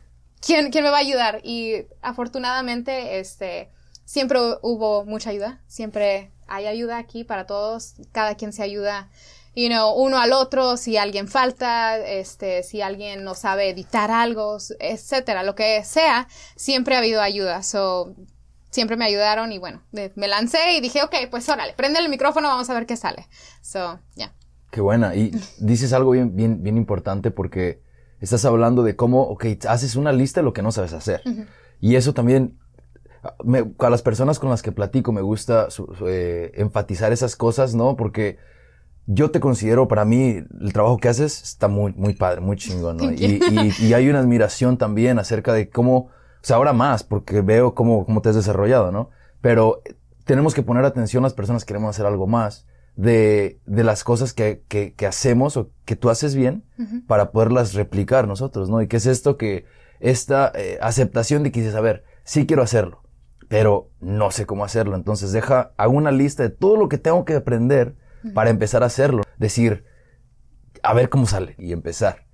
¿Quién, 0.45 0.71
¿Quién 0.71 0.85
me 0.85 0.91
va 0.91 0.97
a 0.97 1.01
ayudar? 1.01 1.41
Y 1.45 1.87
afortunadamente, 2.03 3.21
este, 3.21 3.71
siempre 4.05 4.39
hubo 4.63 5.05
mucha 5.05 5.31
ayuda. 5.31 5.61
Siempre 5.69 6.33
hay 6.49 6.67
ayuda 6.67 6.99
aquí 6.99 7.25
para 7.25 7.47
todos. 7.47 7.95
Cada 8.11 8.35
quien 8.35 8.53
se 8.53 8.63
ayuda, 8.63 9.09
you 9.55 9.69
know, 9.69 9.95
uno 9.95 10.19
al 10.19 10.33
otro. 10.33 10.77
Si 10.77 10.97
alguien 10.97 11.29
falta, 11.29 11.97
este, 11.99 12.65
si 12.65 12.83
alguien 12.83 13.23
no 13.23 13.35
sabe 13.35 13.71
editar 13.71 14.11
algo, 14.11 14.59
etcétera, 14.81 15.45
lo 15.45 15.55
que 15.55 15.85
sea, 15.85 16.27
siempre 16.57 16.97
ha 16.97 16.99
habido 16.99 17.23
ayuda. 17.23 17.63
So, 17.63 18.17
siempre 18.71 18.97
me 18.97 19.05
ayudaron 19.05 19.53
y 19.53 19.59
bueno, 19.59 19.83
me 19.93 20.29
lancé 20.29 20.73
y 20.73 20.81
dije, 20.81 21.03
ok, 21.03 21.15
pues 21.31 21.49
órale, 21.49 21.75
prende 21.75 22.01
el 22.01 22.09
micrófono, 22.09 22.49
vamos 22.49 22.69
a 22.69 22.75
ver 22.75 22.87
qué 22.87 22.97
sale. 22.97 23.29
So, 23.61 24.01
ya. 24.17 24.33
Qué 24.73 24.81
buena. 24.81 25.15
Y 25.15 25.31
dices 25.59 25.93
algo 25.93 26.13
bien, 26.13 26.35
bien, 26.35 26.63
bien 26.63 26.79
importante 26.79 27.31
porque 27.31 27.83
estás 28.25 28.45
hablando 28.45 28.83
de 28.83 28.97
cómo, 28.97 29.23
ok, 29.23 29.45
haces 29.69 29.97
una 29.97 30.13
lista 30.13 30.41
de 30.41 30.45
lo 30.45 30.53
que 30.53 30.63
no 30.63 30.73
sabes 30.73 30.93
hacer. 30.93 31.23
Y 31.81 31.97
eso 31.97 32.15
también, 32.15 32.57
me- 33.45 33.73
a 33.79 33.91
las 33.91 34.03
personas 34.03 34.39
con 34.39 34.51
las 34.51 34.63
que 34.63 34.73
platico 34.73 35.13
me 35.13 35.21
gusta 35.21 35.71
su- 35.71 35.93
su, 35.97 36.09
eh, 36.09 36.53
enfatizar 36.57 37.13
esas 37.13 37.37
cosas, 37.37 37.75
¿no? 37.75 37.97
Porque 37.97 38.39
yo 39.07 39.31
te 39.31 39.41
considero, 39.41 39.89
para 39.89 40.05
mí, 40.05 40.43
el 40.61 40.73
trabajo 40.73 40.99
que 40.99 41.09
haces 41.09 41.43
está 41.43 41.67
muy, 41.69 41.93
muy 41.95 42.15
padre, 42.15 42.41
muy 42.41 42.57
chingón, 42.57 42.97
¿no? 42.99 43.05
Thank 43.11 43.19
Y, 43.53 43.85
y- 43.85 43.87
y 43.89 43.95
hay 43.95 44.09
una 44.09 44.21
admiración 44.21 44.77
también 44.79 45.19
acerca 45.19 45.53
de 45.53 45.69
cómo, 45.71 45.97
o 45.97 46.11
sea, 46.43 46.57
ahora 46.57 46.73
más, 46.73 47.03
porque 47.03 47.41
veo 47.41 47.75
cómo, 47.75 48.05
cómo 48.05 48.23
te 48.23 48.29
has 48.29 48.37
desarrollado, 48.37 48.93
¿no? 48.93 49.11
Pero 49.41 49.83
eh, 49.85 49.95
tenemos 50.25 50.55
que 50.55 50.63
poner 50.63 50.85
atención 50.85 51.23
las 51.25 51.35
personas 51.35 51.65
que 51.65 51.69
queremos 51.69 51.91
hacer 51.91 52.07
algo 52.07 52.27
más 52.29 52.67
de, 53.03 53.61
de 53.67 53.85
las 53.85 54.05
cosas 54.05 54.33
que, 54.33 54.63
que, 54.69 54.95
que 54.95 55.07
hacemos 55.07 55.57
o 55.57 55.71
que 55.85 55.97
tú 55.97 56.09
haces 56.11 56.35
bien 56.35 56.65
para 57.07 57.33
poderlas 57.33 57.75
replicar 57.75 58.29
nosotros, 58.29 58.71
¿no? 58.71 58.81
Y 58.83 58.87
qué 58.87 58.97
es 58.99 59.07
esto 59.07 59.37
que, 59.37 59.65
esta 60.01 60.51
eh, 60.55 60.79
aceptación 60.81 61.43
de 61.43 61.53
que 61.53 61.61
dices, 61.61 61.75
a 61.75 61.81
ver, 61.81 62.05
sí 62.25 62.47
quiero 62.47 62.63
hacerlo, 62.63 63.03
pero 63.49 63.91
no 64.01 64.31
sé 64.31 64.47
cómo 64.47 64.65
hacerlo. 64.65 64.97
Entonces 64.97 65.33
deja, 65.33 65.73
hago 65.77 65.93
una 65.93 66.11
lista 66.11 66.43
de 66.43 66.51
todo 66.51 66.77
lo 66.77 66.89
que 66.89 66.99
tengo 66.99 67.25
que 67.25 67.35
aprender 67.35 67.95
para 68.35 68.51
empezar 68.51 68.83
a 68.83 68.87
hacerlo. 68.87 69.23
Decir, 69.39 69.85
a 70.83 70.95
ver 70.95 71.09
cómo 71.09 71.27
sale 71.27 71.55
y 71.59 71.73
empezar. 71.73 72.27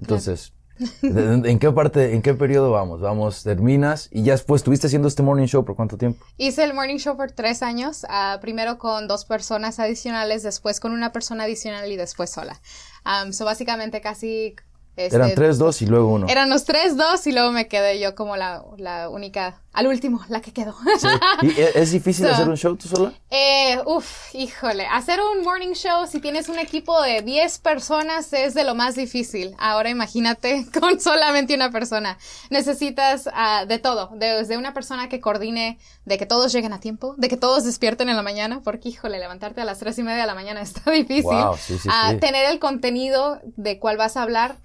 Entonces, 0.00 0.40
¿de- 0.40 0.55
de- 0.55 0.55
¿en 1.02 1.58
qué 1.58 1.72
parte, 1.72 2.14
en 2.14 2.22
qué 2.22 2.34
periodo 2.34 2.70
vamos? 2.70 3.00
Vamos, 3.00 3.42
terminas 3.42 4.08
y 4.12 4.22
ya 4.22 4.32
después 4.32 4.60
estuviste 4.60 4.86
haciendo 4.86 5.08
este 5.08 5.22
morning 5.22 5.46
show 5.46 5.64
por 5.64 5.76
cuánto 5.76 5.96
tiempo? 5.96 6.24
Hice 6.36 6.64
el 6.64 6.74
morning 6.74 6.96
show 6.96 7.16
por 7.16 7.32
tres 7.32 7.62
años, 7.62 8.04
ah, 8.08 8.38
primero 8.40 8.78
con 8.78 9.08
dos 9.08 9.24
personas 9.24 9.78
adicionales, 9.78 10.42
después 10.42 10.80
con 10.80 10.92
una 10.92 11.12
persona 11.12 11.44
adicional 11.44 11.90
y 11.90 11.96
después 11.96 12.30
sola. 12.30 12.60
Um, 13.04 13.32
so 13.32 13.44
básicamente 13.44 14.00
casi... 14.00 14.56
este, 14.96 15.16
Eran 15.16 15.34
tres, 15.34 15.58
dos 15.58 15.80
y 15.82 15.86
luego 15.86 16.12
uno. 16.12 16.26
Eran 16.28 16.50
los 16.50 16.64
tres, 16.64 16.96
dos 16.96 17.26
y 17.26 17.32
luego 17.32 17.52
me 17.52 17.68
quedé 17.68 18.00
yo 18.00 18.14
como 18.14 18.36
la, 18.36 18.64
la 18.78 19.08
única, 19.08 19.62
al 19.76 19.86
último, 19.86 20.20
la 20.28 20.40
que 20.40 20.52
quedó. 20.52 20.74
Sí. 20.98 21.06
¿Y 21.42 21.60
e- 21.60 21.72
es 21.74 21.92
difícil 21.92 22.26
So- 22.26 22.32
hacer 22.32 22.48
un 22.48 22.56
show 22.56 22.74
tú 22.76 22.88
sola? 22.88 23.12
Eh, 23.30 23.78
uf, 23.84 24.34
híjole, 24.34 24.86
hacer 24.86 25.20
un 25.20 25.44
morning 25.44 25.74
show 25.74 26.06
si 26.06 26.18
tienes 26.20 26.48
un 26.48 26.58
equipo 26.58 27.00
de 27.02 27.22
10 27.22 27.58
personas 27.58 28.32
es 28.32 28.54
de 28.54 28.64
lo 28.64 28.74
más 28.74 28.94
difícil. 28.96 29.54
Ahora 29.58 29.90
imagínate 29.90 30.66
con 30.80 30.98
solamente 31.00 31.54
una 31.54 31.70
persona. 31.70 32.18
Necesitas 32.50 33.28
ah, 33.34 33.64
de 33.66 33.78
todo, 33.78 34.10
desde 34.16 34.56
una 34.56 34.72
persona 34.74 35.08
que 35.08 35.20
coordine 35.20 35.78
de 36.06 36.18
que 36.18 36.26
todos 36.26 36.52
lleguen 36.52 36.72
a 36.72 36.80
tiempo, 36.80 37.14
de 37.18 37.28
que 37.28 37.36
todos 37.36 37.64
despierten 37.64 38.08
en 38.08 38.16
la 38.16 38.22
mañana, 38.22 38.62
porque 38.64 38.88
híjole, 38.88 39.18
levantarte 39.18 39.60
a 39.60 39.64
las 39.64 39.78
tres 39.78 39.98
y 39.98 40.02
media 40.02 40.22
de 40.22 40.26
la 40.26 40.34
mañana 40.34 40.60
está 40.62 40.90
difícil. 40.90 41.24
Wow, 41.24 41.56
sí, 41.58 41.78
sí, 41.78 41.88
Ah, 41.92 42.12
sí. 42.12 42.18
Tener 42.18 42.46
el 42.50 42.58
contenido 42.58 43.40
de 43.56 43.78
cuál 43.78 43.96
vas 43.98 44.16
a 44.16 44.22
hablar 44.22 44.56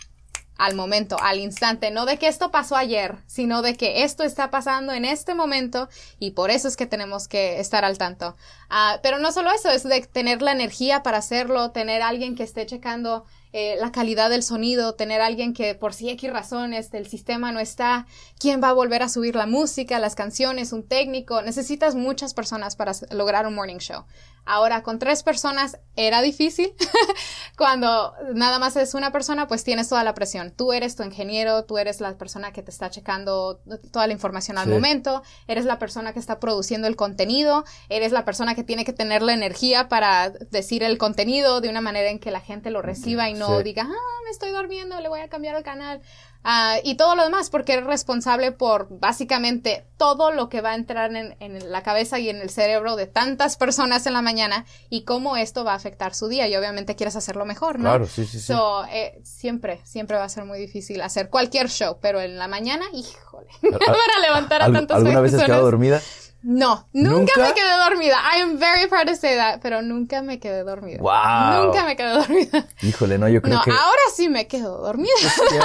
al 0.61 0.75
momento, 0.75 1.17
al 1.19 1.39
instante, 1.39 1.89
no 1.89 2.05
de 2.05 2.17
que 2.17 2.27
esto 2.27 2.51
pasó 2.51 2.75
ayer, 2.75 3.15
sino 3.25 3.63
de 3.63 3.75
que 3.75 4.03
esto 4.03 4.21
está 4.21 4.51
pasando 4.51 4.93
en 4.93 5.05
este 5.05 5.33
momento 5.33 5.89
y 6.19 6.31
por 6.31 6.51
eso 6.51 6.67
es 6.67 6.77
que 6.77 6.85
tenemos 6.85 7.27
que 7.27 7.59
estar 7.59 7.83
al 7.83 7.97
tanto. 7.97 8.35
Ah, 8.69 8.99
pero 9.01 9.17
no 9.17 9.31
solo 9.31 9.49
eso, 9.51 9.71
es 9.71 9.81
de 9.81 10.01
tener 10.01 10.43
la 10.43 10.51
energía 10.51 11.01
para 11.01 11.17
hacerlo, 11.17 11.71
tener 11.71 12.03
alguien 12.03 12.35
que 12.35 12.43
esté 12.43 12.67
checando 12.67 13.25
eh, 13.53 13.75
la 13.79 13.91
calidad 13.91 14.29
del 14.29 14.43
sonido, 14.43 14.93
tener 14.93 15.19
alguien 15.19 15.55
que 15.55 15.73
por 15.73 15.95
si 15.95 16.11
X 16.11 16.31
razones 16.31 16.93
el 16.93 17.07
sistema 17.07 17.51
no 17.51 17.59
está, 17.59 18.05
quién 18.39 18.61
va 18.63 18.69
a 18.69 18.73
volver 18.73 19.01
a 19.01 19.09
subir 19.09 19.35
la 19.35 19.47
música, 19.47 19.97
las 19.97 20.13
canciones, 20.13 20.73
un 20.73 20.83
técnico, 20.87 21.41
necesitas 21.41 21.95
muchas 21.95 22.35
personas 22.35 22.75
para 22.75 22.91
lograr 23.09 23.47
un 23.47 23.55
morning 23.55 23.79
show. 23.79 24.05
Ahora, 24.45 24.81
con 24.81 24.99
tres 24.99 25.23
personas 25.23 25.79
era 25.95 26.21
difícil. 26.21 26.73
Cuando 27.57 28.13
nada 28.33 28.59
más 28.59 28.75
es 28.75 28.93
una 28.93 29.11
persona, 29.11 29.47
pues 29.47 29.63
tienes 29.63 29.87
toda 29.87 30.03
la 30.03 30.13
presión. 30.13 30.51
Tú 30.51 30.73
eres 30.73 30.95
tu 30.95 31.03
ingeniero, 31.03 31.65
tú 31.65 31.77
eres 31.77 32.01
la 32.01 32.17
persona 32.17 32.51
que 32.51 32.63
te 32.63 32.71
está 32.71 32.89
checando 32.89 33.61
toda 33.91 34.07
la 34.07 34.13
información 34.13 34.57
al 34.57 34.67
momento, 34.67 35.21
eres 35.47 35.65
la 35.65 35.77
persona 35.77 36.13
que 36.13 36.19
está 36.19 36.39
produciendo 36.39 36.87
el 36.87 36.95
contenido, 36.95 37.65
eres 37.89 38.11
la 38.11 38.25
persona 38.25 38.55
que 38.55 38.63
tiene 38.63 38.83
que 38.85 38.93
tener 38.93 39.21
la 39.21 39.33
energía 39.33 39.89
para 39.89 40.29
decir 40.29 40.83
el 40.83 40.97
contenido 40.97 41.61
de 41.61 41.69
una 41.69 41.81
manera 41.81 42.09
en 42.09 42.19
que 42.19 42.31
la 42.31 42.41
gente 42.41 42.71
lo 42.71 42.81
reciba 42.81 43.29
y 43.29 43.33
no 43.33 43.61
diga, 43.61 43.83
ah, 43.83 44.23
me 44.23 44.31
estoy 44.31 44.51
durmiendo, 44.51 44.99
le 44.99 45.09
voy 45.09 45.19
a 45.19 45.29
cambiar 45.29 45.55
el 45.55 45.63
canal. 45.63 46.01
Ah, 46.43 46.77
y 46.83 46.95
todo 46.95 47.15
lo 47.15 47.23
demás, 47.23 47.49
porque 47.49 47.73
eres 47.73 47.85
responsable 47.85 48.51
por 48.51 48.87
básicamente 48.89 49.85
todo 49.97 50.31
lo 50.31 50.49
que 50.49 50.61
va 50.61 50.71
a 50.71 50.75
entrar 50.75 51.15
en, 51.15 51.35
en, 51.39 51.71
la 51.71 51.83
cabeza 51.83 52.17
y 52.19 52.29
en 52.29 52.37
el 52.37 52.49
cerebro 52.49 52.95
de 52.95 53.05
tantas 53.05 53.57
personas 53.57 54.07
en 54.07 54.13
la 54.13 54.23
mañana 54.23 54.65
y 54.89 55.03
cómo 55.03 55.37
esto 55.37 55.63
va 55.63 55.73
a 55.73 55.75
afectar 55.75 56.15
su 56.15 56.27
día. 56.27 56.47
Y 56.47 56.55
obviamente 56.55 56.95
quieres 56.95 57.15
hacerlo 57.15 57.45
mejor, 57.45 57.77
¿no? 57.77 57.89
Claro, 57.89 58.07
sí, 58.07 58.25
sí, 58.25 58.39
sí. 58.39 58.53
eh, 58.91 59.21
siempre, 59.23 59.81
siempre 59.83 60.17
va 60.17 60.23
a 60.23 60.29
ser 60.29 60.45
muy 60.45 60.57
difícil 60.57 61.01
hacer 61.01 61.29
cualquier 61.29 61.69
show, 61.69 61.99
pero 62.01 62.19
en 62.19 62.37
la 62.37 62.47
mañana, 62.47 62.85
híjole, 62.91 63.47
para 63.61 64.19
levantar 64.21 64.63
a 64.63 64.65
tantas 64.65 64.97
personas. 64.97 64.97
¿Alguna 64.97 65.21
vez 65.21 65.33
has 65.35 65.43
quedado 65.43 65.63
dormida? 65.63 66.01
No, 66.43 66.87
nunca, 66.91 67.33
me 67.37 67.53
quedé 67.53 67.77
dormida. 67.77 68.17
I 68.35 68.41
am 68.41 68.57
very 68.57 68.87
proud 68.87 69.05
to 69.05 69.15
say 69.15 69.35
that, 69.35 69.59
pero 69.61 69.83
nunca 69.83 70.23
me 70.23 70.39
quedé 70.39 70.63
dormida. 70.63 70.99
Wow. 70.99 71.65
Nunca 71.65 71.85
me 71.85 71.95
quedé 71.95 72.13
dormida. 72.13 72.67
Híjole, 72.81 73.19
no, 73.19 73.29
yo 73.29 73.43
creo 73.43 73.57
no, 73.57 73.63
que. 73.63 73.69
ahora 73.69 74.01
sí 74.15 74.27
me 74.27 74.47
quedo 74.47 74.79
dormida. 74.79 75.11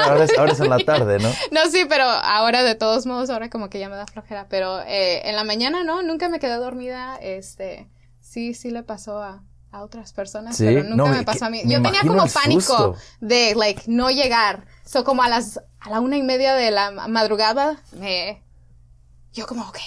ahora, 0.05 0.25
es, 0.25 0.39
ahora, 0.39 0.53
es, 0.53 0.61
en 0.61 0.69
la 0.69 0.79
tarde, 0.85 1.19
¿no? 1.19 1.31
No, 1.51 1.71
sí, 1.71 1.87
pero 1.89 2.05
ahora 2.05 2.63
de 2.63 2.75
todos 2.75 3.07
modos, 3.07 3.31
ahora 3.31 3.49
como 3.49 3.71
que 3.71 3.79
ya 3.79 3.89
me 3.89 3.97
da 3.97 4.07
flojera. 4.07 4.49
Pero 4.51 4.81
eh, 4.83 5.27
en 5.29 5.35
la 5.37 5.45
mañana, 5.45 5.83
no, 5.83 6.03
nunca 6.03 6.29
me 6.29 6.39
quedé 6.39 6.57
dormida. 6.57 7.17
Este, 7.23 7.89
sí, 8.21 8.53
sí 8.53 8.71
le 8.71 8.83
pasó 8.83 9.23
a, 9.23 9.43
a 9.71 9.83
otras 9.83 10.13
personas, 10.13 10.59
pero 10.59 10.85
nunca 10.85 11.11
me 11.11 11.23
pasó 11.23 11.47
a 11.47 11.51
mí. 11.51 11.63
Yo 11.65 11.81
tenía 11.81 12.03
como 12.03 12.27
pánico 12.27 12.97
de, 13.21 13.55
like, 13.55 13.85
no 13.87 14.11
llegar. 14.11 14.67
So, 14.85 15.05
como 15.05 15.23
a 15.23 15.31
las, 15.31 15.59
a 15.81 15.89
la 15.89 16.01
una 16.01 16.19
y 16.19 16.23
media 16.23 16.53
de 16.53 16.71
la 16.71 16.91
madrugada, 16.91 17.79
me, 17.93 18.43
yo 19.33 19.47
como, 19.47 19.67
ok 19.69 19.79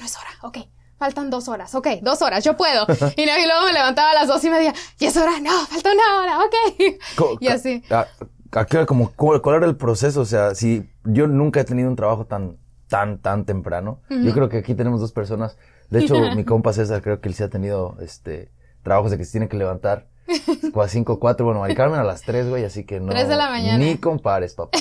no 0.00 0.06
es 0.06 0.16
hora, 0.16 0.30
ok, 0.42 0.58
faltan 0.98 1.30
dos 1.30 1.48
horas, 1.48 1.74
ok, 1.74 1.86
dos 2.02 2.22
horas, 2.22 2.42
yo 2.42 2.56
puedo. 2.56 2.86
Y, 3.16 3.26
luego 3.26 3.66
me 3.66 3.72
levantaba 3.72 4.10
a 4.10 4.14
las 4.14 4.28
dos 4.28 4.42
y 4.44 4.50
media, 4.50 4.74
y 4.98 5.04
es 5.04 5.16
hora, 5.16 5.38
no, 5.40 5.66
falta 5.66 5.90
una 5.92 6.20
hora, 6.20 6.38
ok. 6.38 7.40
y 7.40 7.48
así. 7.48 7.82
¿A, 7.90 8.64
qué, 8.66 8.84
como, 8.86 9.12
¿Cuál 9.12 9.56
era 9.56 9.66
el 9.66 9.76
proceso? 9.76 10.22
O 10.22 10.24
sea, 10.24 10.54
si 10.54 10.90
yo 11.04 11.26
nunca 11.26 11.60
he 11.60 11.64
tenido 11.64 11.88
un 11.88 11.96
trabajo 11.96 12.24
tan, 12.24 12.56
tan, 12.88 13.18
tan 13.18 13.44
temprano, 13.44 14.00
yo 14.08 14.32
creo 14.32 14.48
que 14.48 14.58
aquí 14.58 14.74
tenemos 14.74 15.00
dos 15.00 15.12
personas. 15.12 15.56
De 15.90 16.00
hecho, 16.00 16.14
mi 16.34 16.44
compa 16.44 16.72
César 16.72 17.02
creo 17.02 17.20
que 17.20 17.28
él 17.28 17.34
sí 17.34 17.42
ha 17.42 17.48
tenido, 17.48 17.96
este, 18.00 18.50
trabajos 18.82 19.10
de 19.10 19.18
que 19.18 19.24
se 19.24 19.32
tiene 19.32 19.48
que 19.48 19.56
levantar 19.56 20.08
a 20.74 20.88
cinco, 20.88 21.20
cuatro, 21.20 21.44
bueno, 21.46 21.60
Mari 21.60 21.74
Carmen 21.74 22.00
a 22.00 22.04
las 22.04 22.22
tres, 22.22 22.48
güey, 22.48 22.64
así 22.64 22.84
que 22.84 23.00
no. 23.00 23.10
Tres 23.10 23.28
de 23.28 23.36
la 23.36 23.50
mañana. 23.50 23.78
Ni 23.78 23.98
compares, 23.98 24.54
papá. 24.54 24.78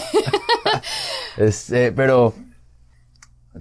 este, 1.38 1.91
pero 1.91 2.34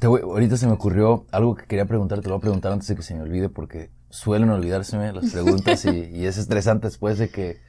ahorita 0.02 0.56
se 0.56 0.66
me 0.66 0.72
ocurrió 0.72 1.26
algo 1.32 1.54
que 1.54 1.66
quería 1.66 1.86
preguntar, 1.86 2.20
te 2.20 2.28
lo 2.28 2.34
voy 2.34 2.38
a 2.38 2.42
preguntar 2.42 2.72
antes 2.72 2.88
de 2.88 2.96
que 2.96 3.02
se 3.02 3.14
me 3.14 3.22
olvide 3.22 3.48
porque 3.48 3.90
suelen 4.10 4.50
olvidárseme 4.50 5.12
las 5.12 5.30
preguntas 5.32 5.84
y, 5.84 6.26
es 6.26 6.38
estresante 6.38 6.88
después 6.88 7.18
de 7.18 7.30
que... 7.30 7.60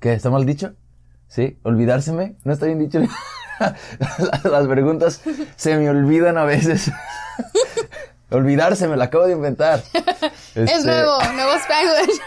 ¿Qué? 0.00 0.14
¿Está 0.14 0.30
mal 0.30 0.46
dicho? 0.46 0.74
¿Sí? 1.28 1.58
¿Olvidárseme? 1.62 2.36
¿No 2.44 2.52
está 2.52 2.66
bien 2.66 2.78
dicho? 2.78 3.00
las 4.44 4.66
preguntas 4.66 5.20
se 5.56 5.76
me 5.76 5.90
olvidan 5.90 6.38
a 6.38 6.44
veces. 6.44 6.90
Olvidarse, 8.30 8.88
me 8.88 8.96
la 8.96 9.06
acabo 9.06 9.26
de 9.26 9.32
inventar. 9.32 9.82
Es 10.54 10.70
este, 10.70 10.86
nuevo, 10.86 11.18
nuevo 11.34 11.52
Spanglish. 11.54 12.20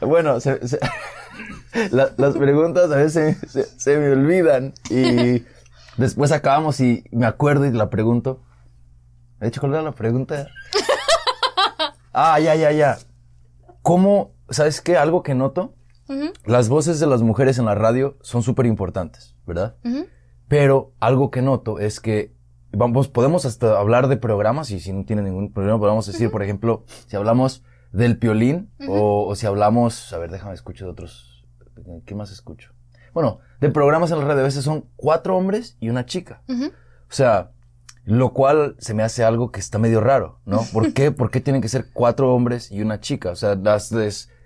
bueno, 0.00 0.38
las 1.90 2.36
preguntas 2.36 2.90
a 2.90 2.96
veces 2.96 3.38
se 3.78 3.96
me 3.96 4.10
olvidan 4.10 4.74
y 4.90 5.44
Después 5.96 6.32
acabamos 6.32 6.80
y 6.80 7.04
me 7.10 7.26
acuerdo 7.26 7.66
y 7.66 7.72
la 7.72 7.90
pregunto. 7.90 8.42
De 9.40 9.48
hecho, 9.48 9.60
¿cuál 9.60 9.72
era 9.72 9.82
la 9.82 9.92
pregunta? 9.92 10.48
ah, 12.12 12.38
ya, 12.38 12.54
ya, 12.54 12.72
ya. 12.72 12.98
¿Cómo, 13.82 14.32
sabes 14.50 14.80
qué? 14.80 14.96
Algo 14.96 15.22
que 15.22 15.34
noto. 15.34 15.74
Las 16.44 16.68
voces 16.68 17.00
de 17.00 17.06
las 17.06 17.22
mujeres 17.22 17.58
en 17.58 17.64
la 17.64 17.74
radio 17.74 18.16
son 18.20 18.44
súper 18.44 18.66
importantes, 18.66 19.34
¿verdad? 19.44 19.74
Pero 20.46 20.92
algo 21.00 21.32
que 21.32 21.42
noto 21.42 21.80
es 21.80 21.98
que 21.98 22.32
vamos, 22.70 23.08
podemos 23.08 23.44
hasta 23.44 23.78
hablar 23.78 24.06
de 24.06 24.16
programas 24.16 24.70
y 24.70 24.78
si 24.78 24.92
no 24.92 25.04
tiene 25.04 25.22
ningún 25.22 25.52
problema 25.52 25.80
podemos 25.80 26.06
decir, 26.06 26.30
por 26.30 26.44
ejemplo, 26.44 26.84
si 27.08 27.16
hablamos 27.16 27.64
del 27.92 28.18
piolín 28.18 28.70
o, 28.86 29.26
o, 29.26 29.34
si 29.34 29.46
hablamos, 29.46 30.12
a 30.12 30.18
ver, 30.18 30.30
déjame 30.30 30.54
escuchar 30.54 30.86
de 30.86 30.92
otros, 30.92 31.44
¿qué 32.04 32.14
más 32.14 32.30
escucho? 32.30 32.72
Bueno, 33.12 33.40
de 33.60 33.70
programas 33.70 34.10
en 34.10 34.18
la 34.18 34.24
radio 34.24 34.40
a 34.40 34.44
veces 34.44 34.64
son 34.64 34.88
cuatro 34.96 35.36
hombres 35.36 35.76
y 35.80 35.88
una 35.88 36.06
chica. 36.06 36.42
O 36.48 37.12
sea, 37.12 37.52
lo 38.04 38.32
cual 38.32 38.76
se 38.78 38.94
me 38.94 39.02
hace 39.02 39.24
algo 39.24 39.50
que 39.50 39.60
está 39.60 39.78
medio 39.78 40.00
raro, 40.00 40.40
¿no? 40.44 40.62
¿Por 40.72 40.92
qué? 40.94 41.10
¿Por 41.10 41.30
qué 41.30 41.40
tienen 41.40 41.62
que 41.62 41.68
ser 41.68 41.86
cuatro 41.92 42.34
hombres 42.34 42.70
y 42.70 42.80
una 42.82 43.00
chica? 43.00 43.30
O 43.30 43.36
sea, 43.36 43.58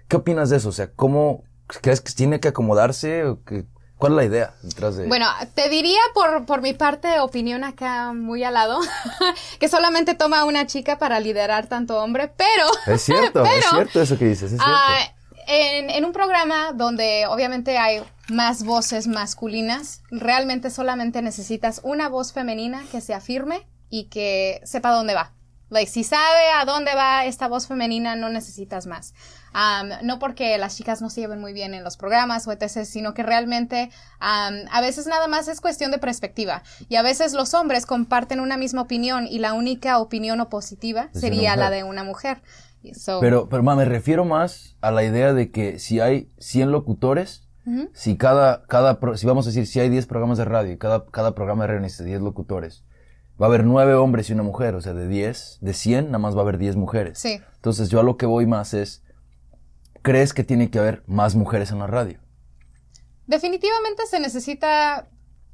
¿qué 0.09 0.17
opinas 0.17 0.51
de 0.51 0.57
eso? 0.57 0.71
O 0.71 0.73
sea, 0.73 0.93
¿cómo 0.93 1.45
crees 1.83 2.01
que 2.01 2.13
tiene 2.13 2.41
que 2.41 2.49
acomodarse? 2.49 3.25
O 3.25 3.43
que, 3.45 3.67
¿Cuál 4.01 4.13
es 4.13 4.17
la 4.17 4.25
idea 4.25 4.55
detrás 4.63 4.97
de 4.97 5.07
Bueno, 5.07 5.27
te 5.55 5.69
diría 5.69 6.01
por, 6.15 6.47
por 6.47 6.63
mi 6.63 6.73
parte, 6.73 7.21
opinión 7.21 7.65
acá 7.65 8.15
muy 8.15 8.43
al 8.43 8.55
lado, 8.55 8.81
que 9.61 9.69
solamente 9.69 10.15
toma 10.15 10.45
una 10.45 10.67
chica 10.67 10.99
para 10.99 11.21
liderar 11.21 11.67
tanto 11.67 12.03
hombre, 12.03 12.33
pero... 12.35 12.67
Es 12.87 13.03
cierto, 13.03 13.45
es 13.45 13.67
cierto 13.71 14.01
eso 14.01 14.19
que 14.19 14.25
dices, 14.25 14.53
es 14.53 14.59
cierto. 14.59 14.65
Ah, 14.67 15.01
en, 15.47 15.91
en, 15.91 16.05
un 16.05 16.13
programa 16.13 16.73
donde 16.73 17.27
obviamente 17.27 17.79
hay 17.79 18.03
más 18.29 18.65
voces 18.65 19.07
masculinas, 19.07 20.03
realmente 20.11 20.71
solamente 20.71 21.23
necesitas 21.23 21.81
una 21.85 22.09
voz 22.09 22.33
femenina 22.33 22.85
que 22.91 23.01
se 23.01 23.15
afirme 23.15 23.67
y 23.89 24.05
que 24.05 24.61
sepa 24.65 24.91
dónde 24.91 25.15
va. 25.15 25.33
Like, 25.71 25.89
si 25.89 26.03
sabe 26.03 26.51
a 26.59 26.65
dónde 26.65 26.95
va 26.95 27.25
esta 27.25 27.47
voz 27.47 27.69
femenina, 27.69 28.17
no 28.17 28.29
necesitas 28.29 28.87
más. 28.87 29.15
no 30.03 30.19
porque 30.19 30.59
las 30.59 30.77
chicas 30.77 31.01
no 31.01 31.11
se 31.11 31.21
lleven 31.21 31.41
muy 31.41 31.53
bien 31.53 31.75
en 31.75 31.85
los 31.85 31.97
programas 31.97 32.47
o 32.47 32.53
etc., 32.53 32.85
sino 32.85 33.15
que 33.15 33.23
realmente 33.23 33.91
a 34.19 34.81
veces 34.81 35.07
nada 35.07 35.29
más 35.29 35.47
es 35.47 35.61
cuestión 35.61 35.93
de 35.93 35.99
perspectiva. 35.99 36.65
Y 36.89 36.97
a 36.97 37.03
veces 37.03 37.33
los 37.33 37.55
hombres 37.55 37.87
comparten 37.87 38.41
una 38.41 38.57
misma 38.57 38.83
opinión 38.83 39.29
y 39.29 39.39
la 39.39 39.55
única 39.55 39.99
opinión 39.99 40.41
opositiva 40.41 41.09
sería 41.13 41.55
la 41.55 41.71
de 41.71 41.85
una 41.85 42.03
mujer. 42.03 42.43
Pero, 43.21 43.49
pero 43.49 43.63
me 43.63 43.85
refiero 43.85 44.25
más 44.25 44.77
a 44.81 44.91
la 44.91 45.05
idea 45.05 45.33
de 45.33 45.51
que 45.51 45.79
si 45.79 46.01
hay 46.01 46.31
100 46.39 46.73
locutores, 46.73 47.47
si 47.93 48.17
cada, 48.17 48.67
cada, 48.67 48.99
si 49.17 49.27
vamos 49.27 49.47
a 49.47 49.51
decir, 49.51 49.67
si 49.67 49.79
hay 49.79 49.89
10 49.91 50.07
programas 50.07 50.39
de 50.39 50.45
radio 50.45 50.73
y 50.73 50.79
cada, 50.79 51.07
cada 51.07 51.35
programa 51.35 51.65
de 51.65 51.69
radio 51.69 51.81
necesita 51.83 52.05
10 52.05 52.23
locutores, 52.23 52.85
va 53.41 53.47
a 53.47 53.49
haber 53.49 53.65
9 53.65 53.95
hombres 53.95 54.29
y 54.29 54.33
una 54.33 54.43
mujer, 54.43 54.75
o 54.75 54.81
sea, 54.81 54.93
de 54.93 55.07
10, 55.07 55.59
de 55.61 55.73
100, 55.73 56.07
nada 56.07 56.19
más 56.19 56.35
va 56.35 56.41
a 56.41 56.43
haber 56.43 56.59
10 56.59 56.77
mujeres. 56.77 57.19
Sí. 57.19 57.41
Entonces 57.57 57.89
yo 57.89 58.01
a 58.01 58.03
lo 58.03 58.17
que 58.17 58.27
voy 58.27 58.47
más 58.47 58.75
es, 58.75 59.05
¿crees 60.03 60.35
que 60.35 60.43
tiene 60.43 60.71
que 60.71 60.79
haber 60.79 61.05
más 61.07 61.37
mujeres 61.37 61.71
en 61.71 61.79
la 61.79 61.87
radio? 61.87 62.19
Definitivamente 63.27 64.07
se 64.07 64.19
necesita 64.19 65.09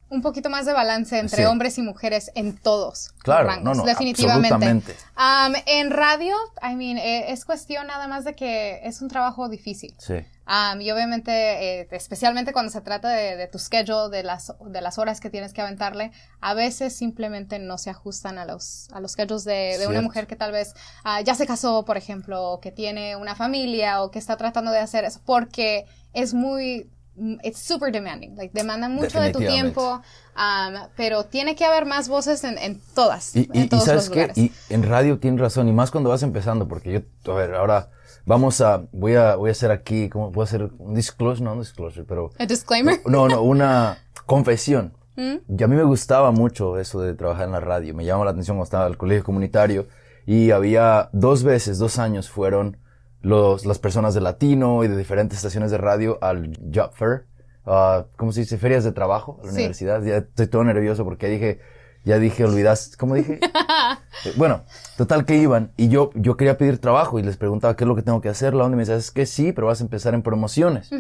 un 0.08 0.22
poquito 0.22 0.50
más 0.50 0.66
de 0.66 0.72
balance 0.72 1.18
entre 1.18 1.46
hombres 1.46 1.78
y 1.78 1.82
mujeres 1.82 2.30
en 2.34 2.56
todos 2.56 3.10
claro, 3.22 3.44
los 3.44 3.56
rangos, 3.56 3.76
no, 3.76 3.82
no, 3.82 3.88
definitivamente. 3.88 4.94
Um, 5.16 5.54
en 5.66 5.90
radio, 5.90 6.34
I 6.62 6.76
mean, 6.76 6.96
e, 6.98 7.32
es 7.32 7.44
cuestión 7.44 7.88
nada 7.88 8.06
más 8.06 8.24
de 8.24 8.34
que 8.36 8.80
es 8.84 9.02
un 9.02 9.08
trabajo 9.08 9.48
difícil. 9.48 9.96
Sí. 9.98 10.14
Um, 10.46 10.80
y 10.80 10.92
obviamente, 10.92 11.80
eh, 11.80 11.88
especialmente 11.90 12.52
cuando 12.52 12.70
se 12.70 12.80
trata 12.80 13.08
de, 13.08 13.48
tu 13.48 13.58
schedule, 13.58 14.16
de 14.16 14.22
las, 14.22 14.54
de 14.64 14.80
las 14.80 14.96
horas 14.98 15.18
que 15.18 15.28
tienes 15.28 15.52
que 15.52 15.60
aventarle, 15.60 16.12
a 16.40 16.54
veces 16.54 16.94
simplemente 16.94 17.58
no 17.58 17.76
se 17.76 17.90
ajustan 17.90 18.38
a 18.38 18.44
los, 18.44 18.88
a 18.92 19.00
los 19.00 19.12
schedules 19.12 19.42
de, 19.42 19.76
de 19.76 19.88
una 19.88 20.02
mujer 20.02 20.28
que 20.28 20.36
tal 20.36 20.52
vez 20.52 20.74
uh, 21.04 21.24
ya 21.24 21.34
se 21.34 21.48
casó, 21.48 21.84
por 21.84 21.96
ejemplo, 21.96 22.44
o 22.44 22.60
que 22.60 22.70
tiene 22.70 23.16
una 23.16 23.34
familia, 23.34 24.02
o 24.02 24.12
que 24.12 24.20
está 24.20 24.36
tratando 24.36 24.70
de 24.70 24.78
hacer 24.78 25.04
eso, 25.04 25.20
porque 25.24 25.86
es 26.12 26.32
muy 26.32 26.88
it's 27.42 27.60
super 27.60 27.90
demanding, 27.90 28.36
like 28.36 28.52
demanda 28.52 28.88
mucho 28.88 29.20
de 29.20 29.32
tu 29.32 29.38
tiempo, 29.38 30.02
um, 30.36 30.74
pero 30.96 31.24
tiene 31.24 31.54
que 31.54 31.64
haber 31.64 31.86
más 31.86 32.08
voces 32.08 32.44
en, 32.44 32.58
en 32.58 32.80
todas, 32.94 33.34
y, 33.34 33.48
en 33.52 33.68
todos 33.68 33.84
y 33.84 33.86
sabes 33.86 34.08
los 34.08 34.16
qué? 34.16 34.32
y 34.34 34.52
en 34.68 34.82
radio 34.82 35.18
tienes 35.18 35.40
razón, 35.40 35.68
y 35.68 35.72
más 35.72 35.90
cuando 35.90 36.10
vas 36.10 36.22
empezando, 36.22 36.68
porque 36.68 36.92
yo, 36.92 37.32
a 37.32 37.36
ver, 37.36 37.54
ahora 37.54 37.90
vamos 38.26 38.60
a, 38.60 38.82
voy 38.92 39.14
a, 39.14 39.36
voy 39.36 39.48
a 39.48 39.52
hacer 39.52 39.70
aquí, 39.70 40.10
¿cómo 40.10 40.32
a 40.38 40.44
hacer 40.44 40.70
un 40.78 40.94
disclosure? 40.94 41.44
No, 41.44 41.52
un 41.52 41.60
disclosure, 41.60 42.04
pero... 42.06 42.32
¿A 42.38 42.44
disclaimer? 42.44 43.00
No, 43.06 43.28
no, 43.28 43.40
una 43.42 43.98
confesión. 44.26 44.92
¿Mm? 45.16 45.36
Y 45.48 45.62
a 45.62 45.66
mí 45.66 45.76
me 45.76 45.84
gustaba 45.84 46.30
mucho 46.30 46.78
eso 46.78 47.00
de 47.00 47.14
trabajar 47.14 47.46
en 47.46 47.52
la 47.52 47.60
radio. 47.60 47.94
Me 47.94 48.04
llamaba 48.04 48.26
la 48.26 48.30
atención 48.32 48.56
cuando 48.56 48.64
estaba 48.64 48.84
en 48.84 48.92
el 48.92 48.98
colegio 48.98 49.24
comunitario 49.24 49.86
y 50.26 50.50
había 50.50 51.08
dos 51.12 51.42
veces, 51.42 51.78
dos 51.78 51.98
años 51.98 52.28
fueron 52.28 52.76
los, 53.22 53.66
las 53.66 53.78
personas 53.78 54.14
de 54.14 54.20
latino 54.20 54.84
y 54.84 54.88
de 54.88 54.96
diferentes 54.96 55.38
estaciones 55.38 55.70
de 55.70 55.78
radio 55.78 56.18
al 56.22 56.56
job 56.74 56.92
fair. 56.94 57.26
ah, 57.66 58.04
¿Cómo 58.16 58.32
se 58.32 58.40
dice? 58.40 58.58
Ferias 58.58 58.84
de 58.84 58.92
trabajo 58.92 59.38
a 59.42 59.46
la 59.46 59.52
Sí. 59.52 59.58
universidad. 59.58 60.02
Ya 60.02 60.16
estoy 60.18 60.46
todo 60.46 60.62
nervioso 60.64 61.04
porque 61.04 61.28
dije, 61.28 61.60
ya 62.04 62.18
dije, 62.18 62.44
olvidas, 62.44 62.96
¿cómo 62.96 63.14
dije? 63.14 63.40
Eh, 64.24 64.32
bueno, 64.36 64.62
total 64.96 65.26
que 65.26 65.36
iban 65.36 65.72
y 65.76 65.88
yo, 65.88 66.10
yo 66.14 66.38
quería 66.38 66.56
pedir 66.56 66.78
trabajo 66.78 67.18
y 67.18 67.22
les 67.22 67.36
preguntaba 67.36 67.76
qué 67.76 67.84
es 67.84 67.88
lo 67.88 67.94
que 67.94 68.02
tengo 68.02 68.22
que 68.22 68.30
hacer. 68.30 68.54
La 68.54 68.64
onda 68.64 68.74
y 68.74 68.78
me 68.78 68.82
decía, 68.82 68.96
es 68.96 69.10
que 69.10 69.26
sí, 69.26 69.52
pero 69.52 69.66
vas 69.66 69.80
a 69.82 69.84
empezar 69.84 70.14
en 70.14 70.22
promociones. 70.22 70.90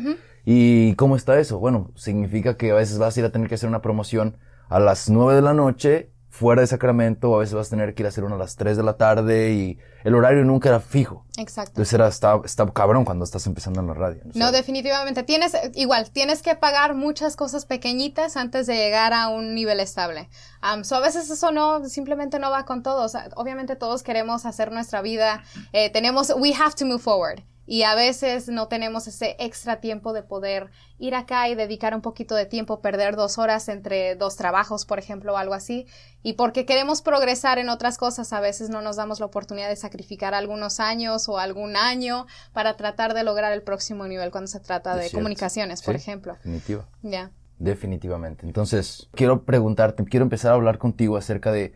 ¿Y 0.44 0.94
cómo 0.96 1.16
está 1.16 1.38
eso? 1.40 1.58
Bueno, 1.58 1.90
significa 1.96 2.56
que 2.58 2.72
a 2.72 2.74
veces 2.74 2.98
vas 2.98 3.16
a 3.16 3.20
ir 3.20 3.26
a 3.26 3.30
tener 3.30 3.48
que 3.48 3.54
hacer 3.54 3.68
una 3.70 3.80
promoción 3.80 4.36
a 4.68 4.80
las 4.80 5.08
9 5.08 5.34
de 5.34 5.42
la 5.42 5.54
noche 5.54 6.10
fuera 6.36 6.60
de 6.60 6.66
Sacramento, 6.66 7.34
a 7.34 7.38
veces 7.38 7.54
vas 7.54 7.68
a 7.68 7.70
tener 7.70 7.94
que 7.94 8.02
ir 8.02 8.06
a 8.06 8.10
hacer 8.10 8.22
una 8.22 8.34
a 8.34 8.38
las 8.38 8.56
3 8.56 8.76
de 8.76 8.82
la 8.82 8.98
tarde 8.98 9.52
y 9.52 9.78
el 10.04 10.14
horario 10.14 10.44
nunca 10.44 10.68
era 10.68 10.80
fijo. 10.80 11.24
Exacto. 11.38 11.70
Entonces 11.70 11.94
era, 11.94 12.08
está, 12.08 12.38
está 12.44 12.66
cabrón 12.72 13.06
cuando 13.06 13.24
estás 13.24 13.46
empezando 13.46 13.80
en 13.80 13.86
la 13.86 13.94
radio. 13.94 14.20
No, 14.34 14.52
definitivamente. 14.52 15.22
Tienes, 15.22 15.56
igual, 15.74 16.10
tienes 16.10 16.42
que 16.42 16.54
pagar 16.54 16.94
muchas 16.94 17.36
cosas 17.36 17.64
pequeñitas 17.64 18.36
antes 18.36 18.66
de 18.66 18.76
llegar 18.76 19.14
a 19.14 19.28
un 19.28 19.54
nivel 19.54 19.80
estable. 19.80 20.28
Um, 20.62 20.84
so 20.84 20.96
a 20.96 21.00
veces 21.00 21.30
eso 21.30 21.52
no, 21.52 21.88
simplemente 21.88 22.38
no 22.38 22.50
va 22.50 22.66
con 22.66 22.82
todos. 22.82 23.14
Obviamente 23.34 23.74
todos 23.74 24.02
queremos 24.02 24.44
hacer 24.44 24.70
nuestra 24.72 25.00
vida. 25.00 25.42
eh, 25.72 25.90
tenemos, 25.90 26.32
we 26.36 26.52
have 26.52 26.74
to 26.74 26.84
move 26.84 27.00
forward. 27.00 27.42
Y 27.66 27.82
a 27.82 27.94
veces 27.96 28.48
no 28.48 28.68
tenemos 28.68 29.08
ese 29.08 29.34
extra 29.40 29.80
tiempo 29.80 30.12
de 30.12 30.22
poder 30.22 30.70
ir 30.98 31.14
acá 31.16 31.48
y 31.48 31.56
dedicar 31.56 31.94
un 31.94 32.00
poquito 32.00 32.36
de 32.36 32.46
tiempo, 32.46 32.80
perder 32.80 33.16
dos 33.16 33.38
horas 33.38 33.68
entre 33.68 34.14
dos 34.14 34.36
trabajos, 34.36 34.86
por 34.86 34.98
ejemplo, 35.00 35.34
o 35.34 35.36
algo 35.36 35.52
así. 35.52 35.86
Y 36.22 36.34
porque 36.34 36.64
queremos 36.64 37.02
progresar 37.02 37.58
en 37.58 37.68
otras 37.68 37.98
cosas, 37.98 38.32
a 38.32 38.40
veces 38.40 38.70
no 38.70 38.82
nos 38.82 38.94
damos 38.96 39.18
la 39.18 39.26
oportunidad 39.26 39.68
de 39.68 39.76
sacrificar 39.76 40.32
algunos 40.32 40.78
años 40.80 41.28
o 41.28 41.38
algún 41.38 41.76
año 41.76 42.26
para 42.52 42.76
tratar 42.76 43.14
de 43.14 43.24
lograr 43.24 43.52
el 43.52 43.62
próximo 43.62 44.06
nivel 44.06 44.30
cuando 44.30 44.48
se 44.48 44.60
trata 44.60 44.94
de 44.94 45.02
cierto. 45.02 45.18
comunicaciones, 45.18 45.82
por 45.82 45.94
Sí, 45.94 46.00
ejemplo. 46.02 46.34
Definitiva. 46.34 46.88
Ya. 47.02 47.30
Definitivamente. 47.58 48.46
Entonces, 48.46 49.08
quiero 49.12 49.44
preguntarte, 49.44 50.04
quiero 50.04 50.24
empezar 50.24 50.52
a 50.52 50.54
hablar 50.54 50.78
contigo 50.78 51.16
acerca 51.16 51.50
de 51.52 51.74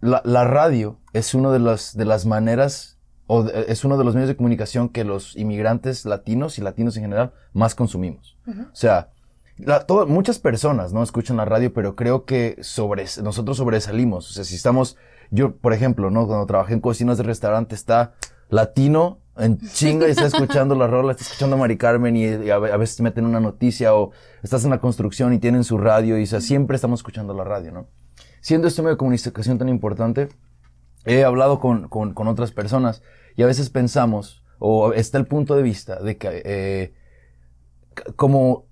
la, 0.00 0.20
la 0.24 0.44
radio 0.44 0.98
es 1.12 1.34
una 1.34 1.50
de 1.50 1.58
las, 1.58 1.96
de 1.96 2.04
las 2.04 2.26
maneras 2.26 2.91
o 3.34 3.48
es 3.48 3.84
uno 3.84 3.96
de 3.96 4.04
los 4.04 4.14
medios 4.14 4.28
de 4.28 4.36
comunicación 4.36 4.88
que 4.90 5.04
los 5.04 5.36
inmigrantes 5.36 6.04
latinos 6.04 6.58
y 6.58 6.62
latinos 6.62 6.96
en 6.96 7.04
general 7.04 7.32
más 7.52 7.74
consumimos. 7.74 8.36
O 8.46 8.74
sea, 8.74 9.08
la- 9.56 9.86
todo- 9.86 10.06
muchas 10.06 10.38
personas 10.38 10.92
no 10.92 11.02
escuchan 11.02 11.36
la 11.38 11.44
radio, 11.44 11.72
pero 11.72 11.94
creo 11.96 12.24
que 12.24 12.56
sobre, 12.60 13.04
nosotros 13.22 13.56
sobresalimos. 13.56 14.28
O 14.30 14.32
sea, 14.34 14.44
si 14.44 14.54
estamos, 14.56 14.96
yo, 15.30 15.56
por 15.56 15.72
ejemplo, 15.72 16.10
¿no? 16.10 16.26
Cuando 16.26 16.44
trabajé 16.46 16.74
en 16.74 16.80
cocinas 16.80 17.16
de 17.16 17.22
restaurante, 17.24 17.74
está 17.74 18.12
latino 18.50 19.18
en 19.38 19.58
chinga 19.60 20.08
y 20.08 20.10
está 20.10 20.26
escuchando 20.26 20.74
la 20.74 20.86
rola, 20.86 21.12
está 21.12 21.24
escuchando 21.24 21.56
a 21.56 21.58
Mari 21.58 21.78
Carmen 21.78 22.14
y, 22.16 22.24
y 22.26 22.50
a, 22.50 22.56
a 22.56 22.76
veces 22.76 22.96
te 22.96 23.02
meten 23.02 23.24
una 23.24 23.40
noticia 23.40 23.94
o 23.94 24.10
estás 24.42 24.64
en 24.64 24.70
la 24.70 24.78
construcción 24.78 25.32
y 25.32 25.38
tienen 25.38 25.64
su 25.64 25.78
radio 25.78 26.18
y 26.18 26.24
o 26.24 26.26
sea, 26.26 26.42
siempre 26.42 26.74
estamos 26.76 27.00
escuchando 27.00 27.32
la 27.32 27.44
radio, 27.44 27.72
¿no? 27.72 27.86
Siendo 28.42 28.68
este 28.68 28.82
medio 28.82 28.94
de 28.94 28.98
comunicación 28.98 29.56
tan 29.56 29.70
importante, 29.70 30.28
he 31.06 31.24
hablado 31.24 31.60
con, 31.60 31.88
con, 31.88 32.12
con 32.12 32.28
otras 32.28 32.52
personas 32.52 33.02
y 33.36 33.42
a 33.42 33.46
veces 33.46 33.70
pensamos, 33.70 34.44
o 34.58 34.92
está 34.92 35.18
el 35.18 35.26
punto 35.26 35.54
de 35.56 35.62
vista 35.62 36.00
de 36.00 36.16
que 36.18 36.42
eh, 36.44 36.94
como 38.16 38.66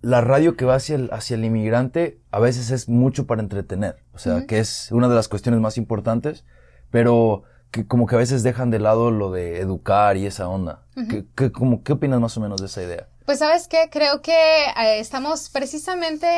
la 0.00 0.20
radio 0.20 0.56
que 0.56 0.64
va 0.64 0.74
hacia 0.76 0.96
el, 0.96 1.10
hacia 1.12 1.34
el 1.36 1.44
inmigrante 1.44 2.20
a 2.30 2.38
veces 2.40 2.70
es 2.70 2.88
mucho 2.88 3.26
para 3.26 3.42
entretener, 3.42 3.96
o 4.12 4.18
sea, 4.18 4.46
que 4.46 4.58
es 4.58 4.90
una 4.92 5.08
de 5.08 5.14
las 5.14 5.28
cuestiones 5.28 5.60
más 5.60 5.78
importantes, 5.78 6.44
pero 6.90 7.44
que 7.70 7.86
como 7.86 8.06
que 8.06 8.14
a 8.14 8.18
veces 8.18 8.42
dejan 8.42 8.70
de 8.70 8.78
lado 8.78 9.10
lo 9.10 9.30
de 9.32 9.58
educar 9.60 10.16
y 10.16 10.26
esa 10.26 10.48
onda. 10.48 10.84
¿Qué, 11.08 11.24
qué- 11.34 11.50
como, 11.50 11.82
¿Qué 11.82 11.92
opinas 11.94 12.20
más 12.20 12.36
o 12.36 12.40
menos 12.40 12.60
de 12.60 12.66
esa 12.66 12.82
idea? 12.82 13.08
Pues 13.26 13.38
sabes 13.40 13.66
qué, 13.66 13.88
creo 13.90 14.20
que 14.22 14.32
eh, 14.32 15.00
estamos 15.00 15.48
precisamente 15.50 16.28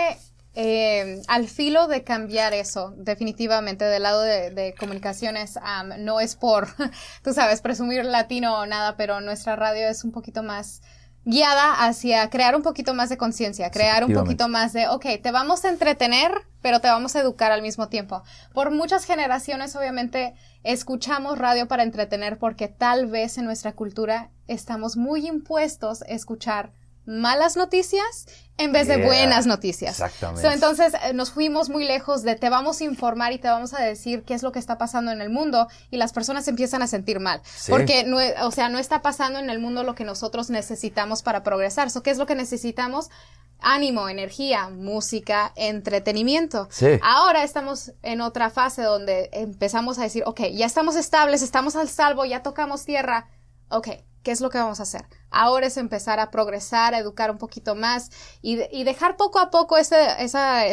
eh, 0.58 1.20
al 1.28 1.48
filo 1.48 1.86
de 1.86 2.02
cambiar 2.02 2.54
eso, 2.54 2.94
definitivamente, 2.96 3.84
del 3.84 4.02
lado 4.02 4.22
de, 4.22 4.50
de 4.50 4.74
comunicaciones. 4.74 5.58
no 5.98 6.18
es 6.18 6.34
por, 6.34 6.68
tú 7.22 7.34
sabes, 7.34 7.60
presumir 7.60 8.06
latino 8.06 8.58
o 8.58 8.66
nada, 8.66 8.96
pero 8.96 9.20
nuestra 9.20 9.54
radio 9.54 9.86
es 9.86 10.02
un 10.02 10.12
poquito 10.12 10.42
más 10.42 10.80
guiada 11.26 11.84
hacia 11.84 12.30
crear 12.30 12.56
un 12.56 12.62
poquito 12.62 12.94
más 12.94 13.10
de 13.10 13.18
conciencia, 13.18 13.70
crear 13.70 14.04
un 14.04 14.14
poquito 14.14 14.48
más 14.48 14.72
de, 14.72 14.88
ok, 14.88 15.04
te 15.22 15.30
vamos 15.32 15.64
a 15.64 15.68
entretener, 15.68 16.30
pero 16.62 16.80
te 16.80 16.88
vamos 16.88 17.16
a 17.16 17.20
educar 17.20 17.52
al 17.52 17.62
mismo 17.62 17.88
tiempo. 17.88 18.22
Por 18.54 18.70
muchas 18.70 19.04
generaciones, 19.04 19.76
obviamente, 19.76 20.34
escuchamos 20.62 21.36
radio 21.36 21.68
para 21.68 21.82
entretener 21.82 22.38
porque 22.38 22.68
tal 22.68 23.08
vez 23.08 23.36
en 23.36 23.44
nuestra 23.44 23.72
cultura 23.72 24.30
estamos 24.46 24.96
muy 24.96 25.26
impuestos 25.26 26.00
a 26.02 26.06
escuchar 26.06 26.72
malas 27.06 27.56
noticias 27.56 28.26
en 28.58 28.72
vez 28.72 28.88
de 28.88 29.04
buenas 29.04 29.46
noticias. 29.46 29.92
exactamente. 30.00 30.42
So, 30.42 30.50
entonces 30.52 30.94
eh, 31.04 31.12
nos 31.12 31.30
fuimos 31.30 31.68
muy 31.68 31.84
lejos 31.84 32.22
de 32.22 32.36
te 32.36 32.48
vamos 32.50 32.80
a 32.80 32.84
informar 32.84 33.32
y 33.32 33.38
te 33.38 33.48
vamos 33.48 33.74
a 33.74 33.82
decir 33.82 34.22
qué 34.24 34.34
es 34.34 34.42
lo 34.42 34.50
que 34.52 34.58
está 34.58 34.78
pasando 34.78 35.10
en 35.12 35.20
el 35.20 35.28
mundo 35.30 35.68
y 35.90 35.98
las 35.98 36.12
personas 36.12 36.48
empiezan 36.48 36.82
a 36.82 36.86
sentir 36.86 37.20
mal. 37.20 37.42
Sí. 37.44 37.70
Porque, 37.70 38.04
no, 38.04 38.20
e- 38.20 38.34
o 38.42 38.50
sea, 38.50 38.68
no 38.68 38.78
está 38.78 39.02
pasando 39.02 39.38
en 39.38 39.50
el 39.50 39.58
mundo 39.58 39.82
lo 39.82 39.94
que 39.94 40.04
nosotros 40.04 40.48
necesitamos 40.50 41.22
para 41.22 41.42
progresar. 41.42 41.90
So, 41.90 42.02
¿Qué 42.02 42.10
es 42.10 42.18
lo 42.18 42.26
que 42.26 42.34
necesitamos? 42.34 43.10
Ánimo, 43.60 44.08
energía, 44.08 44.68
música, 44.68 45.52
entretenimiento. 45.56 46.68
Sí. 46.70 46.98
Ahora 47.02 47.42
estamos 47.42 47.92
en 48.02 48.20
otra 48.20 48.50
fase 48.50 48.82
donde 48.82 49.30
empezamos 49.32 49.98
a 49.98 50.02
decir, 50.02 50.22
ok, 50.26 50.40
ya 50.52 50.66
estamos 50.66 50.96
estables, 50.96 51.42
estamos 51.42 51.76
al 51.76 51.88
salvo, 51.88 52.24
ya 52.24 52.42
tocamos 52.42 52.84
tierra. 52.84 53.28
Ok, 53.68 53.88
¿qué 54.26 54.32
es 54.32 54.40
lo 54.40 54.50
que 54.50 54.58
vamos 54.58 54.80
a 54.80 54.82
hacer? 54.82 55.04
Ahora 55.30 55.68
es 55.68 55.76
empezar 55.76 56.18
a 56.18 56.32
progresar, 56.32 56.94
a 56.94 56.98
educar 56.98 57.30
un 57.30 57.38
poquito 57.38 57.76
más 57.76 58.10
y, 58.42 58.56
de- 58.56 58.68
y 58.72 58.82
dejar 58.82 59.16
poco 59.16 59.38
a 59.38 59.50
poco 59.52 59.76
ese, 59.76 59.96
esa 60.18 60.64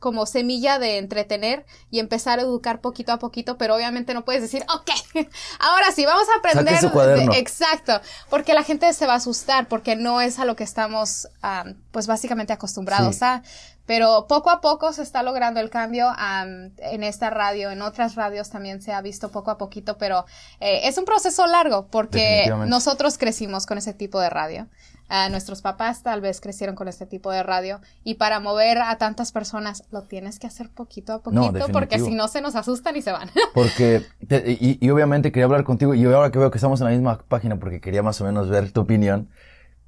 como 0.00 0.24
semilla 0.24 0.78
de 0.78 0.96
entretener 0.96 1.66
y 1.90 1.98
empezar 2.00 2.38
a 2.38 2.42
educar 2.42 2.80
poquito 2.80 3.12
a 3.12 3.18
poquito, 3.18 3.58
pero 3.58 3.74
obviamente 3.76 4.14
no 4.14 4.24
puedes 4.24 4.40
decir, 4.40 4.64
ok, 4.74 4.90
ahora 5.60 5.92
sí, 5.94 6.06
vamos 6.06 6.26
a 6.34 6.38
aprender. 6.38 6.80
su 6.80 6.90
exacto, 7.34 8.00
porque 8.30 8.54
la 8.54 8.62
gente 8.64 8.90
se 8.94 9.06
va 9.06 9.12
a 9.12 9.16
asustar 9.16 9.68
porque 9.68 9.94
no 9.94 10.22
es 10.22 10.38
a 10.38 10.46
lo 10.46 10.56
que 10.56 10.64
estamos, 10.64 11.28
am, 11.42 11.82
pues 11.90 12.06
básicamente 12.06 12.54
acostumbrados 12.54 13.16
Sí. 13.16 13.24
a. 13.26 13.42
Pero 13.86 14.26
poco 14.28 14.50
a 14.50 14.60
poco 14.60 14.92
se 14.92 15.02
está 15.02 15.22
logrando 15.22 15.58
el 15.60 15.68
cambio 15.70 16.06
am, 16.16 16.70
en 16.78 17.02
esta 17.02 17.30
radio, 17.30 17.70
en 17.70 17.82
otras 17.82 18.14
radios 18.14 18.48
también 18.50 18.80
se 18.80 18.92
ha 18.92 19.00
visto 19.02 19.30
poco 19.30 19.50
a 19.50 19.58
poquito, 19.58 19.98
pero 19.98 20.24
eh, 20.60 20.82
es 20.88 20.98
un 20.98 21.04
proceso 21.04 21.46
largo 21.46 21.88
porque 21.88 22.44
nosotros 22.70 23.18
crecimos 23.18 23.66
con 23.66 23.78
ese 23.78 23.92
tipo 23.92 24.20
de 24.20 24.30
radio. 24.30 24.68
Ah, 25.08 25.28
nuestros 25.28 25.60
papás 25.60 26.02
tal 26.02 26.22
vez 26.22 26.40
crecieron 26.40 26.74
con 26.74 26.88
este 26.88 27.04
tipo 27.06 27.30
de 27.32 27.42
radio 27.42 27.80
y 28.02 28.14
para 28.14 28.40
mover 28.40 28.78
a 28.78 28.96
tantas 28.96 29.30
personas 29.30 29.84
lo 29.90 30.04
tienes 30.04 30.38
que 30.38 30.46
hacer 30.46 30.70
poquito 30.70 31.12
a 31.12 31.18
poquito 31.22 31.42
porque 31.72 31.96
si 32.06 32.14
no 32.14 32.28
se 32.28 32.40
nos 32.40 32.54
asustan 32.54 32.96
y 32.96 33.02
se 33.02 33.12
van. 33.12 33.28
Porque, 33.52 34.06
te- 34.26 34.52
y, 34.58 34.78
y 34.80 34.90
obviamente 34.90 35.30
quería 35.30 35.44
hablar 35.44 35.64
contigo, 35.64 35.92
y 35.94 36.02
ahora 36.06 36.30
que 36.30 36.38
veo 36.38 36.50
que 36.50 36.56
estamos 36.56 36.80
en 36.80 36.86
la 36.86 36.92
misma 36.92 37.18
página, 37.28 37.58
porque 37.58 37.80
quería 37.82 38.02
más 38.02 38.20
o 38.22 38.24
menos 38.24 38.48
ver 38.48 38.70
tu 38.72 38.80
opinión, 38.80 39.28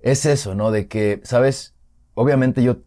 es 0.01 0.27
eso, 0.27 0.55
¿no? 0.55 0.71
De 0.71 0.89
que, 0.89 1.23
¿sabes? 1.25 1.75
Obviamente 2.13 2.63
yo 2.63 2.79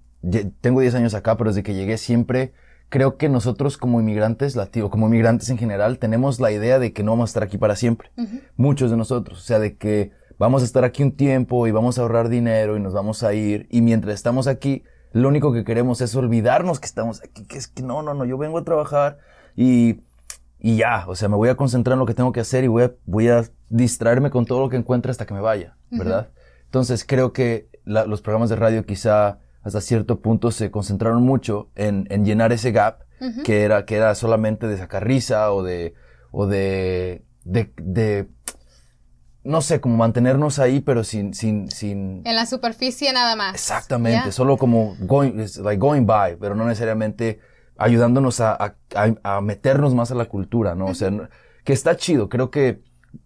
tengo 0.61 0.81
10 0.81 0.95
años 0.95 1.13
acá, 1.13 1.37
pero 1.37 1.49
desde 1.51 1.63
que 1.63 1.73
llegué 1.73 1.97
siempre, 1.97 2.53
creo 2.89 3.17
que 3.17 3.29
nosotros 3.29 3.77
como 3.77 3.99
inmigrantes 3.99 4.55
latinos, 4.55 4.89
como 4.89 5.07
inmigrantes 5.07 5.49
en 5.49 5.57
general, 5.57 5.99
tenemos 5.99 6.39
la 6.39 6.51
idea 6.51 6.79
de 6.79 6.93
que 6.93 7.03
no 7.03 7.11
vamos 7.11 7.29
a 7.29 7.31
estar 7.31 7.43
aquí 7.43 7.57
para 7.57 7.75
siempre. 7.75 8.11
Muchos 8.55 8.91
de 8.91 8.97
nosotros. 8.97 9.39
O 9.39 9.43
sea, 9.43 9.59
de 9.59 9.75
que 9.77 10.11
vamos 10.39 10.61
a 10.61 10.65
estar 10.65 10.83
aquí 10.83 11.03
un 11.03 11.11
tiempo 11.13 11.67
y 11.67 11.71
vamos 11.71 11.97
a 11.97 12.01
ahorrar 12.01 12.29
dinero 12.29 12.77
y 12.77 12.79
nos 12.79 12.93
vamos 12.93 13.23
a 13.23 13.33
ir, 13.33 13.67
y 13.71 13.81
mientras 13.81 14.13
estamos 14.15 14.47
aquí, 14.47 14.83
lo 15.13 15.29
único 15.29 15.51
que 15.53 15.63
queremos 15.63 16.01
es 16.01 16.15
olvidarnos 16.15 16.79
que 16.79 16.85
estamos 16.85 17.21
aquí, 17.23 17.45
que 17.45 17.57
es 17.57 17.67
que 17.67 17.81
no, 17.81 18.01
no, 18.03 18.13
no, 18.13 18.25
yo 18.25 18.37
vengo 18.37 18.57
a 18.57 18.63
trabajar 18.63 19.17
y 19.55 20.01
y 20.59 20.77
ya, 20.77 21.05
o 21.07 21.15
sea, 21.15 21.29
me 21.29 21.35
voy 21.35 21.49
a 21.49 21.55
concentrar 21.55 21.93
en 21.93 21.99
lo 21.99 22.07
que 22.07 22.15
tengo 22.15 22.31
que 22.31 22.39
hacer 22.39 22.63
y 22.63 22.67
voy 22.67 22.81
a, 22.83 22.91
voy 23.05 23.27
a 23.29 23.43
distraerme 23.69 24.31
con 24.31 24.47
todo 24.47 24.59
lo 24.59 24.69
que 24.69 24.75
encuentre 24.75 25.11
hasta 25.11 25.27
que 25.27 25.35
me 25.35 25.39
vaya, 25.39 25.77
¿verdad? 25.91 26.29
Entonces 26.65 27.05
creo 27.05 27.31
que 27.31 27.69
la- 27.85 28.07
los 28.07 28.21
programas 28.23 28.49
de 28.49 28.55
radio 28.55 28.83
quizá 28.83 29.37
hasta 29.67 29.81
cierto 29.81 30.19
punto 30.21 30.49
se 30.51 30.71
concentraron 30.71 31.21
mucho 31.23 31.69
en, 31.75 32.07
en 32.09 32.25
llenar 32.25 32.51
ese 32.51 32.71
gap 32.71 33.01
que 33.43 33.63
era 33.63 33.85
que 33.85 33.95
era 33.95 34.15
solamente 34.15 34.67
de 34.67 34.77
sacar 34.77 35.05
risa 35.05 35.51
o 35.51 35.61
de 35.63 35.93
o 36.31 36.45
de 36.47 37.23
de, 37.43 37.71
de 37.77 38.27
no 39.43 39.61
sé, 39.61 39.79
como 39.79 39.95
mantenernos 39.97 40.59
ahí 40.59 40.81
pero 40.81 41.03
sin 41.03 41.33
sin 41.33 41.69
sin 41.71 42.21
en 42.25 42.35
la 42.35 42.45
superficie 42.45 43.11
nada 43.13 43.35
más. 43.35 43.53
Exactamente, 43.55 44.31
solo 44.31 44.57
como 44.57 44.95
going, 44.99 45.33
like 45.63 45.77
going 45.77 46.05
by, 46.05 46.35
pero 46.37 46.53
no 46.55 46.65
necesariamente 46.65 47.39
ayudándonos 47.77 48.39
a, 48.41 48.55
a- 48.55 48.75
a- 49.23 49.41
meternos 49.41 49.93
más 49.95 50.11
a 50.11 50.15
la 50.15 50.25
cultura, 50.25 50.75
¿no? 50.75 50.85
O 50.87 50.93
sea, 50.95 51.11
que 51.63 51.73
está 51.73 51.95
chido, 51.95 52.27
creo 52.27 52.49
que 52.51 52.81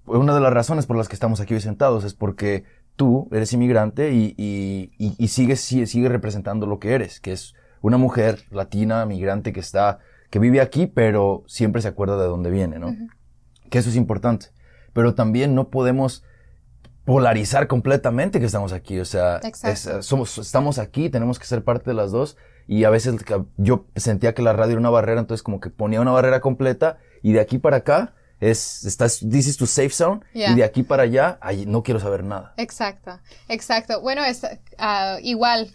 una 0.06 0.36
de 0.36 0.42
las 0.42 0.54
razones 0.54 0.86
por 0.86 0.98
las 0.98 1.08
que 1.08 1.16
estamos 1.16 1.40
aquí 1.40 1.54
hoy 1.54 1.62
sentados 1.62 2.04
es 2.04 2.14
porque 2.14 2.66
tú 3.02 3.28
eres 3.32 3.52
inmigrante 3.52 4.14
y, 4.14 4.36
y, 4.38 4.92
y, 5.18 5.28
sigues, 5.30 5.60
sigue, 5.60 6.08
representando 6.08 6.68
lo 6.68 6.78
que 6.78 6.94
eres, 6.94 7.20
que 7.20 7.32
es 7.32 7.56
una 7.82 7.98
mujer 7.98 8.44
latina, 8.52 9.08
migrante 9.08 9.54
que 9.54 9.60
está, 9.60 9.98
que 10.30 10.38
vive 10.38 10.62
aquí, 10.62 10.86
pero 10.86 11.44
siempre 11.48 11.82
se 11.82 11.88
acuerda 11.88 12.16
de 12.22 12.28
dónde 12.28 12.52
viene, 12.52 12.78
¿no? 12.78 12.96
Que 13.72 13.80
eso 13.80 13.90
es 13.90 13.96
importante. 13.96 14.50
Pero 14.94 15.16
también 15.16 15.56
no 15.56 15.72
podemos 15.72 16.24
polarizar 17.04 17.66
completamente 17.66 18.40
que 18.40 18.46
estamos 18.46 18.72
aquí. 18.72 19.00
O 19.00 19.06
sea, 19.06 19.40
somos, 20.02 20.38
estamos 20.38 20.78
aquí, 20.78 21.10
tenemos 21.10 21.40
que 21.40 21.48
ser 21.48 21.64
parte 21.64 21.90
de 21.90 21.96
las 21.96 22.12
dos. 22.12 22.38
Y 22.68 22.84
a 22.84 22.92
veces 22.92 23.16
yo 23.58 23.88
sentía 23.96 24.36
que 24.36 24.44
la 24.44 24.54
radio 24.54 24.74
era 24.74 24.80
una 24.80 24.92
barrera, 24.92 25.22
entonces 25.22 25.42
como 25.42 25.60
que 25.60 25.72
ponía 25.72 26.02
una 26.02 26.12
barrera 26.12 26.40
completa 26.40 27.00
y 27.24 27.34
de 27.34 27.40
aquí 27.40 27.58
para 27.58 27.78
acá 27.78 28.14
es, 28.42 28.84
estás, 28.86 29.20
this 29.20 29.48
is 29.48 29.56
tu 29.56 29.68
safe 29.68 29.92
zone 29.92 30.22
y 30.34 30.54
de 30.54 30.64
aquí 30.64 30.84
para 30.84 31.04
allá, 31.04 31.38
ahí 31.42 31.66
no 31.66 31.84
quiero 31.84 32.00
saber 32.00 32.24
nada. 32.24 32.54
Exacto, 32.58 33.20
exacto. 33.48 34.02
Bueno, 34.02 34.26
es, 34.26 34.44
uh, 34.44 35.20
igual, 35.22 35.72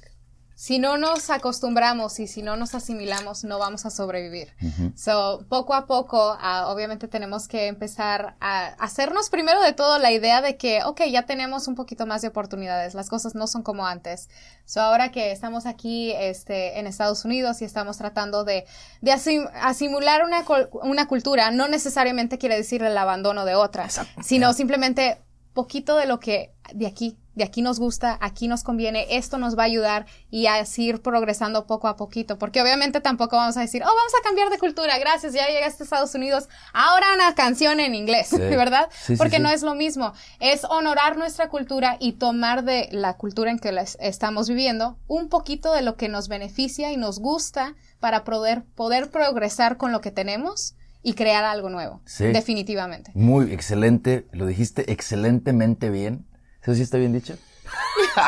si 0.57 0.78
no 0.78 0.96
nos 0.96 1.28
acostumbramos 1.28 2.18
y 2.18 2.26
si 2.26 2.40
no 2.40 2.57
nos 2.57 2.74
asimilamos, 2.74 3.44
no 3.44 3.59
vamos 3.59 3.84
a 3.84 3.90
sobrevivir. 3.90 4.54
So, 4.96 5.44
poco 5.50 5.74
a 5.74 5.84
poco, 5.84 6.34
ah, 6.40 6.68
obviamente 6.68 7.09
tenemos 7.09 7.46
que 7.46 7.66
empezar 7.66 8.36
a 8.40 8.68
hacernos 8.78 9.28
primero 9.28 9.61
de 9.61 9.74
todo 9.74 9.98
la 9.98 10.12
idea 10.12 10.40
de 10.40 10.57
que, 10.57 10.82
ok, 10.82 11.02
ya 11.11 11.26
tenemos 11.26 11.68
un 11.68 11.74
poquito 11.74 12.07
más 12.07 12.22
de 12.22 12.28
oportunidades, 12.28 12.94
las 12.94 13.11
cosas 13.11 13.34
no 13.34 13.46
son 13.48 13.62
como 13.62 13.86
antes. 13.86 14.30
So, 14.64 14.80
ahora 14.80 15.11
que 15.11 15.30
estamos 15.30 15.66
aquí, 15.66 16.12
este, 16.12 16.78
en 16.78 16.86
Estados 16.86 17.26
Unidos 17.26 17.61
y 17.61 17.66
estamos 17.66 17.98
tratando 17.98 18.44
de, 18.44 18.64
de 19.02 19.12
asimilar 19.12 20.24
una, 20.24 20.42
una 20.72 21.07
cultura, 21.07 21.50
no 21.50 21.68
necesariamente 21.68 22.38
quiere 22.38 22.57
decir 22.57 22.82
el 22.82 22.96
abandono 22.96 23.44
de 23.44 23.57
otras, 23.57 24.00
sino 24.24 24.54
simplemente 24.54 25.20
poquito 25.52 25.96
de 25.96 26.07
lo 26.07 26.18
que 26.18 26.54
de 26.72 26.86
aquí 26.86 27.18
de 27.37 27.45
aquí 27.45 27.62
nos 27.62 27.78
gusta, 27.78 28.18
aquí 28.20 28.49
nos 28.49 28.64
conviene, 28.64 29.07
esto 29.11 29.39
nos 29.39 29.57
va 29.57 29.62
a 29.62 29.66
ayudar 29.66 30.07
y 30.30 30.47
así 30.47 30.87
ir 30.87 31.03
progresando 31.03 31.66
poco 31.66 31.87
a 31.87 31.97
poquito, 31.97 32.39
porque 32.39 32.61
obviamente 32.61 33.01
tampoco 33.01 33.37
vamos 33.37 33.57
a 33.57 33.61
decir, 33.61 33.82
oh, 33.82 33.87
vamos 33.87 34.12
a 34.18 34.24
cambiar 34.24 34.51
de 34.51 34.59
cultura, 34.59 34.99
gracias, 34.99 35.34
ya 35.34 35.47
llegaste 35.47 35.82
a 35.82 35.84
Estados 35.84 36.14
Unidos, 36.14 36.49
ahora 36.72 37.07
una 37.14 37.34
canción 37.34 37.78
en 37.78 37.95
inglés, 37.95 38.30
¿verdad? 38.39 38.89
porque 39.18 39.39
no 39.39 39.51
es 39.51 39.62
lo 39.62 39.74
mismo, 39.74 40.12
es 40.41 40.64
honorar 40.64 41.18
nuestra 41.18 41.49
cultura 41.49 41.99
y 42.01 42.12
tomar 42.12 42.64
de 42.64 42.89
la 42.91 43.16
cultura 43.16 43.51
en 43.51 43.59
que 43.59 43.76
estamos 44.01 44.49
viviendo 44.49 44.99
un 45.07 45.28
poquito 45.28 45.72
de 45.72 45.82
lo 45.82 45.97
que 45.97 46.09
nos 46.09 46.28
beneficia 46.28 46.91
y 46.91 46.97
nos 46.97 47.18
gusta 47.18 47.74
para 48.01 48.24
poder, 48.24 48.64
poder 48.74 49.11
progresar 49.11 49.76
con 49.76 49.93
lo 49.93 50.01
que 50.01 50.11
tenemos 50.11 50.74
y 51.03 51.12
crear 51.12 51.45
algo 51.45 51.68
nuevo. 51.68 52.01
Definitivamente. 52.18 53.12
Muy 53.14 53.53
excelente, 53.53 54.26
lo 54.32 54.47
dijiste 54.47 54.91
excelentemente 54.91 55.91
bien. 55.91 56.26
¿Eso 56.66 56.74
sí 56.74 56.82
está 56.82 56.98
bien 56.98 57.12
dicho? 57.12 57.36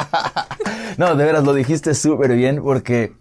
no, 0.97 1.17
de 1.17 1.25
veras, 1.25 1.43
lo 1.43 1.53
dijiste 1.55 1.93
súper 1.93 2.37
bien 2.37 2.63
porque 2.63 3.17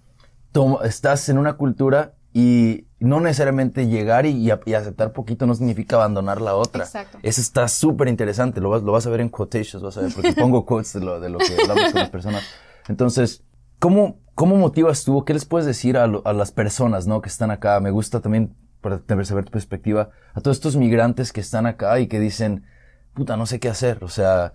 estás 0.83 1.27
en 1.29 1.39
una 1.39 1.53
cultura 1.53 2.13
y 2.33 2.85
no 2.99 3.19
necesariamente 3.19 3.87
llegar 3.87 4.27
y, 4.27 4.51
aceptar 4.51 5.13
poquito 5.13 5.47
no 5.47 5.55
significa 5.55 5.95
abandonar 5.95 6.39
la 6.39 6.53
otra. 6.53 6.83
Exacto. 6.83 7.17
Eso 7.23 7.41
está 7.41 7.67
súper 7.67 8.09
interesante. 8.09 8.61
Lo 8.61 8.69
vas, 8.69 8.83
lo 8.83 8.91
vas 8.91 9.07
a 9.07 9.09
ver 9.09 9.21
en 9.21 9.29
quotations, 9.29 9.81
vas 9.81 9.97
a 9.97 10.01
ver, 10.01 10.13
porque 10.13 10.33
pongo 10.33 10.67
quotes 10.67 10.93
de 10.93 10.99
lo, 10.99 11.19
de 11.19 11.29
lo 11.29 11.39
que 11.39 11.51
hablamos 11.63 11.91
con 11.91 12.01
las 12.01 12.11
personas. 12.11 12.43
Entonces, 12.87 13.43
¿cómo, 13.79 14.19
cómo 14.35 14.55
motivas 14.55 15.03
tú? 15.03 15.25
¿Qué 15.25 15.33
les 15.33 15.45
puedes 15.45 15.65
decir 15.65 15.97
a, 15.97 16.03
a 16.03 16.33
las 16.33 16.51
personas, 16.51 17.07
no, 17.07 17.21
que 17.21 17.29
están 17.29 17.49
acá? 17.49 17.79
Me 17.79 17.89
gusta 17.89 18.19
también, 18.19 18.55
para 18.81 19.01
saber 19.25 19.45
tu 19.45 19.51
perspectiva, 19.51 20.11
a 20.35 20.41
todos 20.41 20.57
estos 20.57 20.75
migrantes 20.75 21.33
que 21.33 21.41
están 21.41 21.65
acá 21.65 21.99
y 21.99 22.05
que 22.05 22.19
dicen, 22.19 22.65
puta, 23.15 23.35
no 23.35 23.47
sé 23.47 23.59
qué 23.59 23.69
hacer. 23.69 24.03
O 24.03 24.09
sea, 24.09 24.53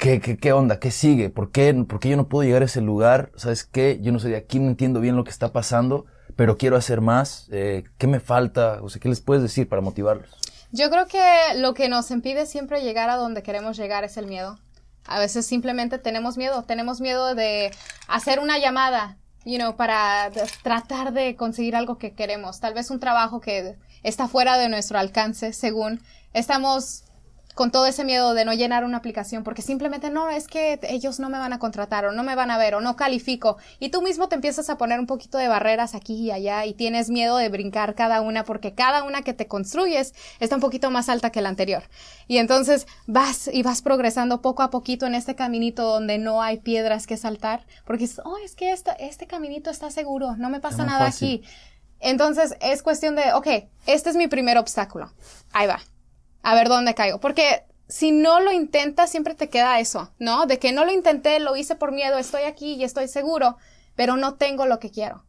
¿Qué, 0.00 0.52
onda? 0.54 0.80
¿Qué 0.80 0.90
sigue? 0.90 1.28
¿Por 1.28 1.52
qué, 1.52 1.74
¿Por 1.74 2.00
qué 2.00 2.08
yo 2.08 2.16
no 2.16 2.26
puedo 2.26 2.42
llegar 2.42 2.62
a 2.62 2.64
ese 2.64 2.80
lugar? 2.80 3.30
¿Sabes 3.36 3.64
qué? 3.64 3.98
Yo 4.00 4.12
no 4.12 4.18
soy 4.18 4.30
de 4.30 4.38
aquí, 4.38 4.58
no 4.58 4.68
entiendo 4.68 4.98
bien 4.98 5.14
lo 5.14 5.24
que 5.24 5.30
está 5.30 5.52
pasando, 5.52 6.06
pero 6.36 6.56
quiero 6.56 6.78
hacer 6.78 7.02
más. 7.02 7.48
Eh, 7.52 7.84
¿Qué 7.98 8.06
me 8.06 8.18
falta? 8.18 8.78
O 8.82 8.88
sea, 8.88 8.98
¿qué 8.98 9.10
les 9.10 9.20
puedes 9.20 9.42
decir 9.42 9.68
para 9.68 9.82
motivarlos? 9.82 10.30
Yo 10.72 10.88
creo 10.88 11.06
que 11.06 11.22
lo 11.56 11.74
que 11.74 11.90
nos 11.90 12.10
impide 12.10 12.46
siempre 12.46 12.80
llegar 12.82 13.10
a 13.10 13.16
donde 13.16 13.42
queremos 13.42 13.76
llegar 13.76 14.04
es 14.04 14.16
el 14.16 14.26
miedo. 14.26 14.58
A 15.04 15.18
veces 15.18 15.44
simplemente 15.44 15.98
tenemos 15.98 16.38
miedo, 16.38 16.62
tenemos 16.62 17.02
miedo 17.02 17.34
de 17.34 17.70
hacer 18.08 18.38
una 18.40 18.58
llamada, 18.58 19.18
you 19.44 19.58
know, 19.58 19.76
para 19.76 20.30
tratar 20.62 21.12
de 21.12 21.36
conseguir 21.36 21.76
algo 21.76 21.98
que 21.98 22.14
queremos. 22.14 22.58
Tal 22.60 22.72
vez 22.72 22.90
un 22.90 23.00
trabajo 23.00 23.42
que 23.42 23.76
está 24.02 24.28
fuera 24.28 24.56
de 24.56 24.70
nuestro 24.70 24.98
alcance, 24.98 25.52
según 25.52 26.00
estamos 26.32 27.04
con 27.60 27.70
todo 27.70 27.84
ese 27.84 28.04
miedo 28.04 28.32
de 28.32 28.46
no 28.46 28.54
llenar 28.54 28.86
una 28.86 28.96
aplicación 28.96 29.44
porque 29.44 29.60
simplemente 29.60 30.08
no, 30.08 30.30
es 30.30 30.48
que 30.48 30.80
ellos 30.82 31.20
no 31.20 31.28
me 31.28 31.36
van 31.36 31.52
a 31.52 31.58
contratar 31.58 32.06
o 32.06 32.12
no 32.12 32.22
me 32.22 32.34
van 32.34 32.50
a 32.50 32.56
ver 32.56 32.74
o 32.74 32.80
no 32.80 32.96
califico 32.96 33.58
y 33.78 33.90
tú 33.90 34.00
mismo 34.00 34.30
te 34.30 34.34
empiezas 34.34 34.70
a 34.70 34.78
poner 34.78 34.98
un 34.98 35.04
poquito 35.04 35.36
de 35.36 35.46
barreras 35.46 35.94
aquí 35.94 36.14
y 36.14 36.30
allá 36.30 36.64
y 36.64 36.72
tienes 36.72 37.10
miedo 37.10 37.36
de 37.36 37.50
brincar 37.50 37.94
cada 37.94 38.22
una 38.22 38.44
porque 38.44 38.72
cada 38.74 39.02
una 39.02 39.20
que 39.20 39.34
te 39.34 39.46
construyes 39.46 40.14
está 40.38 40.54
un 40.54 40.62
poquito 40.62 40.90
más 40.90 41.10
alta 41.10 41.28
que 41.28 41.42
la 41.42 41.50
anterior. 41.50 41.82
Y 42.28 42.38
entonces 42.38 42.86
vas 43.06 43.50
y 43.52 43.62
vas 43.62 43.82
progresando 43.82 44.40
poco 44.40 44.62
a 44.62 44.70
poquito 44.70 45.04
en 45.04 45.14
este 45.14 45.34
caminito 45.34 45.82
donde 45.82 46.16
no 46.16 46.40
hay 46.40 46.60
piedras 46.60 47.06
que 47.06 47.18
saltar 47.18 47.66
porque 47.84 48.08
oh, 48.24 48.38
es 48.42 48.54
que 48.54 48.72
este, 48.72 48.92
este 49.00 49.26
caminito 49.26 49.68
está 49.68 49.90
seguro, 49.90 50.34
no 50.36 50.48
me 50.48 50.60
pasa 50.60 50.86
nada 50.86 51.08
aquí. 51.08 51.42
Entonces 51.98 52.56
es 52.62 52.82
cuestión 52.82 53.16
de, 53.16 53.34
ok, 53.34 53.48
este 53.84 54.08
es 54.08 54.16
mi 54.16 54.28
primer 54.28 54.56
obstáculo. 54.56 55.12
Ahí 55.52 55.66
va 55.66 55.78
a 56.42 56.54
ver 56.54 56.68
dónde 56.68 56.94
caigo. 56.94 57.20
Porque 57.20 57.64
si 57.88 58.12
no 58.12 58.40
lo 58.40 58.52
intentas, 58.52 59.10
siempre 59.10 59.34
te 59.34 59.48
queda 59.48 59.80
eso, 59.80 60.12
¿no? 60.18 60.46
De 60.46 60.58
que 60.58 60.72
no 60.72 60.84
lo 60.84 60.92
intenté, 60.92 61.40
lo 61.40 61.56
hice 61.56 61.74
por 61.74 61.92
miedo, 61.92 62.18
estoy 62.18 62.42
aquí 62.42 62.74
y 62.74 62.84
estoy 62.84 63.08
seguro, 63.08 63.56
pero 63.96 64.16
no 64.16 64.34
tengo 64.34 64.66
lo 64.66 64.78
que 64.78 64.90
quiero. 64.90 65.24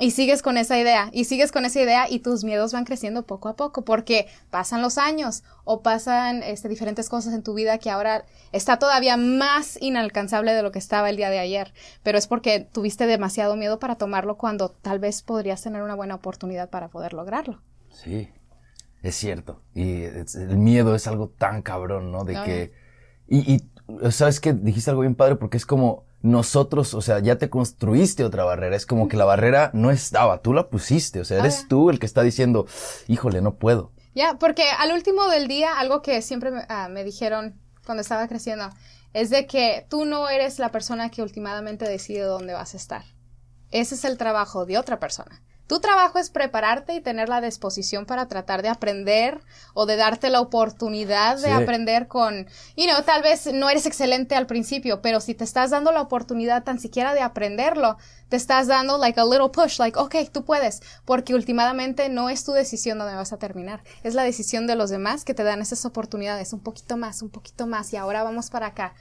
Y 0.00 0.12
sigues 0.12 0.42
con 0.42 0.58
esa 0.58 0.78
idea, 0.78 1.10
y 1.12 1.24
sigues 1.24 1.50
con 1.50 1.64
esa 1.64 1.80
idea, 1.80 2.06
y 2.08 2.20
tus 2.20 2.44
miedos 2.44 2.72
van 2.72 2.84
creciendo 2.84 3.26
poco 3.26 3.48
a 3.48 3.56
poco, 3.56 3.84
porque 3.84 4.28
pasan 4.48 4.80
los 4.80 4.96
años, 4.96 5.42
o 5.64 5.82
pasan 5.82 6.44
este, 6.44 6.68
diferentes 6.68 7.08
cosas 7.08 7.34
en 7.34 7.42
tu 7.42 7.52
vida 7.52 7.78
que 7.78 7.90
ahora 7.90 8.24
está 8.52 8.78
todavía 8.78 9.16
más 9.16 9.76
inalcanzable 9.82 10.52
de 10.52 10.62
lo 10.62 10.70
que 10.70 10.78
estaba 10.78 11.10
el 11.10 11.16
día 11.16 11.30
de 11.30 11.40
ayer. 11.40 11.74
Pero 12.04 12.16
es 12.16 12.28
porque 12.28 12.60
tuviste 12.60 13.06
demasiado 13.06 13.56
miedo 13.56 13.80
para 13.80 13.96
tomarlo 13.96 14.38
cuando 14.38 14.68
tal 14.70 15.00
vez 15.00 15.22
podrías 15.22 15.62
tener 15.62 15.82
una 15.82 15.96
buena 15.96 16.14
oportunidad 16.14 16.70
para 16.70 16.88
poder 16.88 17.12
lograrlo. 17.12 17.60
Sí, 17.90 18.30
es 19.02 19.14
cierto. 19.14 19.62
Y 19.74 20.02
el 20.02 20.58
miedo 20.58 20.94
es 20.94 21.06
algo 21.06 21.28
tan 21.28 21.62
cabrón, 21.62 22.12
¿no? 22.12 22.24
De 22.24 22.34
que... 22.44 22.72
Y, 23.26 23.54
y, 23.54 24.10
¿sabes 24.10 24.40
qué? 24.40 24.52
Dijiste 24.52 24.90
algo 24.90 25.02
bien 25.02 25.14
padre 25.14 25.36
porque 25.36 25.56
es 25.56 25.66
como 25.66 26.06
nosotros, 26.20 26.94
o 26.94 27.00
sea, 27.00 27.20
ya 27.20 27.36
te 27.36 27.50
construiste 27.50 28.24
otra 28.24 28.44
barrera. 28.44 28.76
Es 28.76 28.86
como 28.86 29.08
que 29.08 29.16
la 29.16 29.24
barrera 29.24 29.70
no 29.74 29.90
estaba, 29.90 30.42
tú 30.42 30.52
la 30.52 30.68
pusiste. 30.68 31.20
O 31.20 31.24
sea, 31.24 31.38
eres 31.38 31.66
tú 31.68 31.90
el 31.90 31.98
que 31.98 32.06
está 32.06 32.22
diciendo, 32.22 32.66
híjole, 33.06 33.40
no 33.40 33.54
puedo. 33.54 33.92
Ya, 34.14 34.36
porque 34.38 34.64
al 34.78 34.92
último 34.92 35.28
del 35.28 35.46
día, 35.46 35.78
algo 35.78 36.02
que 36.02 36.22
siempre 36.22 36.50
me, 36.50 36.64
ah, 36.68 36.88
me 36.88 37.04
dijeron 37.04 37.60
cuando 37.86 38.00
estaba 38.00 38.26
creciendo, 38.26 38.68
es 39.14 39.30
de 39.30 39.46
que 39.46 39.86
tú 39.88 40.04
no 40.04 40.28
eres 40.28 40.58
la 40.58 40.70
persona 40.70 41.10
que 41.10 41.22
últimamente 41.22 41.88
decide 41.88 42.22
dónde 42.22 42.52
vas 42.52 42.74
a 42.74 42.76
estar. 42.76 43.04
Ese 43.70 43.94
es 43.94 44.04
el 44.04 44.18
trabajo 44.18 44.66
de 44.66 44.78
otra 44.78 44.98
persona. 44.98 45.42
Tu 45.68 45.80
trabajo 45.80 46.18
es 46.18 46.30
prepararte 46.30 46.94
y 46.94 47.02
tener 47.02 47.28
la 47.28 47.42
disposición 47.42 48.06
para 48.06 48.26
tratar 48.26 48.62
de 48.62 48.70
aprender 48.70 49.38
o 49.74 49.84
de 49.84 49.96
darte 49.96 50.30
la 50.30 50.40
oportunidad 50.40 51.38
de 51.38 51.52
aprender 51.52 52.08
con, 52.08 52.46
y 52.74 52.86
no, 52.86 53.04
tal 53.04 53.22
vez 53.22 53.52
no 53.52 53.68
eres 53.68 53.84
excelente 53.84 54.34
al 54.34 54.46
principio, 54.46 55.02
pero 55.02 55.20
si 55.20 55.34
te 55.34 55.44
estás 55.44 55.68
dando 55.68 55.92
la 55.92 56.00
oportunidad 56.00 56.64
tan 56.64 56.80
siquiera 56.80 57.12
de 57.12 57.20
aprenderlo, 57.20 57.98
te 58.30 58.36
estás 58.36 58.66
dando 58.66 58.96
like 58.96 59.20
a 59.20 59.26
little 59.26 59.50
push, 59.50 59.78
like, 59.78 59.98
ok, 59.98 60.16
tú 60.32 60.42
puedes, 60.42 60.80
porque 61.04 61.34
últimamente 61.34 62.08
no 62.08 62.30
es 62.30 62.44
tu 62.44 62.52
decisión 62.52 62.96
donde 62.96 63.14
vas 63.14 63.34
a 63.34 63.38
terminar, 63.38 63.82
es 64.02 64.14
la 64.14 64.22
decisión 64.22 64.66
de 64.66 64.74
los 64.74 64.88
demás 64.88 65.26
que 65.26 65.34
te 65.34 65.44
dan 65.44 65.60
esas 65.60 65.84
oportunidades, 65.84 66.54
un 66.54 66.60
poquito 66.60 66.96
más, 66.96 67.20
un 67.20 67.28
poquito 67.28 67.66
más, 67.66 67.92
y 67.92 67.96
ahora 67.96 68.22
vamos 68.22 68.48
para 68.48 68.68
acá. 68.68 68.94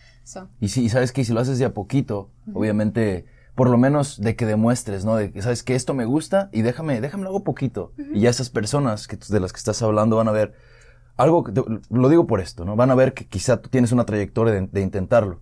Y 0.59 0.67
si, 0.67 0.89
sabes 0.89 1.13
que 1.13 1.23
si 1.23 1.31
lo 1.31 1.39
haces 1.39 1.59
de 1.59 1.65
a 1.65 1.73
poquito, 1.73 2.29
obviamente 2.53 3.25
por 3.57 3.71
lo 3.71 3.79
menos 3.79 4.21
de 4.21 4.35
que 4.35 4.45
demuestres, 4.45 5.03
¿no? 5.03 5.15
De 5.15 5.31
que 5.31 5.41
sabes 5.41 5.63
que 5.63 5.73
esto 5.73 5.95
me 5.95 6.05
gusta 6.05 6.47
y 6.53 6.61
déjame, 6.61 7.01
déjame 7.01 7.25
algo 7.25 7.43
poquito. 7.43 7.91
Y 8.13 8.19
ya 8.19 8.29
esas 8.29 8.51
personas 8.51 9.07
que, 9.07 9.17
de 9.17 9.39
las 9.39 9.51
que 9.51 9.57
estás 9.57 9.81
hablando 9.81 10.17
van 10.17 10.27
a 10.27 10.31
ver 10.31 10.53
algo, 11.15 11.43
lo 11.89 12.07
digo 12.07 12.27
por 12.27 12.39
esto, 12.39 12.65
¿no? 12.65 12.75
Van 12.75 12.91
a 12.91 12.95
ver 12.95 13.15
que 13.15 13.25
quizá 13.25 13.59
tú 13.59 13.69
tienes 13.69 13.91
una 13.91 14.05
trayectoria 14.05 14.67
de, 14.71 14.81
intentarlo. 14.81 15.41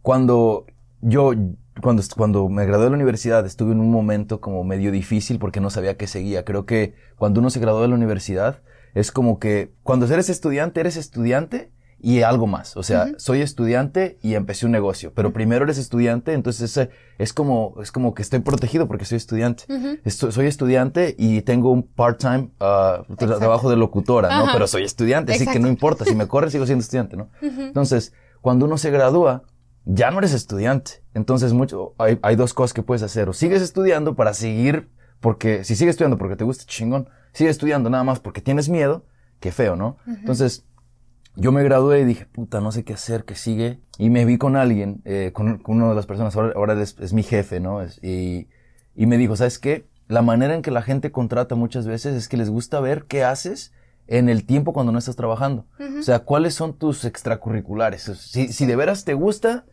Cuando 0.00 0.64
yo, 1.02 1.32
cuando, 1.82 2.02
cuando 2.16 2.48
me 2.48 2.64
gradué 2.64 2.84
de 2.84 2.90
la 2.92 2.96
universidad, 2.96 3.44
estuve 3.44 3.72
en 3.72 3.80
un 3.80 3.90
momento 3.90 4.40
como 4.40 4.64
medio 4.64 4.90
difícil 4.90 5.38
porque 5.38 5.60
no 5.60 5.68
sabía 5.68 5.98
qué 5.98 6.06
seguía. 6.06 6.46
Creo 6.46 6.64
que 6.64 6.94
cuando 7.18 7.40
uno 7.40 7.50
se 7.50 7.60
graduó 7.60 7.82
de 7.82 7.88
la 7.88 7.96
universidad, 7.96 8.62
es 8.94 9.12
como 9.12 9.38
que 9.38 9.74
cuando 9.82 10.06
eres 10.06 10.30
estudiante, 10.30 10.80
eres 10.80 10.96
estudiante 10.96 11.70
y 12.02 12.22
algo 12.22 12.46
más. 12.46 12.76
O 12.76 12.82
sea, 12.82 13.12
soy 13.18 13.42
estudiante 13.42 14.18
y 14.22 14.34
empecé 14.34 14.66
un 14.66 14.72
negocio, 14.72 15.12
pero 15.14 15.32
primero 15.32 15.64
eres 15.64 15.78
estudiante, 15.78 16.32
entonces 16.32 16.76
es, 16.76 16.88
es 17.18 17.32
como, 17.32 17.74
es 17.82 17.92
como 17.92 18.14
que 18.14 18.22
estoy 18.22 18.40
protegido 18.40 18.88
porque 18.88 19.04
soy 19.04 19.16
estudiante. 19.16 19.64
soy 20.06 20.46
estudiante 20.46 21.14
y 21.18 21.42
tengo 21.42 21.70
un 21.70 21.82
part-time 21.82 22.50
uh, 22.60 23.14
trabajo 23.16 23.70
de 23.70 23.76
locutora, 23.76 24.38
¿no? 24.38 24.52
Pero 24.52 24.66
soy 24.66 24.84
estudiante, 24.84 25.32
así 25.34 25.46
que 25.46 25.58
no 25.58 25.68
importa. 25.68 26.04
Si 26.04 26.14
me 26.14 26.26
corre, 26.28 26.50
sigo 26.50 26.66
siendo 26.66 26.82
estudiante, 26.82 27.16
¿no? 27.16 27.30
Entonces, 27.42 28.12
cuando 28.40 28.66
uno 28.66 28.78
se 28.78 28.90
gradúa, 28.90 29.42
ya 29.84 30.10
no 30.10 30.18
eres 30.18 30.32
estudiante. 30.32 31.02
Entonces, 31.14 31.52
mucho, 31.52 31.94
hay, 31.98 32.18
hay 32.22 32.36
dos 32.36 32.54
cosas 32.54 32.72
que 32.72 32.82
puedes 32.82 33.02
hacer. 33.02 33.28
O 33.28 33.32
sigues 33.32 33.62
estudiando 33.62 34.14
para 34.14 34.34
seguir, 34.34 34.90
porque 35.20 35.64
si 35.64 35.76
sigues 35.76 35.92
estudiando 35.92 36.18
porque 36.18 36.36
te 36.36 36.44
gusta 36.44 36.64
chingón, 36.64 37.08
sigues 37.32 37.52
estudiando 37.52 37.90
nada 37.90 38.04
más 38.04 38.20
porque 38.20 38.40
tienes 38.40 38.68
miedo, 38.68 39.04
qué 39.40 39.52
feo, 39.52 39.76
¿no? 39.76 39.96
Entonces, 40.06 40.66
yo 41.40 41.52
me 41.52 41.62
gradué 41.64 42.00
y 42.00 42.04
dije, 42.04 42.26
puta, 42.26 42.60
no 42.60 42.70
sé 42.70 42.84
qué 42.84 42.92
hacer, 42.92 43.24
qué 43.24 43.34
sigue. 43.34 43.80
Y 43.98 44.10
me 44.10 44.24
vi 44.24 44.38
con 44.38 44.56
alguien, 44.56 45.00
eh, 45.04 45.30
con, 45.32 45.58
con, 45.58 45.76
una 45.76 45.88
de 45.88 45.94
las 45.94 46.06
personas, 46.06 46.36
ahora, 46.36 46.52
ahora 46.54 46.80
es, 46.80 47.12
mi 47.12 47.22
jefe, 47.22 47.60
¿no? 47.60 47.82
y, 48.02 48.48
y 48.94 49.06
me 49.06 49.16
dijo, 49.16 49.36
¿sabes 49.36 49.58
qué? 49.58 49.86
La 50.08 50.22
manera 50.22 50.54
en 50.54 50.62
que 50.62 50.70
la 50.70 50.82
gente 50.82 51.10
contrata 51.10 51.54
muchas 51.54 51.86
veces 51.86 52.14
es 52.14 52.28
que 52.28 52.36
les 52.36 52.50
gusta 52.50 52.80
ver 52.80 53.04
qué 53.04 53.24
haces 53.24 53.72
en 54.06 54.28
el 54.28 54.44
tiempo 54.44 54.72
cuando 54.72 54.92
no 54.92 54.98
estás 54.98 55.16
trabajando. 55.16 55.66
O 55.98 56.02
sea, 56.02 56.20
¿cuáles 56.20 56.54
son 56.54 56.74
tus 56.74 57.04
extracurriculares? 57.04 58.02
Si, 58.02 58.48
si 58.52 58.66
de 58.66 58.76
veras 58.76 59.04
te 59.04 59.14
gusta, 59.14 59.66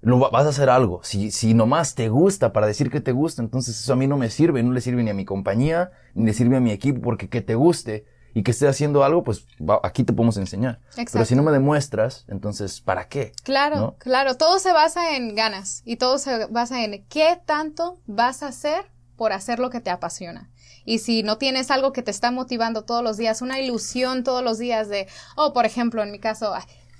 lo 0.00 0.18
vas 0.18 0.46
a 0.46 0.48
hacer 0.48 0.68
algo. 0.68 1.00
Si, 1.04 1.30
si 1.30 1.54
nomás 1.54 1.94
te 1.94 2.08
gusta 2.08 2.52
para 2.52 2.66
decir 2.66 2.90
que 2.90 3.00
te 3.00 3.12
gusta, 3.12 3.40
entonces 3.40 3.78
eso 3.80 3.92
a 3.92 3.96
mí 3.96 4.08
no 4.08 4.18
me 4.18 4.30
sirve, 4.30 4.62
no 4.62 4.72
le 4.72 4.80
sirve 4.80 5.02
ni 5.04 5.10
a 5.10 5.14
mi 5.14 5.24
compañía, 5.24 5.92
ni 6.14 6.26
le 6.26 6.32
sirve 6.34 6.56
a 6.56 6.60
mi 6.60 6.72
equipo, 6.72 7.00
porque 7.00 7.28
que 7.28 7.40
te 7.40 7.54
guste 7.54 8.04
y 8.34 8.42
que 8.42 8.50
esté 8.50 8.66
haciendo 8.66 9.04
algo, 9.04 9.22
pues 9.22 9.46
aquí 9.84 10.02
te 10.02 10.12
podemos 10.12 10.36
enseñar. 10.36 10.80
Pero 11.12 11.24
si 11.24 11.36
no 11.36 11.42
me 11.44 11.52
demuestras, 11.52 12.24
entonces, 12.28 12.80
¿para 12.80 13.08
qué? 13.08 13.32
Claro, 13.44 13.94
claro. 13.98 14.36
Todo 14.36 14.58
se 14.58 14.72
basa 14.72 15.16
en 15.16 15.36
ganas 15.36 15.82
y 15.84 15.96
todo 15.96 16.18
se 16.18 16.46
basa 16.46 16.84
en 16.84 17.04
qué 17.06 17.40
tanto 17.46 18.00
vas 18.06 18.42
a 18.42 18.48
hacer 18.48 18.90
por 19.16 19.32
hacer 19.32 19.60
lo 19.60 19.70
que 19.70 19.80
te 19.80 19.90
apasiona. 19.90 20.50
Y 20.84 20.98
si 20.98 21.22
no 21.22 21.38
tienes 21.38 21.70
algo 21.70 21.92
que 21.92 22.02
te 22.02 22.10
está 22.10 22.32
motivando 22.32 22.82
todos 22.84 23.02
los 23.02 23.16
días, 23.16 23.40
una 23.40 23.60
ilusión 23.60 24.24
todos 24.24 24.42
los 24.42 24.58
días 24.58 24.88
de, 24.88 25.06
oh, 25.36 25.52
por 25.52 25.64
ejemplo, 25.64 26.02
en 26.02 26.10
mi 26.10 26.18
caso, 26.18 26.52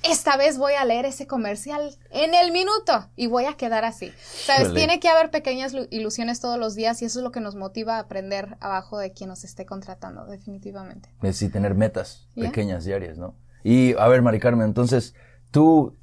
esta 0.05 0.37
vez 0.37 0.59
voy 0.59 0.75
a 0.75 0.85
leer 0.85 1.07
ese 1.07 1.27
comercial 1.27 1.97
en 2.11 2.35
el 2.35 2.53
minuto 2.53 3.09
y 3.17 3.27
voy 3.27 3.47
a 3.47 3.55
quedar 3.55 3.85
así. 3.85 4.13
Sabes, 4.23 4.75
tiene 4.75 5.01
que 5.01 5.09
haber 5.09 5.31
pequeñas 5.31 5.75
ilusiones 5.91 6.41
todos 6.41 6.59
los 6.59 6.75
días 6.75 7.01
y 7.03 7.07
eso 7.07 7.21
es 7.21 7.25
lo 7.25 7.33
que 7.33 7.41
nos 7.41 7.55
motiva 7.55 7.97
a 7.97 8.01
aprender 8.01 8.57
abajo 8.61 8.99
de 8.99 9.13
quien 9.13 9.31
nos 9.31 9.45
esté 9.45 9.67
contratando, 9.67 10.27
definitivamente. 10.27 11.09
Sí, 11.33 11.49
tener 11.49 11.75
metas 11.75 12.29
pequeñas 12.35 12.85
diarias, 12.85 13.19
¿no? 13.19 13.35
Y 13.63 13.95
a 13.95 14.07
ver, 14.09 14.21
Mari 14.21 14.41
Carmen, 14.41 14.67
entonces, 14.67 15.15
tú 15.51 15.97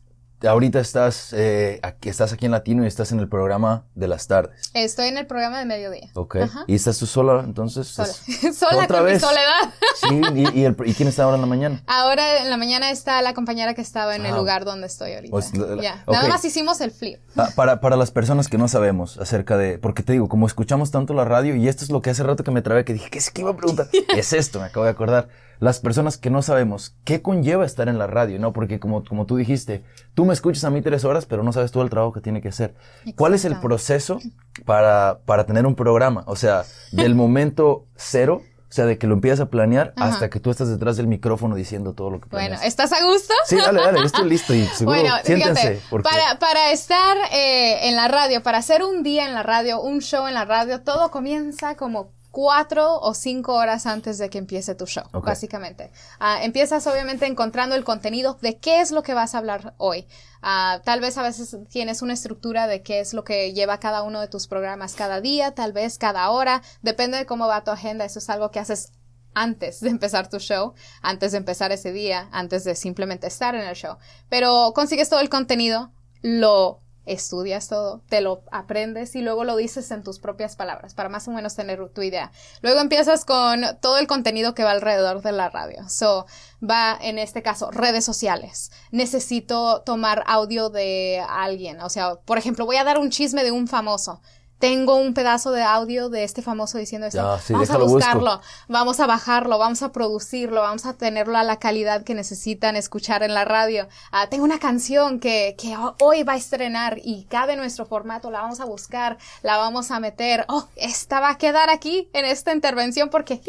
ahorita 0.47 0.79
estás, 0.79 1.33
eh, 1.33 1.79
aquí, 1.83 2.09
estás 2.09 2.33
aquí 2.33 2.45
en 2.45 2.51
Latino 2.51 2.83
y 2.83 2.87
estás 2.87 3.11
en 3.11 3.19
el 3.19 3.27
programa 3.27 3.85
de 3.95 4.07
las 4.07 4.27
tardes. 4.27 4.71
Estoy 4.73 5.07
en 5.07 5.17
el 5.17 5.27
programa 5.27 5.59
de 5.59 5.65
mediodía. 5.65 6.09
Ok. 6.13 6.37
¿Y 6.67 6.75
estás 6.75 6.97
tú 6.97 7.05
sola 7.05 7.43
entonces? 7.43 7.87
Sola. 7.87 8.07
sola 8.53 8.83
¿Otra 8.83 8.99
con 8.99 9.05
vez? 9.05 9.21
mi 9.21 9.27
soledad. 9.27 9.73
sí, 9.95 10.21
¿y, 10.55 10.89
y, 10.89 10.93
quién 10.93 11.09
está 11.09 11.23
ahora 11.23 11.35
en 11.35 11.41
la 11.41 11.47
mañana? 11.47 11.83
Ahora 11.87 12.41
en 12.41 12.49
la 12.49 12.57
mañana 12.57 12.91
está 12.91 13.21
la 13.21 13.33
compañera 13.33 13.73
que 13.73 13.81
estaba 13.81 14.15
en 14.15 14.25
el 14.25 14.33
ah. 14.33 14.37
lugar 14.37 14.65
donde 14.65 14.87
estoy 14.87 15.13
ahorita. 15.13 15.31
Pues, 15.31 15.51
ya. 15.81 16.03
Nada 16.07 16.27
más 16.27 16.43
hicimos 16.45 16.81
el 16.81 16.91
flip. 16.91 17.19
Ah, 17.35 17.49
para, 17.55 17.81
para 17.81 17.95
las 17.95 18.11
personas 18.11 18.47
que 18.47 18.57
no 18.57 18.67
sabemos 18.67 19.17
acerca 19.17 19.57
de, 19.57 19.77
porque 19.77 20.03
te 20.03 20.13
digo, 20.13 20.27
como 20.27 20.47
escuchamos 20.47 20.91
tanto 20.91 21.13
la 21.13 21.25
radio 21.25 21.55
y 21.55 21.67
esto 21.67 21.83
es 21.83 21.91
lo 21.91 22.01
que 22.01 22.09
hace 22.09 22.23
rato 22.23 22.43
que 22.43 22.51
me 22.51 22.61
trabé, 22.61 22.85
que 22.85 22.93
dije, 22.93 23.09
¿qué 23.09 23.19
es 23.19 23.31
que 23.31 23.41
iba 23.41 23.51
a 23.51 23.57
preguntar? 23.57 23.89
es 24.15 24.33
esto, 24.33 24.59
me 24.59 24.65
acabo 24.65 24.85
de 24.85 24.91
acordar 24.91 25.29
las 25.61 25.79
personas 25.79 26.17
que 26.17 26.31
no 26.31 26.41
sabemos 26.41 26.95
qué 27.05 27.21
conlleva 27.21 27.63
estar 27.63 27.87
en 27.87 27.99
la 27.99 28.07
radio, 28.07 28.39
¿no? 28.39 28.51
Porque 28.51 28.79
como, 28.79 29.05
como 29.05 29.27
tú 29.27 29.37
dijiste, 29.37 29.83
tú 30.15 30.25
me 30.25 30.33
escuchas 30.33 30.63
a 30.63 30.71
mí 30.71 30.81
tres 30.81 31.05
horas, 31.05 31.27
pero 31.27 31.43
no 31.43 31.53
sabes 31.53 31.71
todo 31.71 31.83
el 31.83 31.91
trabajo 31.91 32.13
que 32.13 32.19
tiene 32.19 32.41
que 32.41 32.47
hacer. 32.47 32.73
¿Cuál 33.15 33.35
es 33.35 33.45
el 33.45 33.59
proceso 33.59 34.19
para, 34.65 35.19
para 35.23 35.45
tener 35.45 35.67
un 35.67 35.75
programa? 35.75 36.23
O 36.25 36.35
sea, 36.35 36.63
del 36.91 37.13
momento 37.13 37.85
cero, 37.95 38.41
o 38.57 38.73
sea, 38.73 38.87
de 38.87 38.97
que 38.97 39.05
lo 39.05 39.13
empiezas 39.13 39.39
a 39.39 39.49
planear 39.51 39.93
hasta 39.97 40.31
que 40.31 40.39
tú 40.39 40.49
estás 40.49 40.67
detrás 40.67 40.97
del 40.97 41.05
micrófono 41.05 41.53
diciendo 41.53 41.93
todo 41.93 42.09
lo 42.09 42.19
que 42.19 42.27
planeas. 42.27 42.53
Bueno, 42.53 42.67
¿estás 42.67 42.91
a 42.91 43.03
gusto? 43.03 43.31
Sí, 43.45 43.57
dale, 43.57 43.81
dale, 43.83 43.99
yo 43.99 44.05
estoy 44.05 44.27
listo 44.27 44.55
y 44.55 44.65
seguro, 44.65 44.99
bueno, 44.99 45.13
siéntense. 45.23 45.79
para, 45.91 46.39
para 46.39 46.71
estar 46.71 47.17
eh, 47.31 47.87
en 47.87 47.95
la 47.95 48.07
radio, 48.07 48.41
para 48.41 48.57
hacer 48.57 48.83
un 48.83 49.03
día 49.03 49.27
en 49.27 49.35
la 49.35 49.43
radio, 49.43 49.79
un 49.79 50.01
show 50.01 50.25
en 50.25 50.33
la 50.33 50.45
radio, 50.45 50.81
todo 50.81 51.11
comienza 51.11 51.75
como 51.75 52.13
cuatro 52.31 52.99
o 52.99 53.13
cinco 53.13 53.53
horas 53.53 53.85
antes 53.85 54.17
de 54.17 54.29
que 54.29 54.37
empiece 54.37 54.73
tu 54.73 54.87
show, 54.87 55.03
básicamente. 55.11 55.91
Ah, 56.19 56.43
empiezas 56.43 56.87
obviamente 56.87 57.27
encontrando 57.27 57.75
el 57.75 57.83
contenido 57.83 58.37
de 58.41 58.57
qué 58.57 58.79
es 58.79 58.91
lo 58.91 59.03
que 59.03 59.13
vas 59.13 59.35
a 59.35 59.37
hablar 59.37 59.73
hoy. 59.77 60.07
Ah, 60.41 60.81
tal 60.83 61.01
vez 61.01 61.17
a 61.17 61.23
veces 61.23 61.55
tienes 61.69 62.01
una 62.01 62.13
estructura 62.13 62.67
de 62.67 62.81
qué 62.81 63.01
es 63.01 63.13
lo 63.13 63.23
que 63.23 63.53
lleva 63.53 63.79
cada 63.79 64.01
uno 64.01 64.21
de 64.21 64.27
tus 64.27 64.47
programas 64.47 64.95
cada 64.95 65.21
día, 65.21 65.51
tal 65.51 65.73
vez 65.73 65.97
cada 65.97 66.29
hora, 66.31 66.63
depende 66.81 67.17
de 67.17 67.25
cómo 67.25 67.47
va 67.47 67.63
tu 67.63 67.71
agenda, 67.71 68.05
eso 68.05 68.19
es 68.19 68.29
algo 68.29 68.49
que 68.49 68.59
haces 68.59 68.93
antes 69.33 69.79
de 69.79 69.89
empezar 69.89 70.29
tu 70.29 70.39
show, 70.39 70.73
antes 71.01 71.31
de 71.33 71.37
empezar 71.37 71.71
ese 71.71 71.91
día, 71.91 72.29
antes 72.31 72.63
de 72.63 72.75
simplemente 72.75 73.27
estar 73.27 73.55
en 73.55 73.61
el 73.61 73.75
show. 73.75 73.97
Pero 74.29 74.71
consigues 74.73 75.09
todo 75.09 75.19
el 75.19 75.29
contenido, 75.29 75.91
lo 76.21 76.81
estudias 77.05 77.67
todo, 77.67 78.01
te 78.09 78.21
lo 78.21 78.43
aprendes 78.51 79.15
y 79.15 79.21
luego 79.21 79.43
lo 79.43 79.55
dices 79.55 79.89
en 79.91 80.03
tus 80.03 80.19
propias 80.19 80.55
palabras 80.55 80.93
para 80.93 81.09
más 81.09 81.27
o 81.27 81.31
menos 81.31 81.55
tener 81.55 81.89
tu 81.89 82.01
idea. 82.01 82.31
Luego 82.61 82.79
empiezas 82.79 83.25
con 83.25 83.63
todo 83.81 83.97
el 83.97 84.07
contenido 84.07 84.53
que 84.53 84.63
va 84.63 84.71
alrededor 84.71 85.21
de 85.21 85.31
la 85.31 85.49
radio. 85.49 85.87
So, 85.89 86.25
va 86.61 86.97
en 87.01 87.17
este 87.17 87.41
caso 87.41 87.71
redes 87.71 88.05
sociales. 88.05 88.71
Necesito 88.91 89.81
tomar 89.81 90.23
audio 90.27 90.69
de 90.69 91.23
alguien. 91.27 91.81
O 91.81 91.89
sea, 91.89 92.15
por 92.15 92.37
ejemplo, 92.37 92.65
voy 92.65 92.77
a 92.77 92.83
dar 92.83 92.99
un 92.99 93.09
chisme 93.09 93.43
de 93.43 93.51
un 93.51 93.67
famoso 93.67 94.21
tengo 94.61 94.95
un 94.95 95.15
pedazo 95.15 95.51
de 95.51 95.63
audio 95.63 96.09
de 96.09 96.23
este 96.23 96.43
famoso 96.43 96.77
diciendo 96.77 97.07
esto. 97.07 97.39
vamos 97.49 97.69
a 97.71 97.77
buscarlo, 97.77 98.41
vamos 98.67 98.99
a 98.99 99.07
bajarlo, 99.07 99.57
vamos 99.57 99.81
a 99.81 99.91
producirlo, 99.91 100.61
vamos 100.61 100.85
a 100.85 100.93
tenerlo 100.93 101.35
a 101.37 101.43
la 101.43 101.57
calidad 101.57 102.03
que 102.03 102.13
necesitan 102.13 102.75
escuchar 102.75 103.23
en 103.23 103.33
la 103.33 103.43
radio. 103.43 103.89
Ah, 104.11 104.27
tengo 104.29 104.43
una 104.43 104.59
canción 104.59 105.19
que, 105.19 105.55
que 105.57 105.75
hoy 105.99 106.21
va 106.21 106.33
a 106.33 106.37
estrenar 106.37 106.99
y 107.03 107.25
cabe 107.25 107.55
nuestro 107.55 107.87
formato, 107.87 108.29
la 108.29 108.41
vamos 108.41 108.59
a 108.59 108.65
buscar, 108.65 109.17
la 109.41 109.57
vamos 109.57 109.89
a 109.89 109.99
meter. 109.99 110.45
Oh, 110.47 110.67
esta 110.75 111.19
va 111.19 111.31
a 111.31 111.37
quedar 111.39 111.71
aquí 111.71 112.09
en 112.13 112.25
esta 112.25 112.53
intervención 112.53 113.09
porque 113.09 113.41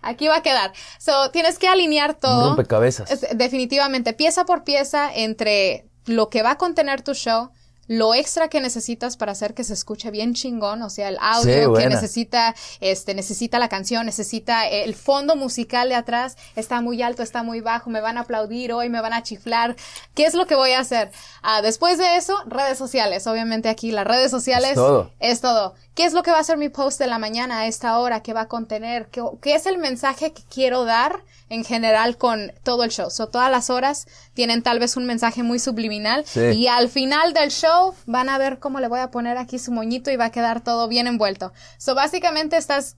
aquí 0.00 0.26
va 0.26 0.36
a 0.36 0.42
quedar. 0.42 0.72
So, 0.98 1.30
tienes 1.32 1.58
que 1.58 1.68
alinear 1.68 2.14
todo. 2.14 2.48
Rompecabezas. 2.48 3.26
Definitivamente, 3.34 4.14
pieza 4.14 4.46
por 4.46 4.64
pieza 4.64 5.10
entre 5.14 5.86
lo 6.06 6.30
que 6.30 6.42
va 6.42 6.52
a 6.52 6.56
contener 6.56 7.02
tu 7.02 7.12
show, 7.12 7.50
lo 7.88 8.14
extra 8.14 8.48
que 8.48 8.60
necesitas 8.60 9.16
para 9.16 9.32
hacer 9.32 9.54
que 9.54 9.64
se 9.64 9.74
escuche 9.74 10.10
bien 10.10 10.34
chingón, 10.34 10.82
o 10.82 10.90
sea, 10.90 11.08
el 11.08 11.18
audio 11.20 11.74
que 11.74 11.88
necesita, 11.88 12.54
este, 12.80 13.14
necesita 13.14 13.58
la 13.58 13.68
canción, 13.68 14.06
necesita 14.06 14.66
el 14.66 14.94
fondo 14.94 15.36
musical 15.36 15.88
de 15.88 15.94
atrás, 15.94 16.36
está 16.56 16.80
muy 16.80 17.02
alto, 17.02 17.22
está 17.22 17.42
muy 17.42 17.60
bajo, 17.60 17.90
me 17.90 18.00
van 18.00 18.18
a 18.18 18.22
aplaudir 18.22 18.72
hoy, 18.72 18.88
me 18.88 19.00
van 19.00 19.12
a 19.12 19.22
chiflar. 19.22 19.76
¿Qué 20.14 20.24
es 20.24 20.34
lo 20.34 20.46
que 20.46 20.54
voy 20.54 20.72
a 20.72 20.80
hacer? 20.80 21.10
Ah, 21.42 21.62
después 21.62 21.98
de 21.98 22.16
eso, 22.16 22.36
redes 22.46 22.78
sociales. 22.78 23.26
Obviamente 23.26 23.68
aquí 23.68 23.92
las 23.92 24.06
redes 24.06 24.30
sociales 24.30 24.70
es 24.70 24.76
todo. 24.76 25.10
es 25.20 25.40
todo. 25.40 25.74
¿Qué 25.94 26.04
es 26.04 26.12
lo 26.12 26.22
que 26.22 26.30
va 26.30 26.38
a 26.38 26.44
ser 26.44 26.58
mi 26.58 26.68
post 26.68 26.98
de 26.98 27.06
la 27.06 27.18
mañana 27.18 27.60
a 27.60 27.66
esta 27.66 27.98
hora? 27.98 28.22
¿Qué 28.22 28.32
va 28.32 28.42
a 28.42 28.48
contener? 28.48 29.08
¿Qué, 29.08 29.22
qué 29.40 29.54
es 29.54 29.66
el 29.66 29.78
mensaje 29.78 30.32
que 30.32 30.42
quiero 30.48 30.84
dar? 30.84 31.22
en 31.48 31.64
general 31.64 32.16
con 32.16 32.52
todo 32.62 32.84
el 32.84 32.90
show. 32.90 33.10
So, 33.10 33.28
todas 33.28 33.50
las 33.50 33.70
horas 33.70 34.06
tienen 34.36 34.62
tal 34.62 34.78
vez 34.78 34.96
un 34.96 35.06
mensaje 35.06 35.42
muy 35.42 35.58
subliminal 35.58 36.24
y 36.54 36.66
al 36.68 36.90
final 36.90 37.32
del 37.32 37.50
show 37.50 37.94
van 38.04 38.28
a 38.28 38.36
ver 38.36 38.58
cómo 38.60 38.80
le 38.80 38.86
voy 38.86 39.00
a 39.00 39.10
poner 39.10 39.38
aquí 39.38 39.58
su 39.58 39.72
moñito 39.72 40.10
y 40.10 40.16
va 40.16 40.26
a 40.26 40.30
quedar 40.30 40.62
todo 40.62 40.86
bien 40.88 41.06
envuelto. 41.06 41.54
So, 41.78 41.94
básicamente 41.94 42.58
estás 42.58 42.96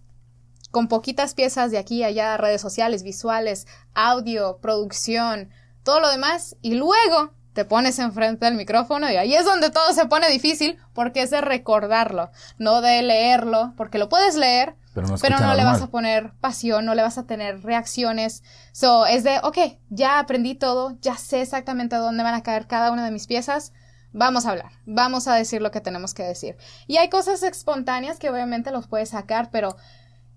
con 0.72 0.88
poquitas 0.88 1.34
piezas 1.34 1.70
de 1.70 1.78
aquí 1.78 1.98
y 1.98 2.04
allá, 2.04 2.36
redes 2.36 2.60
sociales, 2.60 3.04
visuales, 3.04 3.68
audio, 3.94 4.58
producción, 4.60 5.48
todo 5.84 6.00
lo 6.00 6.10
demás 6.10 6.56
y 6.60 6.74
luego 6.74 7.32
te 7.58 7.64
pones 7.64 7.98
enfrente 7.98 8.44
del 8.44 8.54
micrófono 8.54 9.10
y 9.10 9.16
ahí 9.16 9.34
es 9.34 9.44
donde 9.44 9.70
todo 9.70 9.92
se 9.92 10.06
pone 10.06 10.30
difícil 10.30 10.78
porque 10.92 11.22
es 11.22 11.30
de 11.30 11.40
recordarlo, 11.40 12.30
no 12.56 12.80
de 12.82 13.02
leerlo, 13.02 13.74
porque 13.76 13.98
lo 13.98 14.08
puedes 14.08 14.36
leer, 14.36 14.76
pero 14.94 15.40
no, 15.40 15.54
le 15.56 15.64
vas 15.64 15.82
a 15.82 15.88
poner 15.88 16.34
pasión, 16.40 16.84
no 16.84 16.94
le 16.94 17.02
vas 17.02 17.18
a 17.18 17.26
tener 17.26 17.64
reacciones. 17.64 18.44
So, 18.70 19.06
es 19.06 19.24
de, 19.24 19.40
ok, 19.42 19.58
ya 19.90 20.20
aprendí 20.20 20.54
todo, 20.54 20.96
ya 21.00 21.16
sé 21.16 21.40
exactamente 21.40 21.96
dónde 21.96 22.22
van 22.22 22.34
a 22.34 22.44
caer 22.44 22.68
cada 22.68 22.92
una 22.92 23.04
de 23.04 23.10
mis 23.10 23.26
piezas. 23.26 23.72
Vamos 24.12 24.46
a 24.46 24.50
hablar, 24.50 24.70
vamos 24.86 25.26
a 25.26 25.34
decir 25.34 25.60
lo 25.60 25.72
que 25.72 25.80
tenemos 25.80 26.14
que 26.14 26.22
decir. 26.22 26.56
Y 26.86 26.98
hay 26.98 27.08
cosas 27.08 27.42
espontáneas 27.42 28.20
que 28.20 28.30
obviamente 28.30 28.70
los 28.70 28.86
puedes 28.86 29.08
sacar, 29.08 29.50
pero 29.50 29.76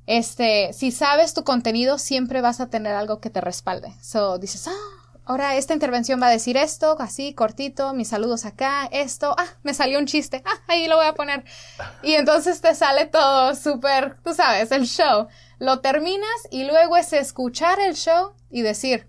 este, 0.08 0.74
si 0.74 0.90
sabes 0.90 1.36
tu 1.36 1.44
contenido, 1.44 2.00
siempre 2.00 2.42
vas 2.42 2.60
a 2.62 2.72
tener 2.72 2.96
algo 2.96 3.20
que 3.20 3.30
te 3.30 3.42
respalde. 3.42 3.94
So, 4.02 4.40
dices, 4.40 4.68
ah, 4.68 5.01
ahora 5.26 5.56
esta 5.56 5.74
intervención 5.74 6.22
va 6.22 6.28
a 6.28 6.32
decir 6.32 6.58
esto, 6.58 6.96
así, 7.00 7.34
cortito, 7.34 7.94
mis 7.94 8.10
saludos 8.10 8.46
acá, 8.46 8.88
esto, 8.92 9.36
ah, 9.38 9.48
me 9.64 9.74
salió 9.74 10.00
un 10.00 10.06
chiste, 10.06 10.44
ah, 10.46 10.60
ahí 10.68 10.88
lo 10.88 10.98
voy 10.98 11.06
a 11.06 11.14
poner. 11.14 11.44
Y 12.04 12.14
entonces 12.14 12.62
te 12.62 12.76
sale 12.76 13.06
todo 13.06 13.56
súper, 13.56 14.18
tú 14.24 14.34
sabes, 14.34 14.72
el 14.72 14.86
show. 14.86 15.28
Lo 15.60 15.80
terminas 15.80 16.48
y 16.50 16.66
luego 16.66 16.98
es 16.98 17.14
escuchar 17.14 17.80
el 17.80 17.96
show 17.96 18.34
y 18.50 18.62
decir, 18.62 19.08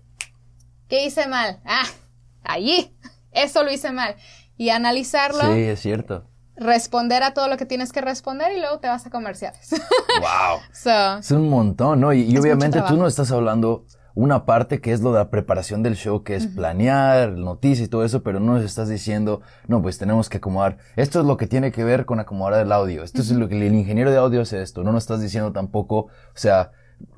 ¿qué 0.87 1.05
hice 1.05 1.27
mal? 1.27 1.59
Ah, 1.65 1.87
allí, 2.43 2.95
eso 3.31 3.63
lo 3.63 3.71
hice 3.71 3.91
mal. 3.91 4.15
Y 4.55 4.69
analizarlo. 4.69 5.53
Sí, 5.53 5.61
es 5.61 5.81
cierto. 5.81 6.29
Responder 6.55 7.23
a 7.23 7.33
todo 7.33 7.47
lo 7.47 7.57
que 7.57 7.65
tienes 7.65 7.91
que 7.91 8.01
responder 8.01 8.55
y 8.55 8.59
luego 8.59 8.77
te 8.79 8.87
vas 8.87 9.05
a 9.05 9.09
comerciales. 9.09 9.69
Wow. 10.19 10.59
so, 10.71 11.17
Es 11.17 11.31
un 11.31 11.49
montón, 11.49 11.99
¿no? 11.99 12.13
Y, 12.13 12.37
obviamente 12.37 12.79
tú 12.87 12.95
no 12.95 13.07
estás 13.07 13.31
hablando 13.31 13.87
una 14.15 14.45
parte 14.45 14.79
que 14.79 14.93
es 14.93 15.01
lo 15.01 15.11
de 15.11 15.19
la 15.19 15.29
preparación 15.29 15.81
del 15.81 15.95
show, 15.95 16.23
que 16.23 16.35
es 16.35 16.47
planear, 16.47 17.31
noticias 17.31 17.87
y 17.87 17.89
todo 17.89 18.05
eso, 18.05 18.21
pero 18.21 18.39
no 18.39 18.53
nos 18.53 18.63
estás 18.63 18.89
diciendo, 18.89 19.41
no, 19.67 19.81
pues 19.81 19.97
tenemos 19.97 20.29
que 20.29 20.37
acomodar, 20.37 20.77
esto 20.95 21.19
es 21.19 21.25
lo 21.25 21.37
que 21.37 21.47
tiene 21.47 21.71
que 21.71 21.83
ver 21.83 22.05
con 22.05 22.19
acomodar 22.19 22.61
el 22.61 22.71
audio, 22.71 23.03
esto 23.03 23.21
es 23.21 23.31
lo 23.31 23.49
que 23.49 23.65
el 23.65 23.73
ingeniero 23.73 24.11
de 24.11 24.17
audio 24.17 24.41
hace 24.41 24.61
esto, 24.61 24.83
no 24.83 24.91
nos 24.91 25.03
estás 25.03 25.21
diciendo 25.21 25.51
tampoco, 25.51 25.95
o 25.97 26.09
sea, 26.35 26.71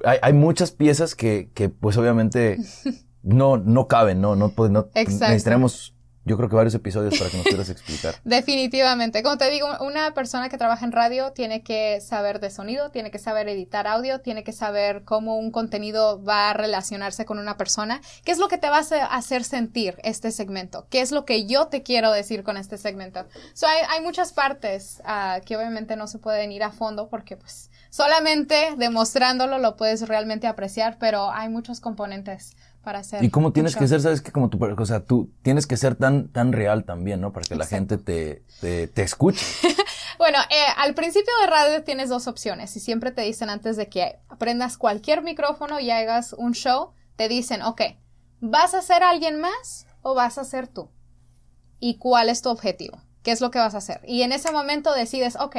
hay, 0.05 0.19
hay 0.21 0.33
muchas 0.33 0.71
piezas 0.71 1.15
que, 1.15 1.51
que 1.53 1.69
pues 1.69 1.97
obviamente 1.97 2.59
no, 3.23 3.57
no 3.57 3.87
caben, 3.87 4.21
no, 4.21 4.35
no, 4.35 4.49
pues, 4.49 4.71
no 4.71 4.87
necesitaremos, 4.93 5.94
yo 6.25 6.37
creo 6.37 6.49
que 6.49 6.55
varios 6.55 6.73
episodios 6.75 7.17
para 7.17 7.29
que 7.29 7.37
nos 7.37 7.45
pudieras 7.45 7.69
explicar. 7.69 8.15
Definitivamente. 8.23 9.23
Como 9.23 9.37
te 9.37 9.49
digo, 9.49 9.67
una 9.79 10.13
persona 10.13 10.49
que 10.49 10.57
trabaja 10.57 10.85
en 10.85 10.91
radio 10.91 11.31
tiene 11.31 11.61
que 11.63 12.01
saber 12.01 12.39
de 12.39 12.49
sonido, 12.49 12.89
tiene 12.91 13.11
que 13.11 13.19
saber 13.19 13.47
editar 13.47 13.87
audio, 13.87 14.21
tiene 14.21 14.43
que 14.43 14.51
saber 14.51 15.03
cómo 15.03 15.37
un 15.37 15.51
contenido 15.51 16.23
va 16.23 16.49
a 16.49 16.53
relacionarse 16.53 17.25
con 17.25 17.39
una 17.39 17.57
persona. 17.57 18.01
¿Qué 18.23 18.31
es 18.31 18.37
lo 18.39 18.47
que 18.47 18.57
te 18.57 18.69
va 18.69 18.77
a 18.79 19.17
hacer- 19.17 19.43
sentir 19.43 19.97
este 20.03 20.31
segmento? 20.31 20.87
¿Qué 20.89 21.01
es 21.01 21.11
lo 21.11 21.25
que 21.25 21.45
yo 21.45 21.67
te 21.67 21.83
quiero 21.83 22.11
decir 22.11 22.43
con 22.43 22.57
este 22.57 22.77
segmento? 22.77 23.25
So, 23.53 23.67
hay, 23.67 23.81
hay 23.89 24.01
muchas 24.01 24.33
partes 24.33 25.01
ah, 25.05 25.39
que 25.45 25.55
obviamente 25.55 25.95
no 25.95 26.07
se 26.07 26.17
pueden 26.17 26.51
ir 26.51 26.63
a 26.63 26.71
fondo 26.71 27.07
porque 27.07 27.37
pues 27.37 27.69
solamente 27.89 28.73
demostrándolo 28.77 29.57
lo 29.57 29.75
puedes 29.77 30.07
realmente 30.07 30.47
apreciar, 30.47 30.97
pero 30.99 31.31
hay 31.31 31.49
muchos 31.49 31.79
componentes 31.79 32.55
para 32.85 32.99
hacer. 32.99 33.21
Y 33.21 33.29
cómo 33.29 33.51
tienes 33.51 33.73
show. 33.73 33.81
que 33.81 33.89
ser, 33.89 33.99
sabes 33.99 34.21
que 34.21 34.31
como 34.31 34.49
tu, 34.49 34.63
o 34.63 34.85
sea, 34.85 35.03
tú 35.03 35.29
tienes 35.41 35.67
que 35.67 35.75
ser 35.75 35.95
tan, 35.95 36.29
tan 36.29 36.53
real 36.53 36.85
también, 36.85 37.19
¿no? 37.19 37.33
Para 37.33 37.45
que 37.45 37.55
la 37.55 37.65
gente 37.65 37.97
te, 37.97 38.45
te, 38.61 38.87
te 38.87 39.03
escuche. 39.03 39.45
Bueno, 40.17 40.37
eh, 40.49 40.65
al 40.77 40.93
principio 40.93 41.33
de 41.41 41.47
radio 41.47 41.83
tienes 41.83 42.07
dos 42.07 42.27
opciones 42.27 42.75
y 42.77 42.79
siempre 42.79 43.11
te 43.11 43.21
dicen 43.21 43.49
antes 43.49 43.75
de 43.75 43.89
que 43.89 44.17
aprendas 44.29 44.77
cualquier 44.77 45.21
micrófono 45.21 45.79
y 45.81 45.91
hagas 45.91 46.31
un 46.31 46.53
show, 46.53 46.93
te 47.17 47.27
dicen, 47.27 47.61
ok, 47.61 47.81
¿vas 48.39 48.73
a 48.73 48.81
ser 48.81 49.03
alguien 49.03 49.39
más 49.41 49.87
o 50.01 50.15
vas 50.15 50.37
a 50.37 50.45
ser 50.45 50.67
tú? 50.67 50.89
¿Y 51.79 51.97
cuál 51.97 52.29
es 52.29 52.41
tu 52.41 52.49
objetivo? 52.49 53.01
¿Qué 53.23 53.31
es 53.31 53.41
lo 53.41 53.51
que 53.51 53.59
vas 53.59 53.75
a 53.75 53.79
hacer? 53.79 54.01
Y 54.07 54.21
en 54.21 54.31
ese 54.31 54.51
momento 54.51 54.93
decides, 54.93 55.35
ok, 55.35 55.57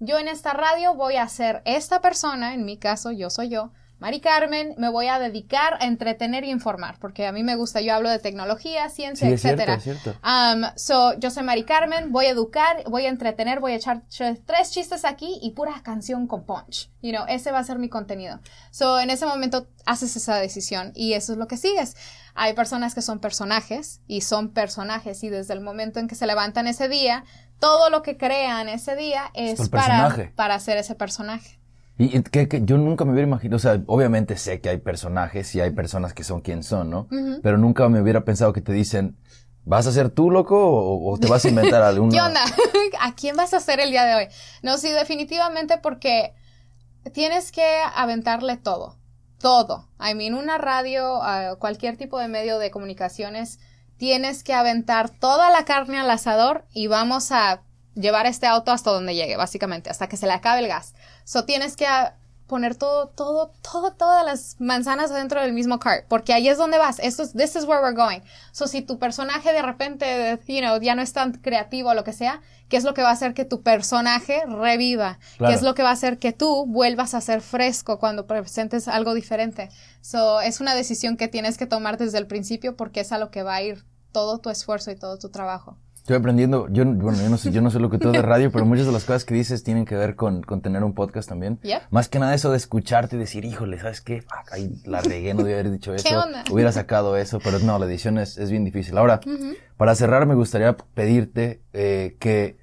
yo 0.00 0.18
en 0.18 0.28
esta 0.28 0.54
radio 0.54 0.94
voy 0.94 1.16
a 1.16 1.28
ser 1.28 1.60
esta 1.66 2.00
persona, 2.00 2.54
en 2.54 2.64
mi 2.64 2.78
caso 2.78 3.10
yo 3.10 3.28
soy 3.28 3.50
yo, 3.50 3.72
Mari 4.00 4.20
Carmen, 4.20 4.74
me 4.78 4.88
voy 4.90 5.08
a 5.08 5.18
dedicar 5.18 5.74
a 5.80 5.86
entretener 5.86 6.44
y 6.44 6.50
informar, 6.50 6.98
porque 7.00 7.26
a 7.26 7.32
mí 7.32 7.42
me 7.42 7.56
gusta, 7.56 7.80
yo 7.80 7.94
hablo 7.94 8.08
de 8.10 8.20
tecnología, 8.20 8.88
ciencia, 8.90 9.26
Sí, 9.26 9.34
es 9.34 9.40
cierto, 9.42 9.62
es 9.72 9.82
cierto. 9.82 10.14
Um, 10.24 10.62
so, 10.76 11.18
yo 11.18 11.30
soy 11.30 11.42
Mari 11.42 11.64
Carmen, 11.64 12.12
voy 12.12 12.26
a 12.26 12.30
educar, 12.30 12.84
voy 12.86 13.06
a 13.06 13.08
entretener, 13.08 13.58
voy 13.58 13.72
a 13.72 13.74
echar 13.76 14.02
ch- 14.08 14.40
tres 14.46 14.70
chistes 14.70 15.04
aquí 15.04 15.38
y 15.42 15.50
pura 15.50 15.82
canción 15.82 16.28
con 16.28 16.44
punch. 16.44 16.90
You 17.02 17.10
know, 17.10 17.24
ese 17.28 17.50
va 17.50 17.58
a 17.58 17.64
ser 17.64 17.78
mi 17.80 17.88
contenido. 17.88 18.38
So, 18.70 19.00
en 19.00 19.10
ese 19.10 19.26
momento 19.26 19.66
haces 19.84 20.14
esa 20.16 20.36
decisión 20.36 20.92
y 20.94 21.14
eso 21.14 21.32
es 21.32 21.38
lo 21.38 21.48
que 21.48 21.56
sigues. 21.56 21.96
Hay 22.34 22.52
personas 22.54 22.94
que 22.94 23.02
son 23.02 23.18
personajes 23.18 24.00
y 24.06 24.20
son 24.20 24.50
personajes 24.50 25.24
y 25.24 25.28
desde 25.28 25.54
el 25.54 25.60
momento 25.60 25.98
en 25.98 26.06
que 26.06 26.14
se 26.14 26.26
levantan 26.26 26.68
ese 26.68 26.88
día, 26.88 27.24
todo 27.58 27.90
lo 27.90 28.02
que 28.02 28.16
crean 28.16 28.68
ese 28.68 28.94
día 28.94 29.32
es 29.34 29.58
el 29.64 29.70
para, 29.70 30.08
para 30.36 30.54
hacer 30.54 30.76
ese 30.78 30.94
personaje. 30.94 31.57
Y, 31.98 32.22
que, 32.22 32.46
que 32.46 32.64
yo 32.64 32.78
nunca 32.78 33.04
me 33.04 33.12
hubiera 33.12 33.26
imaginado, 33.26 33.56
o 33.56 33.58
sea, 33.58 33.82
obviamente 33.86 34.36
sé 34.36 34.60
que 34.60 34.68
hay 34.68 34.78
personajes 34.78 35.52
y 35.56 35.60
hay 35.60 35.70
personas 35.72 36.14
que 36.14 36.22
son 36.22 36.40
quien 36.40 36.62
son, 36.62 36.90
¿no? 36.90 37.08
Pero 37.42 37.58
nunca 37.58 37.88
me 37.88 38.00
hubiera 38.00 38.24
pensado 38.24 38.52
que 38.52 38.60
te 38.60 38.72
dicen, 38.72 39.16
¿vas 39.64 39.88
a 39.88 39.92
ser 39.92 40.10
tú, 40.10 40.30
loco? 40.30 40.56
O, 40.56 41.12
o 41.12 41.18
te 41.18 41.26
vas 41.26 41.44
a 41.44 41.48
inventar 41.48 41.82
alguna... 41.82 42.12
¿Qué 42.12 42.20
onda? 42.20 42.40
¿A 43.00 43.14
quién 43.16 43.36
vas 43.36 43.52
a 43.52 43.56
hacer 43.56 43.80
el 43.80 43.90
día 43.90 44.04
de 44.04 44.14
hoy? 44.14 44.28
No, 44.62 44.78
sí, 44.78 44.90
definitivamente 44.90 45.78
porque 45.78 46.34
tienes 47.12 47.50
que 47.50 47.66
aventarle 47.94 48.56
todo. 48.56 48.96
Todo. 49.40 49.88
I 50.00 50.14
mean, 50.14 50.34
una 50.34 50.56
radio, 50.56 51.20
ah, 51.22 51.56
cualquier 51.58 51.96
tipo 51.96 52.20
de 52.20 52.28
medio 52.28 52.60
de 52.60 52.70
comunicaciones, 52.70 53.58
tienes 53.96 54.44
que 54.44 54.54
aventar 54.54 55.10
toda 55.10 55.50
la 55.50 55.64
carne 55.64 55.98
al 55.98 56.10
asador 56.10 56.64
y 56.72 56.86
vamos 56.86 57.32
a 57.32 57.62
llevar 57.94 58.26
este 58.26 58.46
auto 58.46 58.70
hasta 58.70 58.90
donde 58.90 59.14
llegue, 59.14 59.36
básicamente, 59.36 59.90
hasta 59.90 60.08
que 60.08 60.16
se 60.16 60.26
le 60.26 60.32
acabe 60.32 60.60
el 60.60 60.68
gas. 60.68 60.94
So 61.28 61.44
tienes 61.44 61.76
que 61.76 61.86
ah, 61.86 62.14
poner 62.46 62.74
todo, 62.74 63.08
todo, 63.08 63.52
todo, 63.60 63.92
todas 63.92 64.24
las 64.24 64.56
manzanas 64.60 65.10
adentro 65.10 65.42
del 65.42 65.52
mismo 65.52 65.78
cart, 65.78 66.06
porque 66.08 66.32
ahí 66.32 66.48
es 66.48 66.56
donde 66.56 66.78
vas. 66.78 66.98
Esto 67.00 67.22
es, 67.22 67.34
this 67.34 67.54
is 67.54 67.66
where 67.66 67.82
we're 67.82 67.94
going. 67.94 68.20
So 68.50 68.66
si 68.66 68.80
tu 68.80 68.98
personaje 68.98 69.52
de 69.52 69.60
repente, 69.60 70.40
you 70.46 70.60
know, 70.60 70.80
ya 70.80 70.94
no 70.94 71.02
es 71.02 71.12
tan 71.12 71.32
creativo 71.32 71.90
o 71.90 71.94
lo 71.94 72.02
que 72.02 72.14
sea, 72.14 72.40
¿qué 72.70 72.78
es 72.78 72.84
lo 72.84 72.94
que 72.94 73.02
va 73.02 73.10
a 73.10 73.12
hacer 73.12 73.34
que 73.34 73.44
tu 73.44 73.60
personaje 73.60 74.42
reviva? 74.46 75.18
Claro. 75.36 75.50
¿Qué 75.50 75.56
es 75.56 75.62
lo 75.62 75.74
que 75.74 75.82
va 75.82 75.90
a 75.90 75.92
hacer 75.92 76.18
que 76.18 76.32
tú 76.32 76.64
vuelvas 76.64 77.12
a 77.12 77.20
ser 77.20 77.42
fresco 77.42 77.98
cuando 77.98 78.26
presentes 78.26 78.88
algo 78.88 79.12
diferente? 79.12 79.68
So 80.00 80.40
es 80.40 80.62
una 80.62 80.74
decisión 80.74 81.18
que 81.18 81.28
tienes 81.28 81.58
que 81.58 81.66
tomar 81.66 81.98
desde 81.98 82.16
el 82.16 82.26
principio 82.26 82.74
porque 82.74 83.00
es 83.00 83.12
a 83.12 83.18
lo 83.18 83.30
que 83.30 83.42
va 83.42 83.56
a 83.56 83.62
ir 83.62 83.84
todo 84.12 84.38
tu 84.38 84.48
esfuerzo 84.48 84.90
y 84.90 84.96
todo 84.96 85.18
tu 85.18 85.28
trabajo. 85.28 85.76
Estoy 86.08 86.20
aprendiendo, 86.20 86.68
yo, 86.70 86.86
bueno, 86.86 87.18
yo 87.22 87.28
no 87.28 87.36
sé, 87.36 87.52
yo 87.52 87.60
no 87.60 87.70
sé 87.70 87.78
lo 87.80 87.90
que 87.90 87.98
tú 87.98 88.10
de 88.10 88.22
radio, 88.22 88.50
pero 88.50 88.64
muchas 88.64 88.86
de 88.86 88.92
las 88.92 89.04
cosas 89.04 89.26
que 89.26 89.34
dices 89.34 89.62
tienen 89.62 89.84
que 89.84 89.94
ver 89.94 90.16
con, 90.16 90.42
con 90.42 90.62
tener 90.62 90.82
un 90.82 90.94
podcast 90.94 91.28
también. 91.28 91.60
Más 91.90 92.08
que 92.08 92.18
nada 92.18 92.34
eso 92.34 92.50
de 92.50 92.56
escucharte 92.56 93.16
y 93.16 93.18
decir, 93.18 93.44
híjole, 93.44 93.78
¿sabes 93.78 94.00
qué? 94.00 94.22
Fuck, 94.22 94.52
ahí 94.52 94.72
la 94.86 95.02
regué, 95.02 95.34
no 95.34 95.42
debía 95.42 95.56
haber 95.60 95.70
dicho 95.70 95.92
eso. 95.94 96.08
¿Qué 96.08 96.16
onda? 96.16 96.44
Hubiera 96.50 96.72
sacado 96.72 97.18
eso, 97.18 97.40
pero 97.44 97.58
no, 97.58 97.78
la 97.78 97.84
edición 97.84 98.16
es, 98.16 98.38
es 98.38 98.50
bien 98.50 98.64
difícil. 98.64 98.96
Ahora, 98.96 99.20
para 99.76 99.94
cerrar, 99.94 100.24
me 100.24 100.34
gustaría 100.34 100.78
pedirte 100.94 101.60
eh, 101.74 102.16
que 102.18 102.56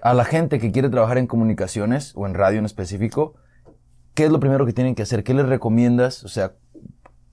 a 0.00 0.14
la 0.14 0.24
gente 0.24 0.58
que 0.58 0.72
quiere 0.72 0.88
trabajar 0.88 1.18
en 1.18 1.26
comunicaciones 1.26 2.14
o 2.16 2.26
en 2.26 2.32
radio 2.32 2.58
en 2.58 2.64
específico, 2.64 3.34
¿qué 4.14 4.24
es 4.24 4.30
lo 4.30 4.40
primero 4.40 4.64
que 4.64 4.72
tienen 4.72 4.94
que 4.94 5.02
hacer? 5.02 5.24
¿Qué 5.24 5.34
les 5.34 5.46
recomiendas? 5.46 6.24
O 6.24 6.28
sea, 6.28 6.54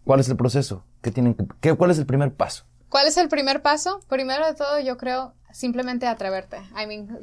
¿cuál 0.04 0.20
es 0.20 0.28
el 0.28 0.36
proceso? 0.36 0.84
¿Qué 1.02 1.12
tienen 1.12 1.34
que, 1.34 1.46
qué, 1.62 1.74
¿Cuál 1.76 1.92
es 1.92 1.98
el 1.98 2.06
primer 2.06 2.34
paso? 2.34 2.66
¿Cuál 2.90 3.08
es 3.08 3.16
el 3.16 3.30
primer 3.30 3.62
paso? 3.62 4.02
Primero 4.10 4.46
de 4.46 4.54
todo, 4.54 4.82
yo 4.82 4.98
creo 4.98 5.34
simplemente 5.56 6.06
atreverte. 6.06 6.58
I 6.78 6.86
mean, 6.86 7.22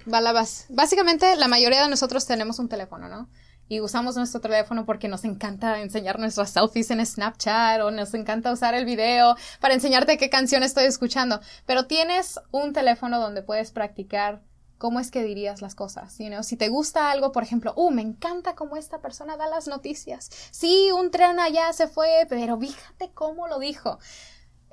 básicamente 0.71 1.37
la 1.37 1.49
mayoría 1.49 1.83
de 1.83 1.89
nosotros 1.89 2.27
tenemos 2.27 2.59
un 2.59 2.69
teléfono, 2.69 3.09
¿no? 3.09 3.29
Y 3.69 3.81
usamos 3.81 4.17
nuestro 4.17 4.41
teléfono 4.41 4.87
porque 4.87 5.07
nos 5.07 5.25
encanta 5.25 5.81
enseñar 5.81 6.19
nuestras 6.19 6.51
selfies 6.51 6.91
en 6.91 7.05
Snapchat 7.05 7.81
o 7.83 7.91
nos 7.91 8.15
encanta 8.15 8.53
usar 8.53 8.75
el 8.75 8.87
video 8.87 9.37
para 9.61 9.75
enseñarte 9.75 10.17
qué 10.17 10.31
canción 10.31 10.63
estoy 10.63 10.85
escuchando. 10.85 11.41
Pero 11.67 11.87
tienes 11.87 12.41
un 12.51 12.73
teléfono 12.73 13.21
donde 13.21 13.43
puedes 13.43 13.71
practicar 13.71 14.43
cómo 14.79 14.99
es 14.99 15.11
que 15.11 15.23
dirías 15.23 15.63
las 15.63 15.75
cosas, 15.75 16.19
you 16.19 16.27
know? 16.27 16.43
Si 16.43 16.57
te 16.57 16.69
gusta 16.69 17.11
algo, 17.11 17.33
por 17.33 17.43
ejemplo, 17.43 17.73
uh, 17.77 17.91
me 17.91 18.03
encanta 18.03 18.55
cómo 18.55 18.77
esta 18.77 19.01
persona 19.01 19.37
da 19.37 19.47
las 19.47 19.69
noticias. 19.69 20.31
Sí, 20.51 20.91
un 20.91 21.11
tren 21.11 21.39
allá 21.39 21.73
se 21.73 21.87
fue, 21.87 22.27
pero 22.29 22.59
fíjate 22.59 23.11
cómo 23.15 23.47
lo 23.47 23.59
dijo 23.59 23.99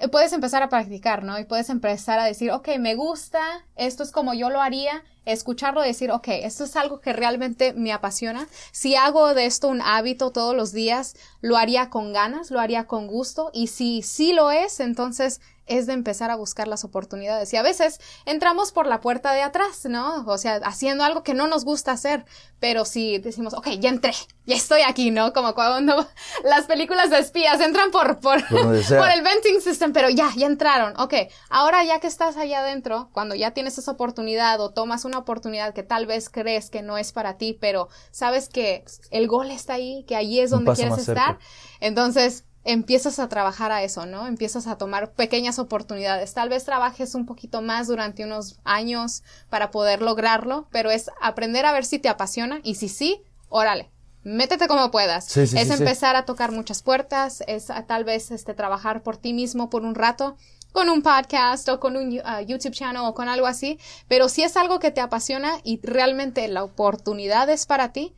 puedes 0.07 0.31
empezar 0.33 0.63
a 0.63 0.69
practicar, 0.69 1.23
¿no? 1.23 1.37
Y 1.39 1.45
puedes 1.45 1.69
empezar 1.69 2.19
a 2.19 2.25
decir, 2.25 2.51
ok, 2.51 2.69
me 2.79 2.95
gusta, 2.95 3.41
esto 3.75 4.03
es 4.03 4.11
como 4.11 4.33
yo 4.33 4.49
lo 4.49 4.61
haría, 4.61 5.03
escucharlo 5.25 5.83
y 5.83 5.87
decir, 5.87 6.11
ok, 6.11 6.27
esto 6.29 6.63
es 6.63 6.75
algo 6.75 7.01
que 7.01 7.13
realmente 7.13 7.73
me 7.73 7.91
apasiona. 7.91 8.47
Si 8.71 8.95
hago 8.95 9.33
de 9.33 9.45
esto 9.45 9.67
un 9.67 9.81
hábito 9.81 10.31
todos 10.31 10.55
los 10.55 10.71
días, 10.71 11.15
lo 11.41 11.57
haría 11.57 11.89
con 11.89 12.13
ganas, 12.13 12.51
lo 12.51 12.59
haría 12.59 12.85
con 12.85 13.07
gusto. 13.07 13.51
Y 13.53 13.67
si 13.67 14.01
sí 14.01 14.33
lo 14.33 14.51
es, 14.51 14.79
entonces 14.79 15.41
es 15.69 15.85
de 15.85 15.93
empezar 15.93 16.31
a 16.31 16.35
buscar 16.35 16.67
las 16.67 16.83
oportunidades. 16.83 17.53
Y 17.53 17.57
a 17.57 17.61
veces 17.61 17.99
entramos 18.25 18.71
por 18.71 18.87
la 18.87 18.99
puerta 18.99 19.31
de 19.33 19.41
atrás, 19.41 19.85
¿no? 19.85 20.25
O 20.25 20.37
sea, 20.37 20.55
haciendo 20.63 21.03
algo 21.03 21.23
que 21.23 21.33
no 21.33 21.47
nos 21.47 21.63
gusta 21.63 21.91
hacer. 21.91 22.25
Pero 22.59 22.83
si 22.83 23.19
decimos, 23.19 23.53
ok, 23.53 23.67
ya 23.79 23.89
entré, 23.89 24.11
ya 24.45 24.55
estoy 24.55 24.81
aquí, 24.81 25.11
¿no? 25.11 25.31
Como 25.31 25.53
cuando 25.53 26.07
las 26.43 26.65
películas 26.65 27.09
de 27.09 27.19
espías 27.19 27.61
entran 27.61 27.91
por, 27.91 28.19
por, 28.19 28.45
Por 28.47 29.09
el 29.09 29.21
venting 29.21 29.61
system, 29.61 29.93
pero 29.93 30.09
ya, 30.09 30.31
ya 30.35 30.47
entraron. 30.47 30.93
Ok, 30.99 31.13
ahora 31.49 31.83
ya 31.83 31.99
que 31.99 32.07
estás 32.07 32.35
allá 32.35 32.59
adentro, 32.59 33.09
cuando 33.13 33.35
ya 33.35 33.51
tienes 33.51 33.77
esa 33.77 33.91
oportunidad 33.91 34.59
o 34.59 34.71
tomas 34.71 35.05
una 35.05 35.19
oportunidad 35.19 35.73
que 35.73 35.83
tal 35.83 36.05
vez 36.05 36.29
crees 36.29 36.69
que 36.69 36.81
no 36.81 36.97
es 36.97 37.11
para 37.11 37.37
ti, 37.37 37.57
pero 37.59 37.89
sabes 38.11 38.49
que 38.49 38.83
el 39.11 39.27
gol 39.27 39.51
está 39.51 39.73
ahí, 39.73 40.03
que 40.07 40.15
allí 40.15 40.39
es 40.39 40.49
donde 40.49 40.73
quieres 40.73 40.95
cerca. 40.95 41.11
estar, 41.11 41.39
entonces 41.79 42.43
empiezas 42.69 43.17
a 43.17 43.29
trabajar 43.29 43.71
a 43.71 43.83
eso, 43.83 44.05
¿no? 44.05 44.27
Empiezas 44.27 44.67
a 44.67 44.77
tomar 44.77 45.11
pequeñas 45.13 45.57
oportunidades. 45.57 46.33
Tal 46.33 46.49
vez 46.49 46.65
trabajes 46.65 47.15
un 47.15 47.25
poquito 47.25 47.61
más 47.61 47.87
durante 47.87 48.23
unos 48.23 48.59
años 48.63 49.23
para 49.49 49.71
poder 49.71 50.03
lograrlo, 50.03 50.67
pero 50.71 50.91
es 50.91 51.09
aprender 51.19 51.65
a 51.65 51.71
ver 51.71 51.83
si 51.83 51.97
te 51.97 52.09
apasiona 52.09 52.59
y 52.63 52.75
si 52.75 52.87
sí, 52.87 53.23
órale. 53.49 53.89
Métete 54.23 54.67
como 54.67 54.91
puedas. 54.91 55.25
Sí, 55.25 55.47
sí, 55.47 55.57
es 55.57 55.69
sí, 55.69 55.73
empezar 55.73 56.15
a 56.15 56.25
tocar 56.25 56.51
muchas 56.51 56.83
puertas, 56.83 57.43
es 57.47 57.71
a, 57.71 57.87
tal 57.87 58.03
vez 58.03 58.29
este 58.29 58.53
trabajar 58.53 59.01
por 59.01 59.17
ti 59.17 59.33
mismo 59.33 59.69
por 59.69 59.83
un 59.83 59.95
rato 59.95 60.35
con 60.71 60.89
un 60.89 61.01
podcast 61.01 61.67
o 61.69 61.79
con 61.79 61.97
un 61.97 62.19
uh, 62.19 62.45
YouTube 62.45 62.73
channel 62.73 63.01
o 63.03 63.15
con 63.15 63.27
algo 63.29 63.47
así, 63.47 63.79
pero 64.07 64.29
si 64.29 64.43
es 64.43 64.55
algo 64.55 64.79
que 64.79 64.91
te 64.91 65.01
apasiona 65.01 65.53
y 65.63 65.79
realmente 65.81 66.47
la 66.47 66.63
oportunidad 66.63 67.49
es 67.49 67.65
para 67.65 67.91
ti, 67.91 68.13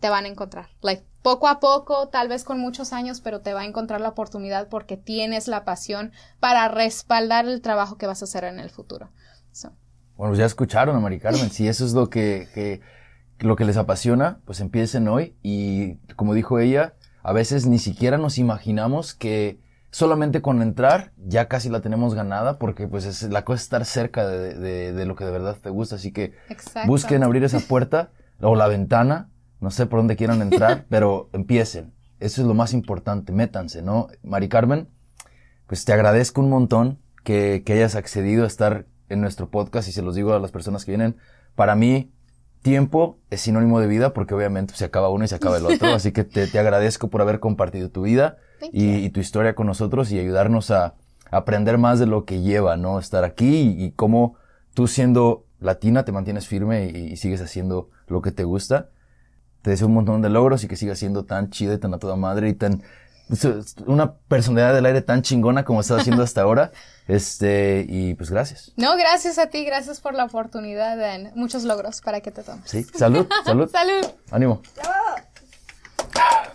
te 0.00 0.08
van 0.08 0.24
a 0.24 0.28
encontrar. 0.28 0.70
Like, 0.80 1.04
poco 1.24 1.48
a 1.48 1.58
poco, 1.58 2.08
tal 2.08 2.28
vez 2.28 2.44
con 2.44 2.60
muchos 2.60 2.92
años, 2.92 3.22
pero 3.22 3.40
te 3.40 3.54
va 3.54 3.62
a 3.62 3.64
encontrar 3.64 4.02
la 4.02 4.10
oportunidad 4.10 4.68
porque 4.68 4.98
tienes 4.98 5.48
la 5.48 5.64
pasión 5.64 6.12
para 6.38 6.68
respaldar 6.68 7.46
el 7.46 7.62
trabajo 7.62 7.96
que 7.96 8.06
vas 8.06 8.20
a 8.20 8.26
hacer 8.26 8.44
en 8.44 8.60
el 8.60 8.68
futuro. 8.68 9.08
Bueno, 10.16 10.30
pues 10.30 10.38
ya 10.38 10.44
escucharon 10.44 10.94
a 10.94 11.00
Mari 11.00 11.18
Carmen. 11.18 11.50
si 11.50 11.66
eso 11.66 11.86
es 11.86 11.94
lo 11.94 12.10
que, 12.10 12.46
que, 12.52 12.82
lo 13.38 13.56
que 13.56 13.64
les 13.64 13.78
apasiona, 13.78 14.40
pues 14.44 14.60
empiecen 14.60 15.08
hoy. 15.08 15.34
Y 15.42 15.94
como 16.14 16.34
dijo 16.34 16.58
ella, 16.58 16.92
a 17.22 17.32
veces 17.32 17.66
ni 17.66 17.78
siquiera 17.78 18.18
nos 18.18 18.36
imaginamos 18.36 19.14
que 19.14 19.58
solamente 19.90 20.42
con 20.42 20.60
entrar 20.60 21.12
ya 21.16 21.48
casi 21.48 21.70
la 21.70 21.80
tenemos 21.80 22.14
ganada 22.14 22.58
porque 22.58 22.86
pues 22.86 23.06
es 23.06 23.22
la 23.22 23.46
cosa 23.46 23.56
es 23.56 23.62
estar 23.62 23.84
cerca 23.86 24.26
de, 24.26 24.92
de, 24.92 25.06
lo 25.06 25.16
que 25.16 25.24
de 25.24 25.30
verdad 25.30 25.56
te 25.56 25.70
gusta. 25.70 25.96
Así 25.96 26.12
que 26.12 26.34
busquen 26.86 27.22
abrir 27.22 27.44
esa 27.44 27.60
puerta 27.60 28.10
o 28.42 28.56
la 28.56 28.68
ventana, 28.68 29.30
no 29.64 29.72
sé 29.72 29.86
por 29.86 29.98
dónde 29.98 30.16
quieran 30.16 30.40
entrar, 30.42 30.86
pero 30.90 31.28
empiecen. 31.32 31.92
Eso 32.20 32.40
es 32.40 32.46
lo 32.46 32.54
más 32.54 32.72
importante, 32.72 33.32
métanse, 33.32 33.82
¿no? 33.82 34.06
Mari 34.22 34.48
Carmen, 34.48 34.88
pues 35.66 35.84
te 35.84 35.92
agradezco 35.92 36.40
un 36.40 36.50
montón 36.50 36.98
que, 37.24 37.62
que 37.66 37.72
hayas 37.72 37.96
accedido 37.96 38.44
a 38.44 38.46
estar 38.46 38.86
en 39.08 39.20
nuestro 39.20 39.50
podcast 39.50 39.88
y 39.88 39.92
se 39.92 40.02
los 40.02 40.14
digo 40.14 40.32
a 40.32 40.38
las 40.38 40.52
personas 40.52 40.84
que 40.84 40.92
vienen. 40.92 41.16
Para 41.56 41.74
mí, 41.74 42.12
tiempo 42.62 43.18
es 43.30 43.42
sinónimo 43.42 43.80
de 43.80 43.86
vida 43.86 44.14
porque 44.14 44.34
obviamente 44.34 44.74
se 44.74 44.84
acaba 44.84 45.10
uno 45.10 45.24
y 45.24 45.28
se 45.28 45.34
acaba 45.34 45.58
el 45.58 45.66
otro. 45.66 45.88
así 45.94 46.12
que 46.12 46.24
te, 46.24 46.46
te 46.46 46.58
agradezco 46.58 47.08
por 47.08 47.20
haber 47.20 47.40
compartido 47.40 47.90
tu 47.90 48.02
vida 48.02 48.38
y, 48.72 49.10
tu 49.10 49.20
historia 49.20 49.54
con 49.54 49.66
nosotros 49.66 50.10
y 50.12 50.18
ayudarnos 50.18 50.70
a, 50.70 50.94
aprender 51.30 51.78
más 51.78 51.98
de 51.98 52.06
lo 52.06 52.24
que 52.24 52.42
lleva, 52.42 52.76
¿no? 52.76 52.98
Estar 52.98 53.24
aquí 53.24 53.74
y, 53.76 53.90
cómo 53.92 54.36
tú 54.72 54.86
siendo 54.86 55.44
latina 55.58 56.04
te 56.04 56.12
mantienes 56.12 56.46
firme 56.46 56.86
y, 56.86 57.16
sigues 57.16 57.40
haciendo 57.40 57.90
lo 58.06 58.22
que 58.22 58.30
te 58.30 58.44
gusta 58.44 58.88
te 59.64 59.70
deseo 59.70 59.86
un 59.86 59.94
montón 59.94 60.20
de 60.20 60.28
logros 60.28 60.62
y 60.62 60.68
que 60.68 60.76
sigas 60.76 60.98
siendo 60.98 61.24
tan 61.24 61.48
chido 61.48 61.72
y 61.72 61.78
tan 61.78 61.94
a 61.94 61.98
toda 61.98 62.16
madre 62.16 62.50
y 62.50 62.52
tan 62.52 62.82
pues, 63.28 63.74
una 63.86 64.12
personalidad 64.12 64.74
del 64.74 64.84
aire 64.84 65.00
tan 65.00 65.22
chingona 65.22 65.64
como 65.64 65.80
estás 65.80 66.02
haciendo 66.02 66.22
hasta 66.22 66.42
ahora. 66.42 66.70
Este, 67.06 67.84
y 67.86 68.14
pues 68.14 68.30
gracias. 68.30 68.72
No, 68.76 68.96
gracias 68.96 69.36
a 69.36 69.48
ti, 69.48 69.62
gracias 69.66 70.00
por 70.00 70.14
la 70.14 70.24
oportunidad, 70.24 70.96
Dan. 70.96 71.32
Muchos 71.34 71.64
logros 71.64 72.00
para 72.00 72.22
que 72.22 72.30
te 72.30 72.42
tomes. 72.42 72.64
Sí, 72.64 72.82
salud, 72.82 73.26
salud. 73.44 73.70
salud. 73.72 74.06
Ánimo. 74.30 74.62
¡Bravo! 74.74 76.54